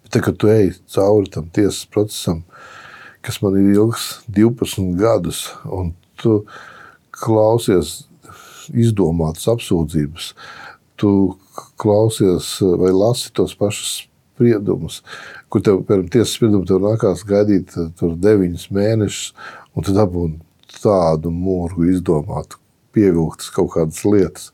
bet, 0.09 0.23
kad 0.25 0.37
tu 0.37 0.49
ej 0.51 0.73
cauri 0.89 1.29
tam 1.31 1.49
tiesas 1.53 1.85
procesam, 1.89 2.43
kas 3.21 3.41
man 3.43 3.57
ir 3.59 3.73
ilgs 3.75 4.19
12 4.27 4.95
gadus, 4.99 5.45
un 5.65 5.93
tu 6.19 6.43
klausies 7.15 8.03
izdomātas 8.69 9.47
apsūdzības, 9.49 10.33
tu 10.99 11.11
klausies 11.79 12.57
vai 12.61 12.91
lasi 12.93 13.31
tos 13.33 13.55
pašus 13.57 14.09
spriedumus, 14.39 15.01
kur 15.51 15.63
tev, 15.63 15.81
piemēram, 15.87 16.09
tiesas 16.11 16.35
spriedumu 16.37 16.67
tev 16.67 16.81
nākās 16.83 17.25
gaidīt 17.27 17.75
tur 17.99 18.15
deviņus 18.15 18.69
mēnešus, 18.75 19.33
un 19.75 19.87
tu 19.87 19.95
dabūni 19.95 20.39
tādu 20.79 21.31
mūru 21.33 21.89
izdomātu, 21.91 22.59
pievilktas 22.95 23.51
kaut 23.53 23.73
kādas 23.75 24.03
lietas. 24.05 24.51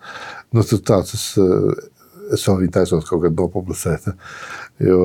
Nu, 0.52 0.64
tas 0.64 0.82
tāds, 0.88 1.14
es, 1.18 1.28
es 2.34 2.46
vēl 2.48 2.62
viņu 2.64 2.74
taisos 2.76 3.08
kaut 3.10 3.24
kad 3.26 3.38
nopublicēt. 3.38 4.08
Jo, 4.84 5.00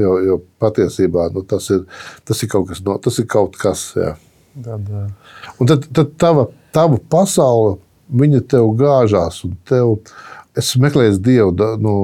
jo, 0.00 0.12
jo 0.24 0.38
patiesībā 0.62 1.28
nu, 1.34 1.44
tas, 1.48 1.68
ir, 1.74 1.84
tas 2.26 2.42
ir 2.42 2.50
kaut 2.52 2.70
kas, 2.70 2.82
no, 2.86 2.96
tas 3.02 3.18
ir 3.22 3.28
kaut 3.30 3.58
kas. 3.60 3.90
Jā. 3.98 4.14
Tad, 4.64 4.90
un 5.58 5.70
tad, 5.70 5.88
tad 5.94 6.14
tava, 6.20 6.46
tava 6.74 7.00
pasaule, 7.10 7.76
viņa 8.14 8.44
tev 8.50 8.70
gāžās. 8.78 9.40
Tev, 9.68 9.96
es 10.58 10.74
meklēju 10.80 11.18
Dievu 11.24 11.72
nu, 11.82 11.96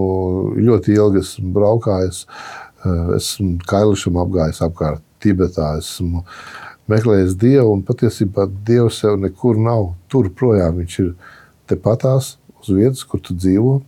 ļoti 0.59 0.97
ilgi, 0.97 1.23
esmu 1.25 1.53
braukājis, 1.57 2.25
esmu 3.17 3.61
Kailišam 3.71 4.19
apgājis 4.23 4.63
apkārt 4.67 5.05
Tibetā. 5.23 5.77
Esmu 5.79 6.25
meklējis 6.91 7.37
Dievu, 7.39 7.77
un 7.77 7.85
patiesībā 7.87 8.49
Dievs 8.67 9.03
sev 9.05 9.19
nekur 9.21 9.61
nav. 9.61 9.93
Tur 10.11 10.31
projām 10.35 10.81
viņš 10.81 10.99
ir 11.05 11.13
tepatās 11.71 12.35
uz 12.61 12.73
vietas, 12.75 13.05
kur 13.07 13.23
tu 13.23 13.37
dzīvo. 13.37 13.81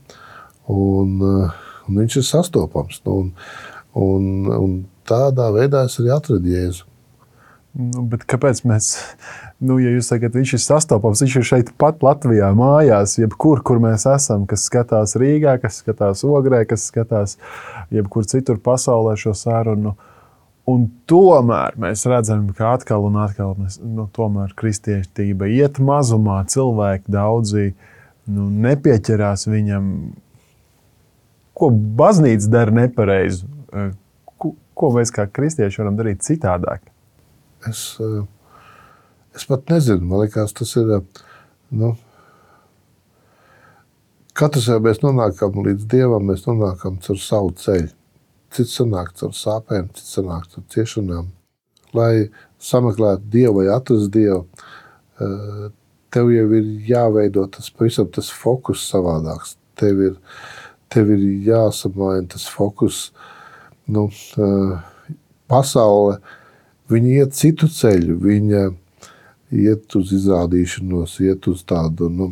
Un, 0.71 1.19
uh, 1.19 1.61
un 1.89 2.01
viņš 2.03 2.21
ir 2.21 2.29
sastopams. 2.29 3.03
Nu, 3.07 3.19
un, 3.19 3.35
un, 3.99 4.31
un 4.57 4.81
tādā 5.09 5.51
veidā 5.55 5.87
es 5.89 5.99
arī 6.01 6.13
atradu 6.15 6.53
Jēzu. 6.53 6.89
Nu, 7.73 8.05
kāpēc 8.29 8.59
mēs, 8.69 8.91
nu, 9.65 9.79
ja 9.81 9.95
jūs 9.95 10.11
sakat, 10.13 10.35
viņš 10.37 10.51
ir 10.59 10.61
sastopams, 10.61 11.23
viņš 11.25 11.37
ir 11.41 11.47
šeit 11.49 11.71
pat 11.81 12.03
Latvijā, 12.05 12.51
mājās, 12.57 13.15
jebkur, 13.17 13.63
kur 13.65 13.81
mēs 13.81 14.05
esam, 14.11 14.45
kas 14.49 14.67
skatās 14.69 15.17
Rīgā, 15.17 15.55
kas 15.63 15.81
skatās 15.81 16.21
Ogrē, 16.29 16.67
kas 16.69 16.85
skatās 16.91 17.39
jebkur 17.95 18.29
citur 18.29 18.61
pasaulē 18.61 19.17
šo 19.17 19.33
sarunu. 19.37 19.95
Un 20.69 20.85
tomēr 21.09 21.79
mēs 21.81 22.05
redzam, 22.07 22.45
ka 22.55 22.75
atkal 22.77 23.09
un 23.09 23.17
atkal 23.25 23.57
mēs, 23.57 23.81
nu, 23.81 24.05
kristietība 24.59 25.49
iet 25.49 25.81
mazumā, 25.83 26.43
cilvēki 26.53 27.11
daudzi 27.11 27.73
nu, 28.29 28.51
nepieķerās 28.69 29.49
viņam 29.49 29.89
ko 31.63 31.71
baznīca 31.71 32.51
dara 32.51 32.75
nepareizi, 32.75 33.47
eh, 33.71 33.91
ko, 34.39 34.57
ko 34.75 34.89
mēs 34.97 35.13
kā 35.15 35.29
kristieši 35.31 35.79
varam 35.79 35.99
darīt 35.99 36.25
citādāk? 36.27 36.89
Es, 37.69 37.83
eh, 38.03 38.25
es 39.37 39.47
pat 39.47 39.71
nezinu, 39.71 40.03
man 40.03 40.25
liekas, 40.25 40.55
tas 40.59 40.75
ir. 40.81 40.91
Eh, 40.99 41.23
nu, 41.71 41.95
Katrs 44.35 44.65
jau 44.65 44.79
mēs 44.81 45.03
nonākam 45.05 45.59
līdz 45.61 45.85
dievam, 45.93 46.25
mēs 46.25 46.47
nonākam 46.49 46.97
caur 47.05 47.19
savu 47.21 47.51
ceļu. 47.53 47.91
Cits 48.51 48.79
sanāk 48.79 49.13
caur 49.21 49.35
sāpēm, 49.37 49.91
cits 49.93 50.17
sanāk 50.17 50.47
caur 50.55 50.65
ciešanām. 50.73 51.27
Lai 51.93 52.31
sameklētu 52.59 53.29
dievu 53.29 53.59
vai 53.59 53.67
atrastu 53.75 54.09
dievu, 54.15 54.47
tev 56.17 56.33
jau 56.33 56.47
ir 56.57 56.71
jāveido 56.89 57.45
tas 57.53 57.69
pavisam 57.77 58.09
tas 58.09 58.33
fokus 58.33 58.87
savādāks. 58.89 59.59
Tev 59.77 60.01
ir 60.01 60.17
tev 60.93 61.11
ir 61.15 61.25
jāsamaina 61.49 62.29
tas 62.35 62.47
fokus. 62.51 63.09
Nu, 63.89 64.09
pasaule 65.51 66.21
iet 66.93 67.33
citu 67.37 67.69
ceļu, 67.73 68.19
viņa 68.21 68.63
iet 69.53 69.97
uz 69.97 70.13
izrādīšanos, 70.17 71.19
iet 71.25 71.49
uz 71.49 71.63
tādu, 71.69 72.09
nu, 72.13 72.29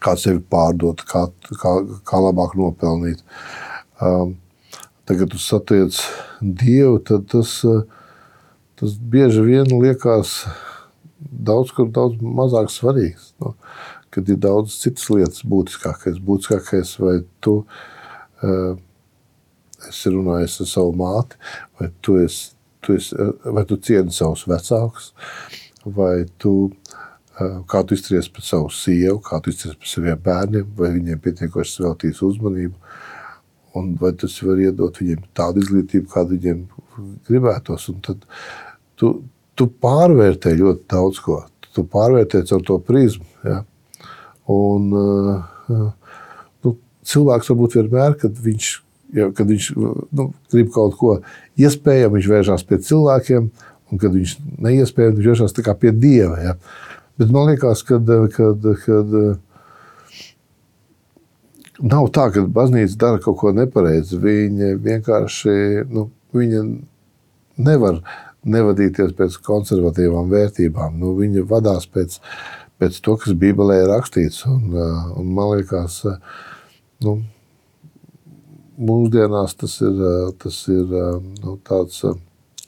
kā 0.00 0.14
sevi 0.20 0.40
pārdot, 0.40 1.04
kā, 1.08 1.26
kā, 1.60 1.72
kā 2.06 2.20
labāk 2.22 2.56
nopelnīt. 2.58 3.22
Tagad, 3.98 5.28
kad 5.28 5.32
tu 5.32 5.38
satiec 5.38 5.98
Dievu, 6.40 6.98
tad 7.06 7.28
tas, 7.30 7.60
tas 8.76 8.96
bieži 8.98 9.44
vien 9.46 9.70
liekas 9.70 10.40
daudz, 11.20 11.72
daudz 11.94 12.18
mazāk 12.20 12.72
svarīgs. 12.72 13.30
Nu, 13.40 13.54
kad 14.16 14.32
ir 14.32 14.40
daudz 14.40 14.78
citas 14.80 15.10
lietas 15.12 15.44
būtiskākais. 15.44 16.16
Būtiskākais, 16.24 16.94
vai 17.02 17.18
tu 17.44 17.58
uh, 17.60 18.78
esi 19.90 20.12
runājis 20.14 20.62
ar 20.64 20.70
savu 20.70 20.94
māti, 20.96 21.36
vai 21.76 21.90
tu, 22.00 22.16
esi, 22.22 22.54
tu, 22.80 22.96
esi, 22.96 23.16
vai 23.44 23.66
tu 23.68 23.76
cieni 23.76 24.14
savus 24.16 24.46
vecākus, 24.48 25.12
vai 25.84 26.24
tu, 26.40 26.54
uh, 27.36 27.60
kā 27.68 27.84
tu 27.84 27.98
izturies 27.98 28.30
pret 28.32 28.48
savu 28.48 28.72
sievu, 28.72 29.20
kā 29.26 29.42
tu 29.44 29.52
izturies 29.52 29.76
pret 29.82 29.92
saviem 29.92 30.24
bērniem, 30.24 30.72
vai 30.80 30.94
viņiem 30.96 31.22
pietiekoši 31.28 31.84
veltīs 31.84 32.24
uzmanību, 32.24 32.96
un 33.76 33.92
vai 34.00 34.14
tas 34.16 34.40
var 34.40 34.64
iedot 34.64 35.02
viņiem 35.02 35.28
tādu 35.36 35.60
izglītību, 35.60 36.08
kādu 36.16 36.38
viņiem 36.38 36.64
gribētos. 37.28 37.90
Un 37.92 38.00
tad 38.04 38.24
tu, 38.96 39.12
tu 39.52 39.68
pārvērtē 39.84 40.56
ļoti 40.56 40.88
daudz 40.88 41.20
ko. 41.20 41.42
Tu 41.76 41.84
pārvērtē 41.92 42.40
caur 42.48 42.62
to 42.64 42.78
prizmu. 42.80 43.28
Ja? 43.44 43.60
Un, 44.52 44.90
uh, 44.94 45.86
nu, 46.62 46.74
cilvēks 47.06 47.50
varbūt 47.52 47.78
vienmēr, 47.80 48.18
kad 48.20 48.36
viņš, 48.42 48.68
ja, 49.18 49.30
kad 49.34 49.48
viņš 49.50 49.70
nu, 49.76 50.28
grib 50.52 50.70
kaut 50.74 50.98
ko 51.00 51.16
iespējamu, 51.58 52.18
viņš 52.18 52.30
vēršas 52.34 52.66
pie 52.68 52.80
cilvēkiem, 52.86 53.48
un 53.90 54.02
kad 54.02 54.14
viņš 54.14 54.36
neiespējami, 54.66 55.18
viņš 55.18 55.32
vēršas 55.32 55.80
pie 55.82 55.94
dieva. 55.94 56.38
Ja. 56.42 56.54
Bet 57.16 57.32
man 57.32 57.50
liekas, 57.50 57.82
ka 57.86 57.98
nav 61.82 62.10
tā, 62.14 62.28
ka 62.32 62.44
baznīca 62.48 62.98
dara 63.00 63.22
kaut 63.22 63.38
ko 63.40 63.52
nepareizi. 63.56 64.18
Viņa 64.20 64.76
vienkārši 64.84 65.86
nu, 65.92 66.08
viņa 66.36 66.62
nevar 67.66 68.00
nevadīties 68.46 69.14
pēc 69.18 69.38
konservatīvām 69.46 70.30
vērtībām. 70.30 70.98
Nu, 71.00 71.14
viņa 71.18 71.46
vadās 71.50 71.88
pēc 71.90 72.20
pēc 72.80 72.98
to, 73.04 73.16
kas 73.20 73.36
Bībelē 73.38 73.80
ir 73.82 73.90
rakstīts. 73.92 74.44
Un, 74.50 74.68
uh, 74.74 75.08
un 75.20 75.32
man 75.36 75.54
liekas, 75.54 76.00
uh, 76.08 76.18
nu, 77.04 77.16
mūsdienās 78.76 79.56
tas 79.60 79.78
ir, 79.84 79.96
uh, 79.96 80.30
tas 80.42 80.60
ir 80.72 80.92
nu, 80.92 81.56
tāds 81.66 82.02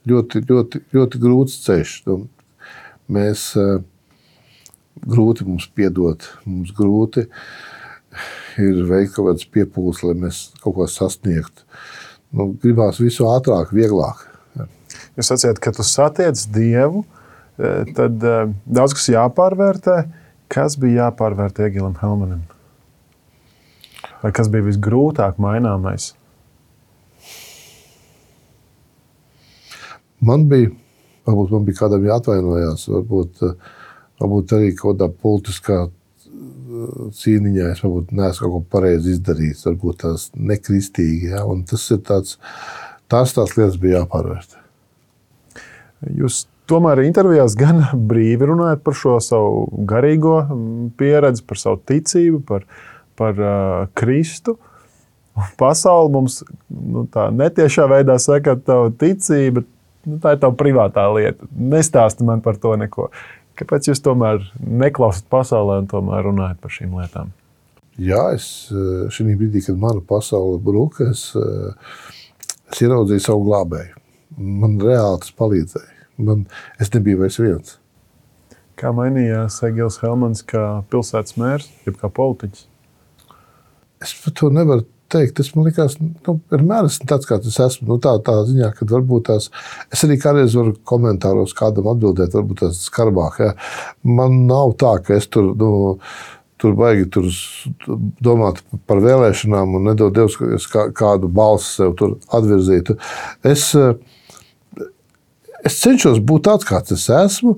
ļoti, 0.08 0.44
ļoti, 0.48 0.82
ļoti 0.96 1.22
grūts 1.22 1.60
ceļš. 1.66 1.98
Nu, 2.08 2.20
mēs 3.12 3.50
grūti 5.08 5.46
mums 5.48 5.68
piedot, 5.72 6.24
mums 6.48 6.72
grūti 6.76 7.28
ir 8.58 8.80
veikt 8.88 9.14
kaut 9.14 9.28
kādas 9.28 9.46
piepūles, 9.52 10.02
lai 10.04 10.16
mēs 10.24 10.48
kaut 10.62 10.78
ko 10.78 10.88
sasniegtu. 10.90 11.68
Nu, 12.34 12.50
gribās 12.60 12.98
visu 13.00 13.28
ātrāk, 13.30 13.70
vieglāk. 13.72 14.24
Jūs 15.16 15.30
sacījāt, 15.30 15.60
ka 15.62 15.72
tu 15.76 15.84
satiec 15.86 16.40
Dievu, 16.52 17.04
uh, 17.04 17.06
Eh, 17.08 17.17
tad 17.58 18.22
eh, 18.24 18.44
daudz 18.66 18.94
kas 18.98 19.08
jāpārvērtē. 19.14 19.98
Kas 20.48 20.78
bija 20.80 21.08
jāpārvērtē 21.08 21.66
Egilam 21.68 21.96
Helmanim? 22.00 22.44
Vai 24.22 24.30
kas 24.34 24.48
bija 24.50 24.66
visgrūtāk 24.66 25.40
maināmais? 25.42 26.12
Man 30.24 30.48
bija, 30.50 30.72
varbūt 31.28 31.52
man 31.54 31.66
bija 31.66 31.82
kādam 31.82 32.06
jāatvainojas, 32.08 32.88
varbūt, 32.90 33.44
eh, 33.46 33.76
varbūt 34.22 34.54
arī 34.56 34.72
kaut 34.78 34.96
kādā 34.96 35.12
politiskā 35.12 35.86
cīniņā 37.18 37.72
es 37.72 37.80
varbūt 37.84 38.12
neesmu 38.14 38.44
kaut 38.44 38.54
ko 38.54 38.60
pareizi 38.76 39.14
izdarījis, 39.16 39.64
varbūt 39.70 40.00
tās 40.04 40.28
nekristīgi. 40.36 41.32
Ja? 41.32 41.44
Un 41.48 41.64
tas 41.68 41.84
ir 41.94 42.02
tāds, 42.06 42.36
tās 43.10 43.34
tās 43.36 43.56
lietas 43.56 43.78
bija 43.80 44.02
jāpārvērtē. 44.02 44.64
Jūs 46.18 46.44
tomēr 46.68 47.02
intervijās 47.06 47.56
gan 47.58 47.82
brīvi 48.10 48.48
runājat 48.50 48.84
par 48.84 48.96
šo 48.96 49.16
savu 49.24 49.66
garīgo 49.88 50.36
pieredzi, 51.00 51.44
par 51.48 51.60
savu 51.60 51.80
ticību, 51.88 52.42
par, 52.48 52.66
par 53.18 53.40
uh, 53.42 53.86
Kristu. 53.98 54.58
pasaule 55.58 56.10
mums 56.12 56.42
nu, 56.68 57.06
netiešā 57.12 57.86
veidā 57.90 58.18
saka, 58.18 58.56
ka 58.56 58.62
tava 58.70 58.90
ticība 58.90 59.64
nu, 60.08 60.18
tā 60.22 60.34
ir 60.34 60.40
tava 60.42 60.56
privātā 60.58 61.06
lieta. 61.14 61.48
Nestāsti 61.52 62.26
man 62.26 62.42
par 62.44 62.58
to 62.60 62.74
neko. 62.80 63.10
Kāpēc 63.58 63.90
jūs 63.90 64.02
tomēr 64.04 64.42
neklausāt 64.62 65.26
pasaulē 65.32 65.80
un 65.82 65.90
tomēr 65.90 66.26
runājat 66.28 66.60
par 66.62 66.74
šīm 66.74 66.94
lietām? 67.00 67.32
Jā, 67.98 68.28
es 68.36 68.68
eh, 68.70 69.08
šī 69.10 69.32
brīdī, 69.32 69.64
kad 69.66 69.78
mana 69.80 70.02
pasaule 70.06 70.60
bruka, 70.62 71.10
es, 71.10 71.32
eh, 71.34 72.12
es 72.70 72.82
ieraudzīju 72.84 73.24
savu 73.24 73.48
glābēju. 73.48 73.96
Man 74.38 74.76
reāli 74.78 75.24
tas 75.24 75.34
palīdzēja. 75.34 75.97
Man, 76.18 76.46
es 76.82 76.90
nebiju 76.94 77.22
vairs 77.22 77.38
viens. 77.40 77.76
Kā 78.78 78.92
mainījās 78.94 79.58
Egils 79.66 79.98
Helmans 80.02 80.44
kā 80.46 80.82
pilsētas 80.90 81.38
mērs, 81.38 81.66
jeb 81.86 81.98
kā 81.98 82.10
politiķis? 82.14 82.66
Es 84.04 84.14
par 84.22 84.34
to 84.38 84.50
nevaru 84.54 84.86
teikt. 85.12 85.36
Tas 85.38 85.50
man 85.56 85.68
liekas, 85.68 85.96
nu, 86.00 86.36
vienmēr 86.52 86.88
esmu 86.88 87.08
tāds, 87.10 87.28
kāds 87.28 87.50
es 87.50 87.58
esmu. 87.62 87.88
Nu, 87.92 87.98
tā, 88.02 88.14
tā 88.24 88.36
ziņā, 88.48 88.70
ka 88.76 88.88
varbūt 88.88 89.28
tās, 89.30 89.50
es 89.94 90.04
arī 90.06 90.18
kādreiz 90.22 90.56
varu 90.58 90.74
komentāros 90.88 91.56
kādam 91.58 91.90
atbildēt, 91.92 92.36
varbūt 92.36 92.64
tas 92.66 92.82
skarbāk. 92.88 93.40
Ja. 93.42 93.54
Man 94.06 94.44
nav 94.50 94.76
tā, 94.80 94.98
ka 95.04 95.16
es 95.18 95.30
tur. 95.30 95.54
Nu, 95.58 95.70
Tur 96.58 96.72
baigi 96.74 97.04
tur 97.14 97.26
domāt 98.18 98.56
par 98.90 98.98
vēlēšanām, 98.98 99.76
un 99.78 99.84
nedod 99.86 100.10
Dievs, 100.16 100.66
kādu 100.98 101.28
balsi 101.30 101.68
sev 101.76 101.92
tur 102.00 102.16
atvirzītu. 102.34 102.96
Es, 103.46 103.68
es 105.66 105.78
cenšos 105.82 106.20
būt 106.24 106.46
tāds, 106.48 106.68
kāds 106.68 106.94
es 106.94 107.08
esmu. 107.12 107.56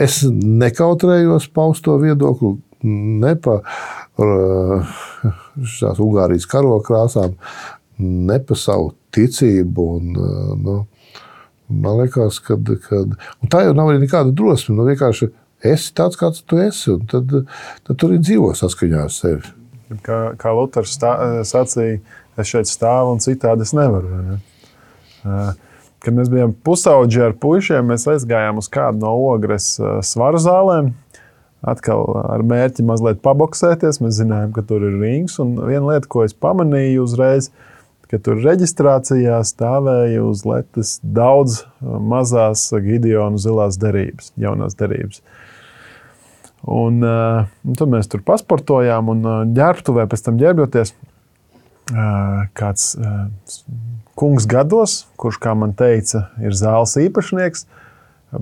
Es 0.00 0.22
nekautrējos 0.26 1.48
paust 1.54 1.84
to 1.86 1.98
viedokli 2.00 2.56
ne 2.82 3.34
par 3.38 3.62
šīs 5.62 6.00
Ungārijas 6.02 6.48
karokrāsām, 6.50 7.36
ne 8.02 8.38
par 8.46 8.58
savu 8.58 8.92
ticību. 9.14 9.86
Un, 9.98 10.24
nu, 10.64 10.76
man 11.68 12.02
liekas, 12.02 12.40
ka 12.42 12.58
tā 13.52 13.66
jau 13.66 13.76
nav 13.76 13.92
arī 13.92 14.02
nekāda 14.04 14.34
drosme. 14.34 14.76
Nu, 14.78 14.86
vienkārši 14.88 15.30
esi 15.72 15.92
tāds, 15.96 16.18
kāds 16.20 16.42
tu 16.46 16.58
esi, 16.62 16.90
un 16.96 17.06
tad, 17.10 17.34
tad 17.86 18.00
tur 18.00 18.16
ir 18.16 18.22
dzīvo 18.24 18.52
saskaņā 18.58 19.04
ar 19.06 19.12
sevi. 19.14 19.52
Kā, 20.02 20.32
kā 20.40 20.54
Luters 20.56 20.96
sacīja, 20.96 22.00
es 22.40 22.48
šeit 22.48 22.70
stāvu 22.70 23.12
un 23.12 23.20
citādi 23.22 23.66
es 23.66 23.74
nevaru. 23.76 24.22
Ne? 24.24 24.38
Kad 26.02 26.16
mēs 26.16 26.30
bijām 26.32 26.52
pusauģi 26.66 27.20
ar 27.28 27.34
puikiem, 27.38 27.92
mēs 27.92 28.08
aizgājām 28.10 28.58
uz 28.58 28.66
kādu 28.72 29.04
no 29.04 29.12
ogres 29.30 29.76
svaru 30.02 30.40
zālēm. 30.42 30.92
Atkal 31.62 32.08
ar 32.18 32.42
mērķi 32.42 32.82
mazliet 32.82 33.20
paboksēties. 33.22 34.00
Mēs 34.02 34.16
zinājām, 34.18 34.50
ka 34.56 34.64
tur 34.66 34.82
ir 34.88 34.96
rings. 34.98 35.38
Un 35.42 35.54
viena 35.62 35.92
lieta, 35.92 36.10
ko 36.10 36.24
es 36.26 36.34
pamanīju 36.34 37.04
uzreiz, 37.06 37.52
ka 38.10 38.18
tur 38.18 38.42
reģistrācijā 38.42 39.38
stāvēja 39.46 40.24
uz 40.26 40.42
letes 40.44 40.96
daudz 41.06 41.62
mazās 41.80 42.66
Gideona 42.82 43.38
zilās 43.40 43.78
derības, 43.80 44.34
jaunās 44.42 44.74
derības. 44.76 45.22
Un, 46.66 46.98
un 47.02 47.78
tad 47.78 47.94
mēs 47.94 48.10
tur 48.10 48.26
pasportojām 48.26 49.08
un 49.14 49.24
ģērbtuvē 49.54 50.10
pēc 50.10 50.26
tam 50.26 50.42
ģērbjoties. 50.42 50.92
Kāds 52.58 52.92
kungs 54.18 54.46
gados, 54.48 55.06
kurš, 55.20 55.38
kā 55.42 55.54
man 55.58 55.72
teica, 55.76 56.26
ir 56.42 56.56
zāles 56.56 56.96
īpašnieks, 57.00 57.66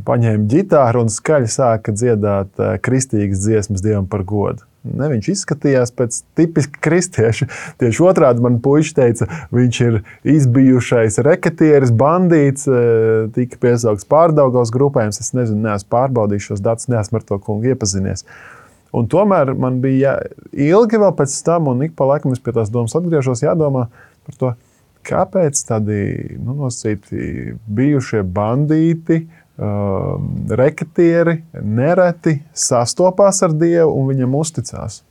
paņēma 0.07 0.47
ģitāru 0.51 1.05
un 1.05 1.12
skaļi 1.12 1.51
sāka 1.51 1.95
dziedāt 1.95 2.61
eh, 2.61 2.75
kristīgas 2.83 3.43
dziesmas 3.45 3.83
dievam 3.85 4.07
par 4.11 4.25
godu. 4.27 4.66
Ne, 4.81 5.11
viņš 5.11 5.27
izskatījās 5.35 5.91
pēc 5.93 6.23
tipiska 6.39 6.81
kristieša. 6.81 7.51
Tieši 7.83 8.05
otrādi 8.07 8.41
man 8.41 8.57
puisis 8.64 8.95
teica, 8.97 9.27
viņš 9.53 9.81
ir 9.85 9.99
izbijušais 10.33 11.18
reketieris, 11.27 11.93
bandīts, 11.93 12.64
eh, 12.71 13.27
tika 13.35 13.61
piesaukts 13.61 14.09
pārdaugos 14.09 14.73
grupējums. 14.75 15.21
Es 15.21 15.35
nezinu, 15.37 15.66
neesmu 15.68 15.91
pārbaudījis 15.93 16.49
šos 16.53 16.64
datus, 16.64 16.89
neesmu 16.93 17.21
ar 17.21 17.29
to 17.29 17.41
kungu 17.45 17.75
iepazinies. 17.75 18.25
Un 18.97 19.07
tomēr 19.07 19.53
man 19.55 19.79
bija 19.83 20.16
ilgi 20.51 20.99
vēl 20.99 21.12
pēc 21.18 21.35
tam, 21.47 21.68
un 21.71 21.85
ik 21.87 21.93
pa 21.99 22.09
laikam 22.09 22.33
es 22.35 22.43
pie 22.43 22.55
tās 22.57 22.73
domas 22.75 22.97
atgriežos, 22.99 23.45
jādomā 23.45 23.87
par 24.27 24.39
to, 24.41 24.55
kāpēc 25.07 25.61
tādi 25.68 26.01
nu, 26.38 26.55
nosacīti 26.64 27.55
bijušie 27.66 28.22
bandīti, 28.24 29.22
uh, 29.24 30.16
reketieri 30.61 31.40
nereti 31.61 32.38
sastopās 32.57 33.42
ar 33.46 33.55
Dievu 33.57 33.94
un 34.01 34.11
viņam 34.12 34.36
uzticās. 34.40 35.03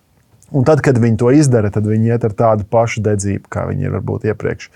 Un 0.49 0.65
tad, 0.65 0.81
kad 0.81 0.97
viņi 0.97 1.19
to 1.21 1.29
izdara, 1.35 1.69
tad 1.69 1.85
viņi 1.85 2.09
iet 2.09 2.23
ar 2.25 2.33
tādu 2.33 2.65
pašu 2.69 3.03
dedzību, 3.05 3.49
kā 3.53 3.67
viņi 3.69 3.85
ir 3.85 3.97
varbūt 3.99 4.25
iepriekš 4.31 4.71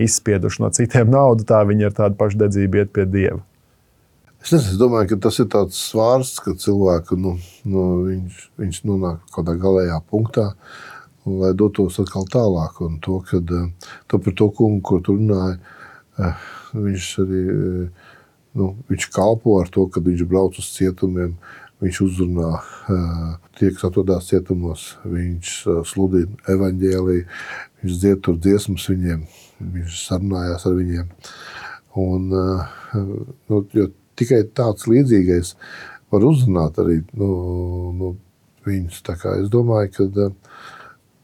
izspieduši 0.00 0.62
no 0.64 0.70
citiem 0.72 1.10
naudu, 1.12 1.44
tā 1.48 1.60
viņi 1.68 1.90
ar 1.90 1.96
tādu 1.98 2.16
pašu 2.20 2.40
dedzību 2.46 2.80
iet 2.80 2.92
pie 2.96 3.04
Dieva. 3.04 3.42
Es, 4.42 4.50
nezinu, 4.50 4.72
es 4.72 4.78
domāju, 4.80 5.10
ka 5.12 5.20
tas 5.28 5.36
ir 5.38 5.46
tāds 5.52 5.78
svārsts, 5.90 6.40
ka 6.42 6.56
cilvēku 6.58 7.18
nu, 7.20 7.36
nu, 7.68 7.82
viņš, 8.08 8.40
viņš 8.58 8.80
nonāk 8.88 9.20
kaut 9.28 9.44
kādā 9.44 9.54
galējā 9.62 10.00
punktā, 10.10 10.46
lai 11.26 11.52
dotos 11.54 11.98
atkal 12.02 12.26
tālāk. 12.30 12.80
Un 12.84 12.98
to, 13.02 13.20
kad, 13.28 13.50
eh, 13.50 13.70
to 14.08 14.18
par 14.18 14.32
to 14.34 14.50
kungu, 14.50 14.82
ko 14.82 15.00
tur 15.00 15.18
runāja, 15.18 15.58
eh, 16.18 16.36
viņš 16.74 17.08
arī 17.24 17.42
eh, 17.48 17.90
nu, 18.54 18.76
viņš 18.88 19.10
kalpo 19.12 19.60
ar 19.60 19.68
to, 19.68 19.86
ka 19.86 20.00
viņš 20.00 20.28
brauc 20.28 20.58
uz 20.58 20.70
cietumiem. 20.76 21.36
Viņš 21.82 21.96
uzrunā 21.98 22.62
tie, 23.58 23.72
kas 23.74 23.88
atrodas 23.88 24.28
cietumos, 24.30 24.94
viņš 25.02 25.48
sludina 25.82 26.30
evaņģēlīju, 26.46 27.24
viņš 27.82 27.96
dzied 27.98 28.20
tur 28.22 28.36
dziesmas 28.38 28.86
viņiem, 28.86 29.24
viņš 29.58 29.96
sarunājās 30.06 30.66
ar 30.70 30.76
viņiem. 30.78 31.08
Un, 31.98 32.30
nu, 33.50 33.58
tikai 34.14 34.44
tāds 34.54 34.86
līdzīgais 34.86 35.56
var 36.14 36.28
uzrunāt 36.28 36.78
arī 36.78 37.00
nu, 37.18 37.32
nu, 37.98 38.12
viņus. 38.66 39.02
Es 39.40 39.50
domāju, 39.50 39.90
ka, 39.96 40.30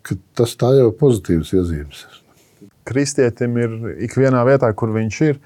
ka 0.08 0.16
tas 0.40 0.56
tā 0.58 0.72
jau 0.78 0.88
ir 0.90 0.96
pozitīvs 0.98 1.52
iezīmes. 1.56 2.02
Kristietim 2.88 3.56
ir 3.60 3.76
ikvienā 4.08 4.40
vietā, 4.48 4.70
kur 4.72 4.92
viņš 4.94 5.20
ir, 5.28 5.38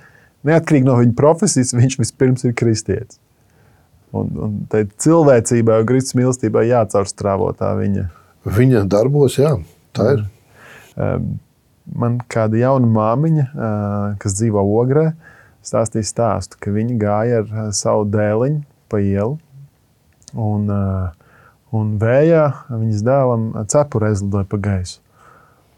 neatkarīgi 0.47 0.87
no 0.87 0.97
viņa 1.01 1.15
profesijas, 1.19 1.75
viņš 1.75 1.99
vispirms 2.01 2.47
ir 2.47 2.55
kristietis. 2.59 3.19
Un, 4.13 4.29
un 4.45 4.57
tai 4.71 4.85
cilvēcībai 5.01 5.79
un 5.81 5.89
Kristus 5.89 6.17
mīlestībai 6.19 6.67
jācaurstrāvo 6.69 7.49
tā 7.57 7.73
viņa. 7.79 8.11
Viņa 8.53 8.85
darbos, 8.91 9.39
jā, 9.41 9.55
tā 9.97 10.09
ir. 10.17 10.25
Man 11.93 12.19
kāda 12.31 12.59
jauna 12.61 12.89
māmiņa, 12.91 13.47
kas 14.23 14.37
dzīvo 14.39 14.63
Ogrē, 14.83 15.13
stāstīja 15.67 16.07
stāstu, 16.07 16.59
ka 16.63 16.75
viņa 16.75 16.99
gāja 17.01 17.41
ar 17.43 17.73
savu 17.75 18.05
dēliņu 18.13 18.63
pa 18.93 19.01
ielu. 19.03 19.39
Un, 20.33 20.69
un 21.73 21.97
vējā 22.01 22.45
viņas 22.71 23.07
dēlam 23.07 23.49
cepura 23.73 24.13
aizlidoja 24.13 24.49
pa 24.49 24.61
gaisu. 24.63 25.01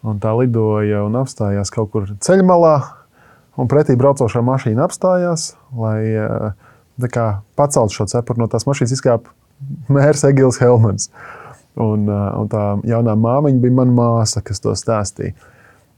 Un 0.05 0.19
tā 0.21 0.35
lidoja 0.37 1.05
un 1.07 1.17
apstājās 1.17 1.73
kaut 1.73 1.93
kur 1.95 2.11
ceļmalā, 2.21 2.75
un 3.61 3.71
pretī 3.71 3.97
braucošā 3.97 4.43
mašīna 4.45 4.85
apstājās, 4.85 5.55
lai 5.79 6.01
eh, 6.13 7.09
kā, 7.09 7.29
paceltu 7.57 8.01
šo 8.01 8.09
cepuri 8.13 8.43
no 8.43 8.51
tās 8.53 8.67
mašīnas, 8.69 8.93
izkāpa 8.99 9.33
mērs 9.95 10.27
Egils 10.29 10.61
Helmans. 10.61 11.09
Un, 11.81 12.05
eh, 12.11 12.29
un 12.37 12.51
tā 12.53 12.67
jaunā 12.91 13.17
māmiņa 13.19 13.63
bija 13.63 13.79
mana 13.81 13.97
māsa, 13.97 14.45
kas 14.45 14.61
to 14.63 14.77
stāstīja. 14.79 15.37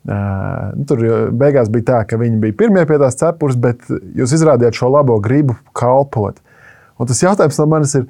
Uh, 0.07 0.69
tur 0.87 1.01
beigās 1.35 1.67
bija 1.67 1.83
tā, 1.89 1.97
ka 2.07 2.15
viņi 2.21 2.37
bija 2.39 2.55
pirmie 2.55 2.85
pie 2.87 2.95
tās 3.03 3.17
cepures, 3.19 3.57
bet 3.59 3.81
jūs 3.91 4.37
izrādījāt 4.37 4.79
šo 4.79 4.93
labo 4.95 5.17
gribu 5.19 5.57
kalpot. 5.75 6.39
Un 6.95 7.11
tas 7.11 7.25
jautājums 7.25 7.59
no 7.59 7.67
manis 7.73 7.97
ir, 7.99 8.05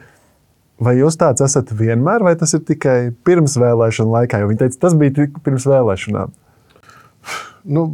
vai 0.81 0.97
jūs 0.99 1.19
tāds 1.21 1.45
esat 1.45 1.71
vienmēr, 1.77 2.25
vai 2.27 2.35
tas 2.39 2.55
ir 2.57 2.65
tikai 2.69 2.99
pirms 3.27 3.59
vēlēšana 3.61 4.19
laikā? 4.21 4.41
Jo 4.43 4.51
viņi 4.51 4.65
teica, 4.65 4.83
tas 4.87 4.97
bija 4.99 5.29
pirms 5.45 5.69
vēlēšanām. 5.69 6.35
Nu, 7.67 7.87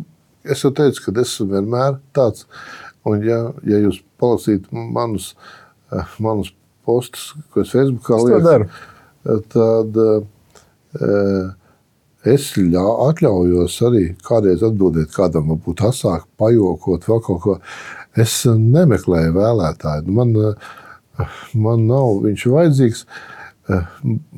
Es 0.43 0.65
jau 0.65 0.73
teicu, 0.75 1.05
ka 1.05 1.15
esmu 1.23 1.47
vienmēr 1.53 1.99
tāds. 2.17 2.47
Un, 3.07 3.23
ja, 3.27 3.39
ja 3.67 3.79
jūs 3.83 4.01
palasītu 4.23 4.75
manus, 4.75 5.33
eh, 5.95 6.17
manus 6.23 6.53
postus, 6.87 7.33
ko 7.55 7.63
es 7.63 7.71
Facebookā 7.75 8.19
lieku, 8.19 8.67
tad 9.55 9.99
uh, 10.03 11.53
es 12.27 12.49
ļā, 12.59 12.87
atļaujos 13.07 13.77
arī 13.87 14.03
kādreiz 14.27 14.65
atbildēt 14.67 15.15
kādam, 15.15 15.53
varbūt 15.53 15.85
asāk, 15.87 16.27
pajokot, 16.43 17.07
vēl 17.07 17.23
kaut 17.23 17.43
ko. 17.45 17.55
Es 18.19 18.41
nemeklēju 18.47 19.37
vēlētāju. 19.39 20.17
Man, 20.19 20.35
man 21.67 21.87
nav 21.91 22.21
viņš 22.27 22.49
vajadzīgs. 22.55 23.07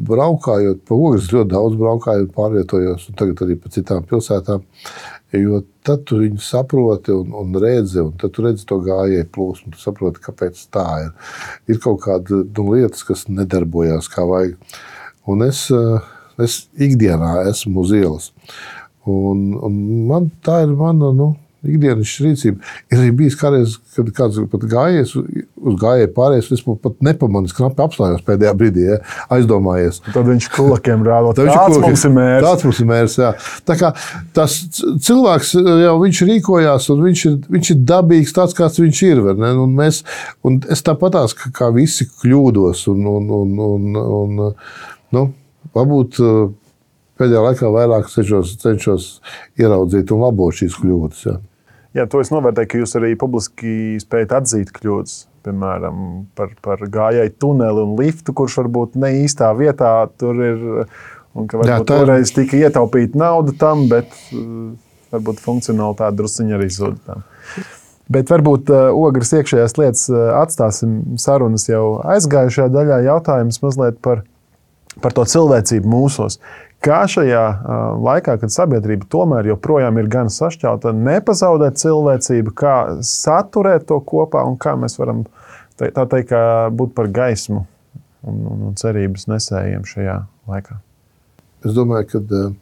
Braukājot 0.04 0.82
pa 0.84 0.94
ogles, 0.94 1.30
ļoti 1.32 1.50
daudz 1.54 1.76
braukāju, 1.80 2.26
pārvietojos, 2.34 3.06
un 3.08 3.16
tagad 3.18 3.40
arī 3.46 3.56
pa 3.58 3.72
citām 3.72 4.04
pilsētām. 4.08 4.66
Jo 5.34 5.62
tad 5.82 6.04
tu 6.06 6.20
viņu 6.20 6.38
saproti 6.44 7.10
un, 7.14 7.32
un 7.34 7.56
redzi, 7.58 7.98
un 8.04 8.12
tad 8.20 8.34
tu 8.36 8.44
redzi 8.44 8.66
to 8.68 8.78
gājēju 8.84 9.30
plūsmu. 9.34 9.72
Tu 9.74 9.80
saproti, 9.82 10.22
kāpēc 10.22 10.60
tā 10.74 10.84
ir. 11.06 11.30
Ir 11.72 11.80
kaut 11.82 12.04
kāda 12.04 12.44
nu, 12.44 12.66
lietas, 12.70 13.02
kas 13.08 13.26
nedarbojas 13.32 14.10
kā 14.12 14.26
vajag. 14.28 14.54
Un 15.30 15.42
es, 15.48 15.66
eh, 15.74 16.12
es 16.44 16.60
ikdienā 16.76 17.48
esmu 17.50 17.82
uz 17.82 17.94
ielas. 17.96 18.30
Un, 19.10 19.50
un 19.56 19.80
man, 20.08 20.30
tā 20.44 20.62
ir 20.64 20.76
mana 20.78 21.10
nu, 21.16 21.32
ikdienas 21.68 22.12
rīcība. 22.22 22.60
Ir 22.92 23.00
arī 23.00 23.10
bijis 23.18 23.36
kādreiz, 23.40 23.76
kad 23.96 24.08
kāds 24.16 24.40
pat 24.52 24.66
gājies 24.70 25.14
uz 25.16 25.76
gājēju 25.80 26.10
pārējais, 26.16 26.50
es 26.56 26.64
pat 26.64 26.96
nepamanīju, 27.04 27.56
knapi 27.58 27.84
apstājos 27.84 28.24
pēdējā 28.26 28.54
brīdī, 28.58 28.86
ja, 28.88 28.98
aizdomājies. 29.34 30.00
Tad 30.10 30.28
viņš 30.30 30.48
kulakiem 30.54 31.04
rāda, 31.06 31.34
tāds 31.38 31.78
mums 31.82 32.06
ir 32.06 32.14
mērķis. 32.16 32.48
Tāds 32.48 32.66
mums 32.68 32.82
ir 32.82 32.90
mērķis. 32.90 33.18
Jā. 33.22 33.30
Tā 33.70 33.78
kā 33.80 33.92
tas 34.36 34.56
cilvēks 35.08 35.54
jau 35.84 35.94
viņš 36.02 36.24
rīkojās, 36.30 36.90
un 36.94 37.06
viņš 37.08 37.24
ir, 37.30 37.38
viņš 37.56 37.72
ir 37.74 37.86
dabīgs 37.92 38.34
tāds, 38.36 38.56
kāds 38.58 38.82
viņš 38.82 39.04
ir. 39.10 39.22
Un 39.54 39.78
mēs, 39.78 40.02
un 40.46 40.60
es 40.72 40.84
tāpatās, 40.84 41.36
kā, 41.38 41.52
kā 41.54 41.70
visi 41.74 42.08
kļūdos. 42.10 42.86
Un, 42.92 43.08
un, 43.14 43.32
un, 43.38 43.56
un, 43.68 44.04
un, 44.04 44.44
nu, 45.14 45.24
varbūt 45.74 46.20
uh, 46.22 46.52
pēdējā 47.20 47.42
laikā 47.48 47.70
vairāk 47.74 48.10
cenšos, 48.12 48.56
cenšos 48.62 49.08
ieraudzīt 49.60 50.12
un 50.14 50.24
labot 50.24 50.56
šīs 50.56 50.78
kļūdas. 50.80 51.26
Jā. 51.28 51.36
Jā, 51.94 52.08
to 52.10 52.18
es 52.24 52.32
novērtēju, 52.34 52.68
ka 52.72 52.78
jūs 52.80 52.96
arī 52.98 53.12
publiski 53.18 53.74
spējat 54.02 54.32
atzīt 54.40 54.72
kļūdas. 54.74 55.12
Piemēram, 55.44 55.98
par, 56.34 56.54
par 56.64 56.80
gājēju 56.88 57.34
tuneli 57.42 57.82
un 57.84 57.92
liftu, 57.98 58.32
kurš 58.34 58.56
varbūt 58.62 58.94
ne 58.98 59.10
īstā 59.26 59.50
vietā 59.58 59.92
tur 60.18 60.40
ir. 60.42 60.64
Un 61.34 61.48
ka 61.50 61.58
Jā, 61.58 61.60
varbūt 61.60 61.86
tā 61.90 61.96
ir- 61.98 62.06
toreiz 62.06 62.30
tika 62.34 62.58
ietaupīta 62.64 63.18
nauda 63.18 63.52
tam, 63.58 63.84
bet 63.90 64.10
uh, 64.32 64.72
varbūt 65.14 65.40
funkcionalitāte 65.42 66.16
druskuļi 66.20 66.54
arī 66.56 66.68
zuda. 66.70 67.16
Bet 68.14 68.30
varbūt 68.30 68.70
uh, 68.70 68.90
ogres 68.94 69.32
iekšējās 69.34 69.74
lietas 69.80 70.04
uh, 70.12 70.28
atstāsim 70.40 71.16
sarunas 71.18 71.66
jau 71.68 71.98
aizgājušajā 72.14 72.68
daļā. 72.74 73.00
Jautājums 73.08 73.60
mazliet 73.64 73.98
par, 74.04 74.22
par 75.02 75.14
to 75.16 75.24
cilvēcību 75.34 75.90
mūsos. 75.90 76.38
Kā 76.84 77.04
šajā 77.08 77.44
uh, 77.48 77.82
laikā, 78.04 78.36
kad 78.42 78.52
sabiedrība 78.52 79.08
tomēr 79.08 79.48
joprojām 79.54 79.96
ir 80.02 80.08
gan 80.12 80.28
sašķelta, 80.32 80.92
nepazaudēt 80.92 81.80
cilvēcību, 81.80 82.52
kā 82.52 82.74
saturēt 83.04 83.86
to 83.88 84.00
kopā 84.04 84.42
un 84.44 84.58
kā 84.60 84.74
mēs 84.76 84.98
varam 85.00 85.24
te- 85.80 85.88
tā 85.94 86.04
teikt, 86.12 86.34
būt 86.76 86.92
par 86.96 87.08
gaismu 87.08 87.62
un, 88.24 88.42
un, 88.52 88.66
un 88.68 88.76
cerības 88.80 89.28
nesējiem 89.32 89.86
šajā 89.88 90.18
laikā. 90.50 90.76
Es 91.64 91.72
domāju, 91.76 92.10
ka 92.12 92.20
uh, 92.20 92.52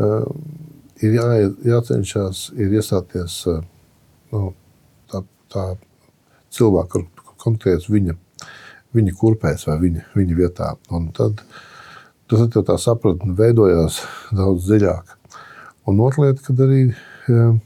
uh, 0.00 0.30
ir 1.04 1.18
jā, 1.18 1.26
jācenšas 1.74 2.46
ir 2.56 2.78
iestāties 2.78 3.34
uh, 3.52 3.60
nu, 4.32 4.54
tā, 5.12 5.20
tā 5.52 5.66
cilvēka, 6.56 7.04
konkrēts 7.42 7.90
viņa, 7.92 8.16
viņa 8.96 9.14
kurpēs 9.20 9.68
vai 9.68 9.76
viņa, 9.84 10.06
viņa 10.16 10.38
vietā. 10.38 10.70
Un 10.96 11.10
tad 11.16 11.44
tas 12.32 12.46
ir 12.46 12.64
tā 12.66 12.76
sapratne, 12.80 13.34
veidojās 13.36 14.00
daudz 14.32 14.66
dziļāk. 14.68 15.16
Un 15.90 16.00
otra 16.00 16.28
lieta, 16.28 16.44
kad 16.46 16.62
arī 16.64 16.82
uh, 16.88 17.56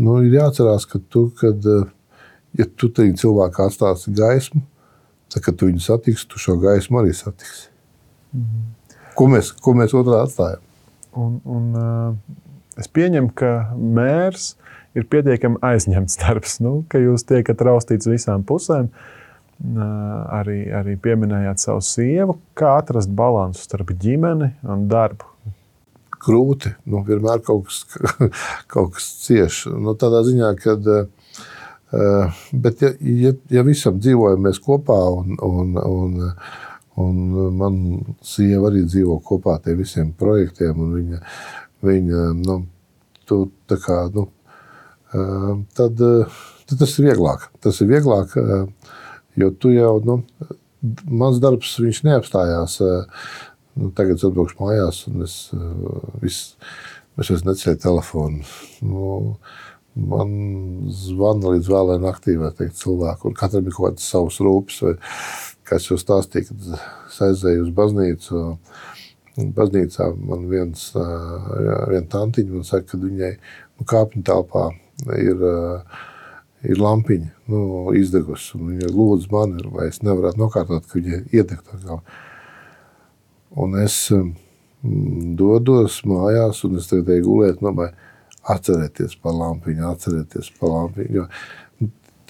nu, 0.00 0.16
ir 0.24 0.36
jāatcerās, 0.38 0.86
ka 0.88 1.00
tu, 1.12 1.26
kad, 1.40 1.66
uh, 1.68 1.88
ja 2.58 2.66
tu 2.68 2.90
tajā 2.94 3.16
cilvēkā 3.20 3.68
atstāsi 3.68 4.14
gaismu, 4.16 4.62
tad, 5.30 5.44
kad 5.46 5.58
tu 5.60 5.68
viņu 5.68 5.84
satiksi, 5.84 6.28
tu 6.30 6.40
šo 6.42 6.56
gaismu 6.62 7.02
arī 7.02 7.14
satiksi. 7.16 7.68
Ko 9.18 9.26
mēs, 9.30 9.52
ko 9.60 9.74
mēs 9.76 9.94
otrā 9.98 10.24
atstājam? 10.24 10.64
Un, 11.18 11.38
un, 11.44 11.70
uh, 11.76 12.50
es 12.80 12.88
pieņemu, 12.88 13.34
ka 13.36 13.54
mērs 13.76 14.54
ir 14.96 15.06
pietiekami 15.10 15.60
aizņemts 15.66 16.20
darbs, 16.22 16.60
nu, 16.64 16.80
ka 16.90 17.02
jūs 17.02 17.26
tiekat 17.28 17.66
raustīts 17.66 18.08
visām 18.10 18.46
pusēm. 18.46 18.88
Uh, 18.90 19.19
arī, 19.60 20.62
arī 20.72 20.96
pieminējāt 21.00 21.60
savu 21.60 21.82
sievu. 21.84 22.38
Kā 22.56 22.78
atrast 22.80 23.12
līdzsvaru 23.12 23.60
starp 23.60 23.92
ģimeni 24.00 24.54
un 24.64 24.86
darbu? 24.90 25.28
Grūti. 26.20 26.72
Nu, 26.88 27.00
vienmēr 27.04 27.40
kaut 27.44 27.68
kas, 27.68 27.84
kaut 28.72 28.96
kas 28.96 29.06
cieš. 29.24 29.66
Nu, 29.72 29.96
tādā 30.00 30.24
ziņā, 30.26 30.50
ka. 30.60 30.76
Bet, 32.52 32.82
ja, 32.84 32.90
ja, 33.00 33.32
ja 33.50 33.62
visam 33.66 33.96
dzīvojam 33.98 34.44
kopā, 34.62 34.98
un, 35.10 35.34
un, 35.42 35.72
un, 35.80 36.28
un 37.02 37.16
man 37.58 37.80
sieva 38.22 38.68
arī 38.70 38.84
dzīvo 38.86 39.16
kopā 39.26 39.56
ar 39.58 39.74
visiem 39.78 40.12
projektiem, 40.14 40.78
un 40.78 40.92
viņa, 40.94 41.18
viņa 41.88 42.28
nu, 42.44 42.60
tu, 43.26 43.40
kā, 43.82 44.04
nu, 44.14 44.28
tad, 45.74 45.98
tad 45.98 46.76
tas 46.84 46.96
ir 47.00 47.10
vieglāk. 47.10 47.50
Tas 47.64 47.80
ir 47.82 47.90
vieglāk, 47.90 48.38
uh, 48.38 49.00
jo 49.40 49.50
tu 49.62 49.72
jau, 49.74 49.94
nu, 50.06 50.20
mans 51.08 51.40
darbs, 51.42 51.76
viņš 51.80 52.02
neapstājās. 52.06 52.78
Uh, 52.84 53.26
nu, 53.80 53.90
tagad 53.96 54.18
es 54.18 54.26
atbraukšu 54.26 54.60
mājās, 54.60 55.02
un 55.10 55.26
es, 55.26 55.36
uh, 55.56 55.98
vis, 56.22 56.42
es 57.20 57.32
vairs 57.32 57.46
neceļu 57.48 57.82
telefonu. 57.82 58.44
Nu, 58.84 59.10
man 60.10 60.34
zvana 60.94 61.54
līdz 61.56 61.70
vēlai 61.70 61.98
naktī, 62.02 62.36
vai 62.40 62.52
teikt, 62.56 62.78
cilvēku, 62.80 63.30
un 63.30 63.38
katram 63.38 63.66
ir 63.66 63.76
kaut 63.76 63.90
kādas 63.90 64.10
savas 64.12 64.40
rūpes. 64.44 64.82
Vai, 64.86 64.94
kā 65.68 65.78
es 65.78 65.86
jau 65.86 65.98
stāstīju, 66.00 66.50
kad 66.50 67.26
aizēju 67.30 67.66
uz 67.66 67.74
baznīcu. 67.76 68.44
Baznīcā 69.56 70.10
man 70.26 70.48
viens, 70.50 70.88
uh, 70.98 71.50
viena 71.88 72.06
tantiņa 72.12 72.56
man 72.56 72.66
saka, 72.66 72.88
ka 72.90 72.98
viņai 73.00 73.30
nu, 73.38 73.86
kāpņu 73.88 74.24
telpā 74.26 74.64
ir, 75.16 75.44
uh, 75.46 76.00
ir 76.66 76.80
lampiņa 76.80 77.30
nu, 77.52 77.62
izdegusi. 77.96 78.58
Viņa 78.58 78.90
lūdz 78.92 79.30
mani, 79.32 79.64
vai 79.72 79.88
es 79.90 80.02
nevarētu 80.04 80.40
nokārtot, 80.40 80.86
ka 80.86 80.98
viņa 80.98 81.22
iedegta. 81.32 82.00
Un 83.60 83.78
es 83.80 83.96
um, 84.14 84.34
dodos 85.38 86.02
mājās, 86.08 86.64
un 86.68 86.78
es 86.80 86.90
tagad 86.90 87.14
eju 87.16 87.26
gulēt, 87.28 87.62
domāju, 87.64 87.96
atcerieties 88.50 89.16
par 89.20 89.34
lampiņu, 89.36 89.88
atcerieties 89.90 90.52
par 90.60 90.74
lampiņu. 90.74 91.16
Jo 91.20 91.26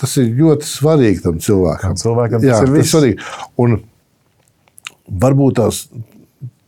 tas 0.00 0.16
ir 0.20 0.30
ļoti 0.38 0.68
svarīgi 0.68 1.24
tam 1.24 1.40
cilvēkam. 1.42 1.92
Tam 1.92 2.00
cilvēkam 2.00 2.44
Jā, 2.44 2.56
tas 2.56 2.64
ir 2.64 2.72
viss. 2.74 2.94
svarīgi. 2.94 3.26
Un 3.60 3.80
varbūt 5.20 5.60
tās. 5.60 5.84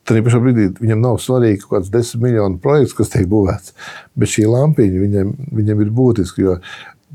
Tajā 0.02 0.24
pašā 0.26 0.40
brīdī 0.42 0.64
viņam 0.80 0.98
nav 0.98 1.20
svarīgi 1.22 1.60
kaut 1.62 1.76
kāds 1.76 1.90
desmit 1.94 2.24
miljonu 2.24 2.58
projekts, 2.62 2.94
kas 2.98 3.12
tiek 3.12 3.28
būvēts. 3.30 3.70
Bet 4.18 4.32
šī 4.32 4.48
lampiņa 4.50 5.02
viņam, 5.04 5.30
viņam 5.54 5.84
ir 5.84 5.92
būtiska, 5.94 6.42
jo 6.42 6.56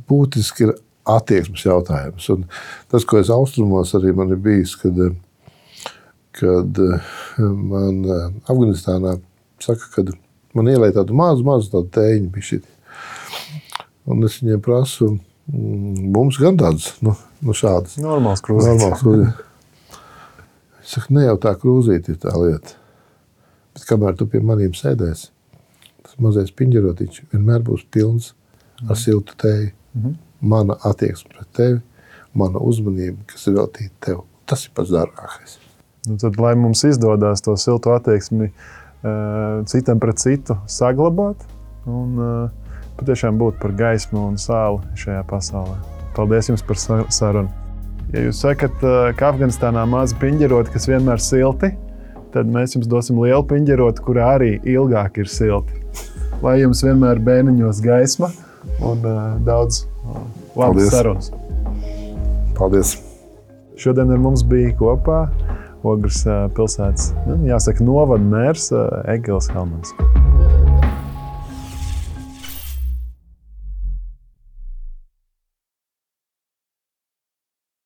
būtiski 0.10 0.68
ir 0.68 0.76
attieksmes 1.08 1.64
jautājums. 1.66 2.28
Un 2.34 2.46
tas, 2.92 3.06
ko 3.08 3.22
es 3.22 3.32
austrumos 3.34 3.94
arī 3.98 4.14
man 4.16 4.34
ir 4.36 4.42
bijis, 4.44 4.76
kad, 4.82 5.00
kad 6.38 6.82
man 7.38 8.02
eh, 8.04 8.26
Afganistānā 8.48 9.18
saka, 9.64 9.92
ka 9.96 10.06
man 10.58 10.72
ielēja 10.72 11.02
tādu 11.02 11.16
mazu, 11.18 11.46
mazu 11.48 11.72
tādu 11.74 11.92
tēņu 11.98 12.32
bišķi. 12.34 12.62
Un 14.08 14.24
es 14.24 14.38
viņiem 14.42 14.64
prasu, 14.64 15.14
mm, 15.52 16.10
mums 16.16 16.40
gan 16.42 16.60
tādas, 16.60 16.94
nu, 17.04 17.14
nu 17.44 17.56
šādas. 17.58 17.98
Normāls 18.04 18.44
krūzes. 18.46 18.70
Normāls 18.72 19.04
krūzītis. 19.04 19.44
Es 20.84 20.94
saku, 20.96 21.18
ne 21.18 21.26
jau 21.26 21.36
tā 21.44 21.52
krūzīte 21.60 22.14
ir 22.14 22.22
tā 22.24 22.32
lieta. 22.40 22.78
Bet 23.76 23.84
kamēr 23.90 24.16
tu 24.18 24.30
pie 24.32 24.40
maniem 24.40 24.72
sēdēsi, 24.74 25.28
tas 26.06 26.16
mazais 26.24 26.54
piņģerotiņš 26.56 27.26
vienmēr 27.34 27.66
būs 27.68 27.84
pilns 27.92 28.32
ar 28.88 28.98
siltu 29.00 29.36
tēju. 29.44 29.74
Mhm. 29.98 30.16
Mana 30.42 30.76
attieksme 30.86 31.32
pret 31.34 31.48
tevi, 31.58 31.80
mana 32.38 32.60
uzmanība, 32.62 33.18
kas 33.26 33.48
ir 33.50 33.56
veltīta 33.58 33.96
tev, 34.06 34.20
tas 34.46 34.68
ir 34.68 34.72
pats 34.78 34.92
dārgākais. 34.94 35.56
Nu, 36.08 36.18
tad, 36.22 36.38
lai 36.40 36.54
mums 36.56 36.84
izdodas 36.86 37.42
to 37.42 37.56
siltu 37.58 37.90
attieksmi 37.96 38.52
uh, 38.52 39.66
citam 39.66 40.00
pret 40.00 40.22
citu 40.22 40.56
saglabāt 40.70 41.42
un 41.90 42.22
uh, 42.22 42.70
patiešām 43.00 43.40
būt 43.42 43.58
par 43.60 43.74
gaismu 43.78 44.28
un 44.30 44.38
sāli 44.38 44.80
šajā 45.02 45.26
pasaulē. 45.28 45.80
Paldies 46.16 46.48
jums 46.52 46.64
par 46.66 46.78
sa- 46.78 47.04
sarunu. 47.10 47.50
Ja 48.14 48.22
jūs 48.24 48.40
sakat, 48.46 48.78
uh, 48.86 49.10
ka 49.18 49.34
Afganistānā 49.34 49.84
mazi 49.90 50.16
piņģeroti, 50.22 50.72
kas 50.78 50.88
vienmēr 50.88 51.18
ir 51.20 51.26
silti, 51.26 51.74
tad 52.32 52.46
mēs 52.48 52.78
jums 52.78 52.88
dosim 52.88 53.18
lielu 53.20 53.44
piņģeroti, 53.50 54.06
kurā 54.06 54.36
arī 54.38 54.54
ilgāk 54.64 55.18
ir 55.18 55.28
silti. 55.34 55.74
Lai 56.46 56.60
jums 56.62 56.84
vienmēr 56.86 57.20
bēniņos 57.26 57.82
gaisma 57.82 58.30
un 58.82 59.04
uh, 59.06 59.38
daudz 59.48 59.86
labas 60.56 60.56
Paldies. 60.56 60.92
sarunas. 60.94 61.32
Paldies! 62.58 62.96
Šodien 63.78 64.12
ar 64.12 64.22
mums 64.22 64.44
bija 64.48 64.74
kopā 64.80 65.28
Ogres 65.88 66.24
pilsētas, 66.58 67.12
nu, 67.28 67.38
jāsaka, 67.48 67.86
novada 67.86 68.24
mērs 68.26 68.72
Egils 69.14 69.52
Helmans. 69.54 69.94